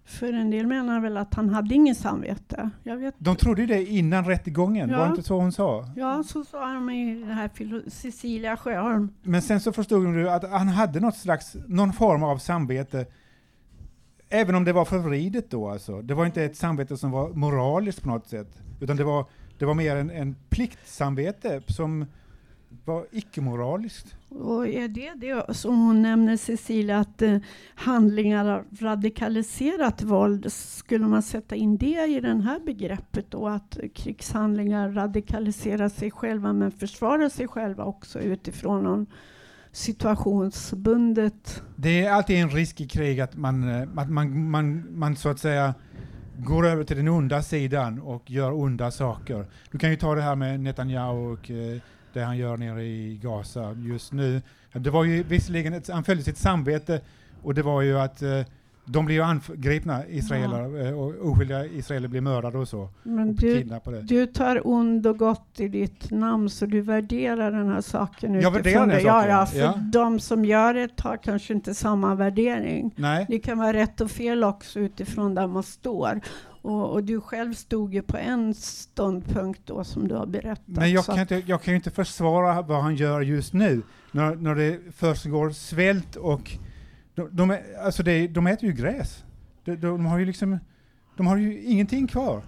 För 0.04 0.32
en 0.32 0.50
del 0.50 0.66
menar 0.66 1.00
väl 1.00 1.16
att 1.16 1.34
han 1.34 1.48
hade 1.50 1.74
ingen 1.74 1.94
samvete. 1.94 2.70
Jag 2.82 2.96
vet 2.96 3.14
De 3.18 3.36
trodde 3.36 3.66
det 3.66 3.84
innan 3.86 4.24
rättegången, 4.24 4.88
Ja. 4.90 4.98
var 4.98 5.04
det 5.04 5.10
inte 5.10 5.22
så 5.22 5.40
hon 5.40 5.52
sa? 5.52 5.84
Ja, 5.96 6.22
så 6.22 6.44
sa 6.44 6.72
de 6.74 6.90
i 6.90 7.24
det 7.24 7.32
här 7.32 7.90
Cecilia 7.90 8.56
Sjöholm. 8.56 9.08
Men 9.22 9.42
sen 9.42 9.60
så 9.60 9.72
förstod 9.72 10.04
de 10.04 10.18
ju 10.18 10.28
att 10.28 10.50
han 10.50 10.68
hade 10.68 11.00
något 11.00 11.16
slags, 11.16 11.56
någon 11.68 11.92
form 11.92 12.22
av 12.22 12.38
samvete. 12.38 13.06
Även 14.28 14.54
om 14.54 14.64
det 14.64 14.72
var 14.72 14.84
förvridet 14.84 15.50
då 15.50 15.68
alltså. 15.68 16.02
Det 16.02 16.14
var 16.14 16.26
inte 16.26 16.44
ett 16.44 16.56
samvete 16.56 16.96
som 16.96 17.10
var 17.10 17.28
moraliskt 17.30 18.02
på 18.02 18.08
något 18.08 18.26
sätt. 18.28 18.62
Utan 18.80 18.96
det 18.96 19.04
var, 19.04 19.24
det 19.58 19.64
var 19.64 19.74
mer 19.74 19.96
en, 19.96 20.10
en 20.10 20.36
pliktsamvete 20.48 21.62
som 21.66 22.06
var 22.84 23.06
icke-moraliskt. 23.12 24.14
Och 24.28 24.68
är 24.68 24.88
det 24.88 25.12
det 25.14 25.56
som 25.56 25.78
hon 25.86 26.02
nämner 26.02 26.36
Cecilia, 26.36 26.98
att 26.98 27.22
eh, 27.22 27.38
handlingar 27.74 28.46
av 28.48 28.64
radikaliserat 28.80 30.02
våld, 30.02 30.52
skulle 30.52 31.06
man 31.06 31.22
sätta 31.22 31.54
in 31.54 31.76
det 31.76 32.06
i 32.06 32.20
det 32.20 32.42
här 32.42 32.60
begreppet 32.60 33.30
då? 33.30 33.48
Att 33.48 33.78
krigshandlingar 33.94 34.90
radikaliserar 34.90 35.88
sig 35.88 36.10
själva 36.10 36.52
men 36.52 36.70
försvarar 36.70 37.28
sig 37.28 37.48
själva 37.48 37.84
också 37.84 38.20
utifrån 38.20 38.84
någon 38.84 39.06
situationsbundet 39.72 41.62
Det 41.76 42.04
är 42.04 42.12
alltid 42.12 42.36
en 42.36 42.50
risk 42.50 42.80
i 42.80 42.88
krig 42.88 43.20
att 43.20 43.36
man, 43.36 43.68
eh, 43.68 43.88
att 43.96 44.10
man, 44.10 44.50
man, 44.50 44.98
man 44.98 45.16
så 45.16 45.28
att 45.28 45.38
säga 45.38 45.74
går 46.36 46.66
över 46.66 46.84
till 46.84 46.96
den 46.96 47.08
onda 47.08 47.42
sidan 47.42 48.00
och 48.00 48.30
gör 48.30 48.52
onda 48.52 48.90
saker. 48.90 49.46
Du 49.70 49.78
kan 49.78 49.90
ju 49.90 49.96
ta 49.96 50.14
det 50.14 50.22
här 50.22 50.36
med 50.36 50.60
Netanyahu 50.60 51.32
och 51.32 51.50
eh, 51.50 51.80
det 52.12 52.20
han 52.20 52.36
gör 52.36 52.56
nere 52.56 52.82
i 52.82 53.20
Gaza 53.22 53.72
just 53.72 54.12
nu. 54.12 54.42
Det 54.72 54.90
var 54.90 55.04
ju 55.04 55.22
visserligen, 55.22 55.72
ett, 55.72 55.88
han 55.88 56.04
följde 56.04 56.24
sitt 56.24 56.38
samvete 56.38 57.00
och 57.42 57.54
det 57.54 57.62
var 57.62 57.82
ju 57.82 57.98
att 57.98 58.22
eh, 58.22 58.42
de 58.84 59.06
blir 59.06 59.16
ju 59.16 59.22
angripna, 59.22 60.06
israeler, 60.06 60.86
eh, 60.86 61.00
och 61.00 61.30
oskyldiga 61.30 61.66
israeler 61.66 62.08
blir 62.08 62.20
mördade 62.20 62.58
och 62.58 62.68
så. 62.68 62.88
Men 63.02 63.28
och 63.28 63.34
du, 63.34 63.62
du 64.02 64.26
tar 64.26 64.66
ond 64.66 65.06
och 65.06 65.18
gott 65.18 65.60
i 65.60 65.68
ditt 65.68 66.10
namn 66.10 66.50
så 66.50 66.66
du 66.66 66.80
värderar 66.80 67.52
den 67.52 67.68
här 67.68 67.80
saken 67.80 68.40
Jag 68.40 68.58
utifrån 68.60 68.88
det. 68.88 69.00
Ja, 69.00 69.26
ja, 69.26 69.46
för 69.46 69.58
ja. 69.58 69.74
de 69.92 70.20
som 70.20 70.44
gör 70.44 70.74
det 70.74 71.00
har 71.00 71.16
kanske 71.16 71.54
inte 71.54 71.74
samma 71.74 72.14
värdering. 72.14 72.94
Nej. 72.96 73.26
Det 73.28 73.38
kan 73.38 73.58
vara 73.58 73.72
rätt 73.72 74.00
och 74.00 74.10
fel 74.10 74.44
också 74.44 74.80
utifrån 74.80 75.34
där 75.34 75.46
man 75.46 75.62
står. 75.62 76.20
Och, 76.62 76.90
och 76.92 77.04
du 77.04 77.20
själv 77.20 77.54
stod 77.54 77.94
ju 77.94 78.02
på 78.02 78.16
en 78.16 78.54
ståndpunkt 78.54 79.60
då 79.64 79.84
som 79.84 80.08
du 80.08 80.14
har 80.14 80.26
berättat. 80.26 80.62
Men 80.66 80.90
jag 80.92 81.04
kan, 81.04 81.18
inte, 81.20 81.42
jag 81.46 81.62
kan 81.62 81.72
ju 81.72 81.76
inte 81.76 81.90
försvara 81.90 82.62
vad 82.62 82.82
han 82.82 82.94
gör 82.96 83.20
just 83.20 83.52
nu, 83.52 83.82
när, 84.12 84.34
när 84.36 84.54
det 84.54 84.78
försiggår 84.96 85.50
svält 85.50 86.16
och 86.16 86.50
de, 87.14 87.28
de, 87.36 87.50
är, 87.50 87.62
alltså 87.84 88.02
det, 88.02 88.26
de 88.28 88.46
äter 88.46 88.64
ju 88.68 88.72
gräs. 88.72 89.24
De, 89.64 89.76
de 89.76 90.06
har 90.06 90.18
ju 90.18 90.24
liksom, 90.24 90.58
de 91.16 91.26
har 91.26 91.36
ju 91.36 91.62
ingenting 91.62 92.06
kvar. 92.06 92.42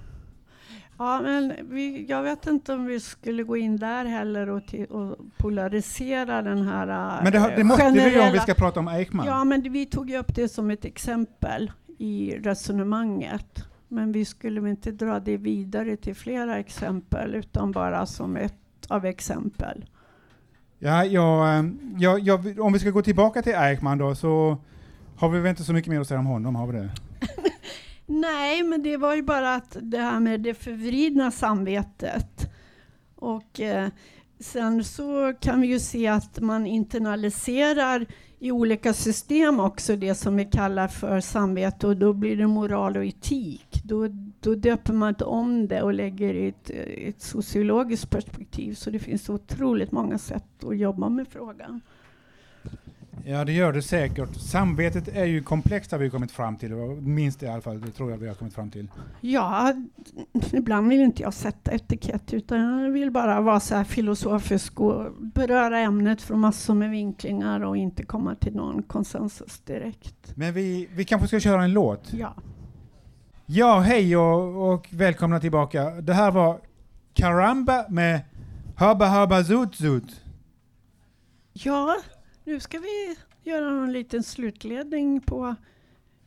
Ja, 0.98 1.20
men 1.22 1.52
vi, 1.70 2.06
jag 2.08 2.22
vet 2.22 2.46
inte 2.46 2.72
om 2.72 2.84
vi 2.86 3.00
skulle 3.00 3.42
gå 3.42 3.56
in 3.56 3.76
där 3.76 4.04
heller 4.04 4.48
och, 4.48 4.66
till, 4.66 4.86
och 4.86 5.16
polarisera 5.38 6.42
den 6.42 6.62
här 6.68 7.22
Men 7.22 7.32
det, 7.32 7.38
har- 7.38 7.50
det 7.50 7.64
måste 7.64 7.90
vi 7.90 7.98
ju 7.98 8.04
om 8.04 8.10
vi 8.10 8.10
generella- 8.18 8.42
ska 8.42 8.54
prata 8.54 8.80
om 8.80 8.88
Eichmann. 8.88 9.26
Ja, 9.26 9.44
men 9.44 9.72
vi 9.72 9.86
tog 9.86 10.10
ju 10.10 10.16
upp 10.18 10.34
det 10.34 10.48
som 10.48 10.70
ett 10.70 10.84
exempel 10.84 11.72
i 11.98 12.34
resonemanget. 12.38 13.64
Men 13.92 14.12
vi 14.12 14.24
skulle 14.24 14.70
inte 14.70 14.90
dra 14.90 15.20
det 15.20 15.36
vidare 15.36 15.96
till 15.96 16.14
flera 16.14 16.58
exempel, 16.58 17.34
utan 17.34 17.72
bara 17.72 18.06
som 18.06 18.36
ett 18.36 18.54
av 18.88 19.06
exempel. 19.06 19.84
Ja, 20.78 21.04
ja, 21.04 21.48
ehm, 21.52 21.78
ja, 21.98 22.18
ja, 22.18 22.36
vi- 22.36 22.58
om 22.60 22.72
vi 22.72 22.78
ska 22.78 22.90
gå 22.90 23.02
tillbaka 23.02 23.42
till 23.42 23.54
Eichmann 23.54 23.98
då, 23.98 24.14
så 24.14 24.56
har 25.16 25.28
vi 25.28 25.40
väl 25.40 25.50
inte 25.50 25.64
så 25.64 25.72
mycket 25.72 25.90
mer 25.90 26.00
att 26.00 26.06
säga 26.08 26.20
om 26.20 26.26
honom, 26.26 26.54
har 26.54 26.66
vi 26.66 26.72
det? 26.78 26.90
Nej, 28.06 28.62
men 28.62 28.82
det 28.82 28.96
var 28.96 29.14
ju 29.14 29.22
bara 29.22 29.54
att 29.54 29.76
det 29.82 29.98
här 29.98 30.20
med 30.20 30.40
det 30.40 30.54
förvridna 30.54 31.30
samvetet. 31.30 32.50
Och 33.16 33.60
eh, 33.60 33.88
sen 34.40 34.84
så 34.84 35.32
kan 35.40 35.60
vi 35.60 35.66
ju 35.66 35.80
se 35.80 36.06
att 36.08 36.40
man 36.40 36.66
internaliserar 36.66 38.06
i 38.42 38.52
olika 38.52 38.92
system 38.92 39.60
också 39.60 39.96
det 39.96 40.14
som 40.14 40.36
vi 40.36 40.44
kallar 40.44 40.88
för 40.88 41.20
samvete 41.20 41.86
och 41.86 41.96
då 41.96 42.12
blir 42.12 42.36
det 42.36 42.46
moral 42.46 42.96
och 42.96 43.04
etik. 43.04 43.82
Då, 43.84 44.08
då 44.40 44.54
döper 44.54 44.92
man 44.92 45.08
inte 45.08 45.24
om 45.24 45.68
det 45.68 45.82
och 45.82 45.94
lägger 45.94 46.34
i 46.34 46.48
ett, 46.48 46.70
ett 47.08 47.22
sociologiskt 47.22 48.10
perspektiv. 48.10 48.74
Så 48.74 48.90
det 48.90 48.98
finns 48.98 49.28
otroligt 49.28 49.92
många 49.92 50.18
sätt 50.18 50.64
att 50.64 50.78
jobba 50.78 51.08
med 51.08 51.28
frågan. 51.28 51.80
Ja, 53.24 53.44
det 53.44 53.52
gör 53.52 53.72
det 53.72 53.82
säkert. 53.82 54.36
Samvetet 54.36 55.08
är 55.08 55.24
ju 55.24 55.42
komplext 55.42 55.92
har 55.92 55.98
vi 55.98 56.10
kommit 56.10 56.32
fram 56.32 56.56
till, 56.56 56.72
minst 57.00 57.40
det 57.40 57.46
i 57.46 57.48
alla 57.48 57.60
fall, 57.60 57.80
det 57.80 57.90
tror 57.90 58.10
jag 58.10 58.18
vi 58.18 58.28
har 58.28 58.34
kommit 58.34 58.54
fram 58.54 58.70
till. 58.70 58.88
Ja, 59.20 59.74
ibland 60.52 60.88
vill 60.88 61.00
inte 61.00 61.22
jag 61.22 61.34
sätta 61.34 61.72
etikett 61.72 62.34
utan 62.34 62.82
jag 62.82 62.90
vill 62.90 63.10
bara 63.10 63.40
vara 63.40 63.60
så 63.60 63.74
här 63.74 63.84
filosofisk 63.84 64.80
och 64.80 65.12
beröra 65.18 65.78
ämnet 65.78 66.22
från 66.22 66.40
massor 66.40 66.74
med 66.74 66.90
vinklingar 66.90 67.60
och 67.60 67.76
inte 67.76 68.02
komma 68.02 68.34
till 68.34 68.54
någon 68.54 68.82
konsensus 68.82 69.60
direkt. 69.60 70.36
Men 70.36 70.54
vi, 70.54 70.88
vi 70.92 71.04
kanske 71.04 71.28
ska 71.28 71.40
köra 71.40 71.64
en 71.64 71.72
låt? 71.72 72.12
Ja. 72.12 72.34
Ja, 73.46 73.78
hej 73.78 74.16
och, 74.16 74.72
och 74.72 74.88
välkomna 74.90 75.40
tillbaka. 75.40 75.90
Det 75.90 76.14
här 76.14 76.30
var 76.30 76.60
Karamba 77.14 77.84
med 77.88 78.20
Haba 78.76 79.06
Haba 79.06 79.44
Zut 79.44 79.74
Zut. 79.74 80.20
Ja, 81.52 81.96
nu 82.52 82.60
ska 82.60 82.78
vi 82.78 83.16
göra 83.50 83.66
en 83.84 83.92
liten 83.92 84.22
slutledning 84.22 85.20
på 85.20 85.54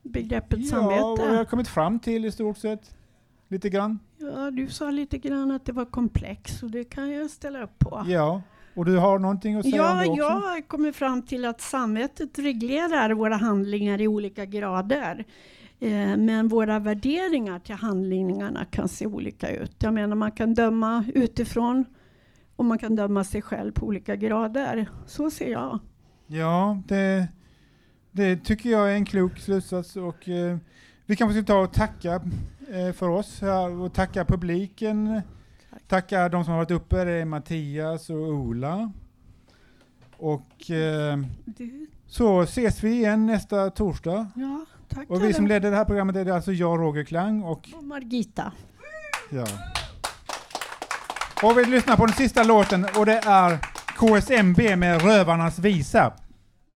begreppet 0.04 0.60
Ja, 0.62 0.78
och 0.86 0.94
jag 0.94 0.98
har 1.04 1.18
samvete. 1.18 1.50
kommit 1.50 1.68
fram 1.68 2.00
till 2.00 2.26
i 2.26 2.32
stort 2.32 2.58
sett 2.58 2.96
lite 3.48 3.70
grann. 3.70 4.00
Ja, 4.18 4.52
du 4.52 4.68
sa 4.68 4.92
lite 4.92 5.18
grann 5.18 5.52
att 5.52 5.66
det 5.66 5.72
var 5.72 5.86
komplex 5.86 6.64
och 6.64 6.72
det 6.72 6.84
kan 6.84 7.12
jag 7.12 7.30
ställa 7.30 7.64
upp 7.64 7.80
på. 7.80 8.04
Ja, 8.08 8.42
och 8.76 8.86
du 8.86 8.98
har 8.98 9.20
någonting 9.20 9.56
att 9.56 9.64
säga 9.64 9.92
om 9.92 9.98
Ja, 9.98 10.04
det 10.04 10.10
också? 10.10 10.22
jag 10.22 10.30
har 10.32 10.62
kommit 10.62 10.96
fram 10.96 11.22
till 11.22 11.46
att 11.46 11.62
samvetet 11.62 12.40
reglerar 12.40 13.14
våra 13.14 13.36
handlingar 13.36 14.02
i 14.02 14.08
olika 14.08 14.46
grader. 14.46 15.26
Eh, 15.80 16.18
Men 16.18 16.48
våra 16.48 16.80
värderingar 16.80 17.60
till 17.60 17.76
handlingarna 17.76 18.66
kan 18.66 18.88
se 18.90 19.06
olika 19.06 19.50
ut. 19.56 19.76
Jag 19.80 19.94
menar 19.94 20.16
man 20.16 20.32
kan 20.32 20.54
döma 20.54 21.06
utifrån 21.16 21.86
och 22.56 22.66
man 22.66 22.78
kan 22.78 22.96
döma 22.96 23.24
sig 23.24 23.42
själv 23.42 23.72
på 23.72 23.86
olika 23.86 24.16
grader. 24.16 24.90
Så 25.06 25.32
ser 25.32 25.52
jag. 25.52 25.80
Ja, 26.28 26.82
det, 26.88 27.28
det 28.12 28.36
tycker 28.36 28.70
jag 28.70 28.92
är 28.92 28.96
en 28.96 29.06
klok 29.06 29.40
slutsats 29.40 29.96
och 29.96 30.30
eh, 30.30 30.58
vi 31.06 31.16
kanske 31.16 31.38
ska 31.44 31.54
ta 31.54 31.60
och 31.60 31.74
tacka 31.74 32.22
eh, 32.72 32.92
för 32.94 33.10
oss 33.10 33.42
här 33.42 33.70
och 33.82 33.94
tacka 33.94 34.26
publiken. 34.26 35.22
Tacka 35.88 36.30
de 36.30 36.44
som 36.44 36.52
har 36.54 36.60
varit 36.60 36.72
uppe, 36.72 37.04
det 37.04 37.12
är 37.12 37.26
Mattias 37.26 38.10
och 38.10 38.18
Ola. 38.18 38.92
Och 40.18 40.72
eh, 40.72 41.18
så 42.08 42.42
ses 42.42 42.84
vi 42.84 42.92
igen 42.92 43.26
nästa 43.26 43.70
torsdag. 43.70 44.28
ja, 44.36 44.66
tack. 44.90 45.10
Och 45.10 45.24
vi 45.24 45.34
som 45.34 45.48
ledde 45.48 45.70
det 45.70 45.76
här 45.76 45.86
programmet 45.86 46.16
är 46.16 46.26
det 46.26 46.36
alltså 46.36 46.52
jag, 46.52 46.80
Roger 46.80 47.04
Klang 47.04 47.44
och 47.44 47.70
Och 47.78 47.84
Margita. 47.84 48.52
ja. 49.32 49.46
Och 51.44 51.58
vi 51.58 51.66
lyssnar 51.66 51.96
på 51.98 52.06
den 52.06 52.16
sista 52.16 52.44
låten 52.44 52.86
och 52.98 53.06
det 53.06 53.18
är 53.26 53.60
KSMB 53.96 54.58
med 54.78 55.02
Rövarnas 55.02 55.60
visa. 55.60 56.14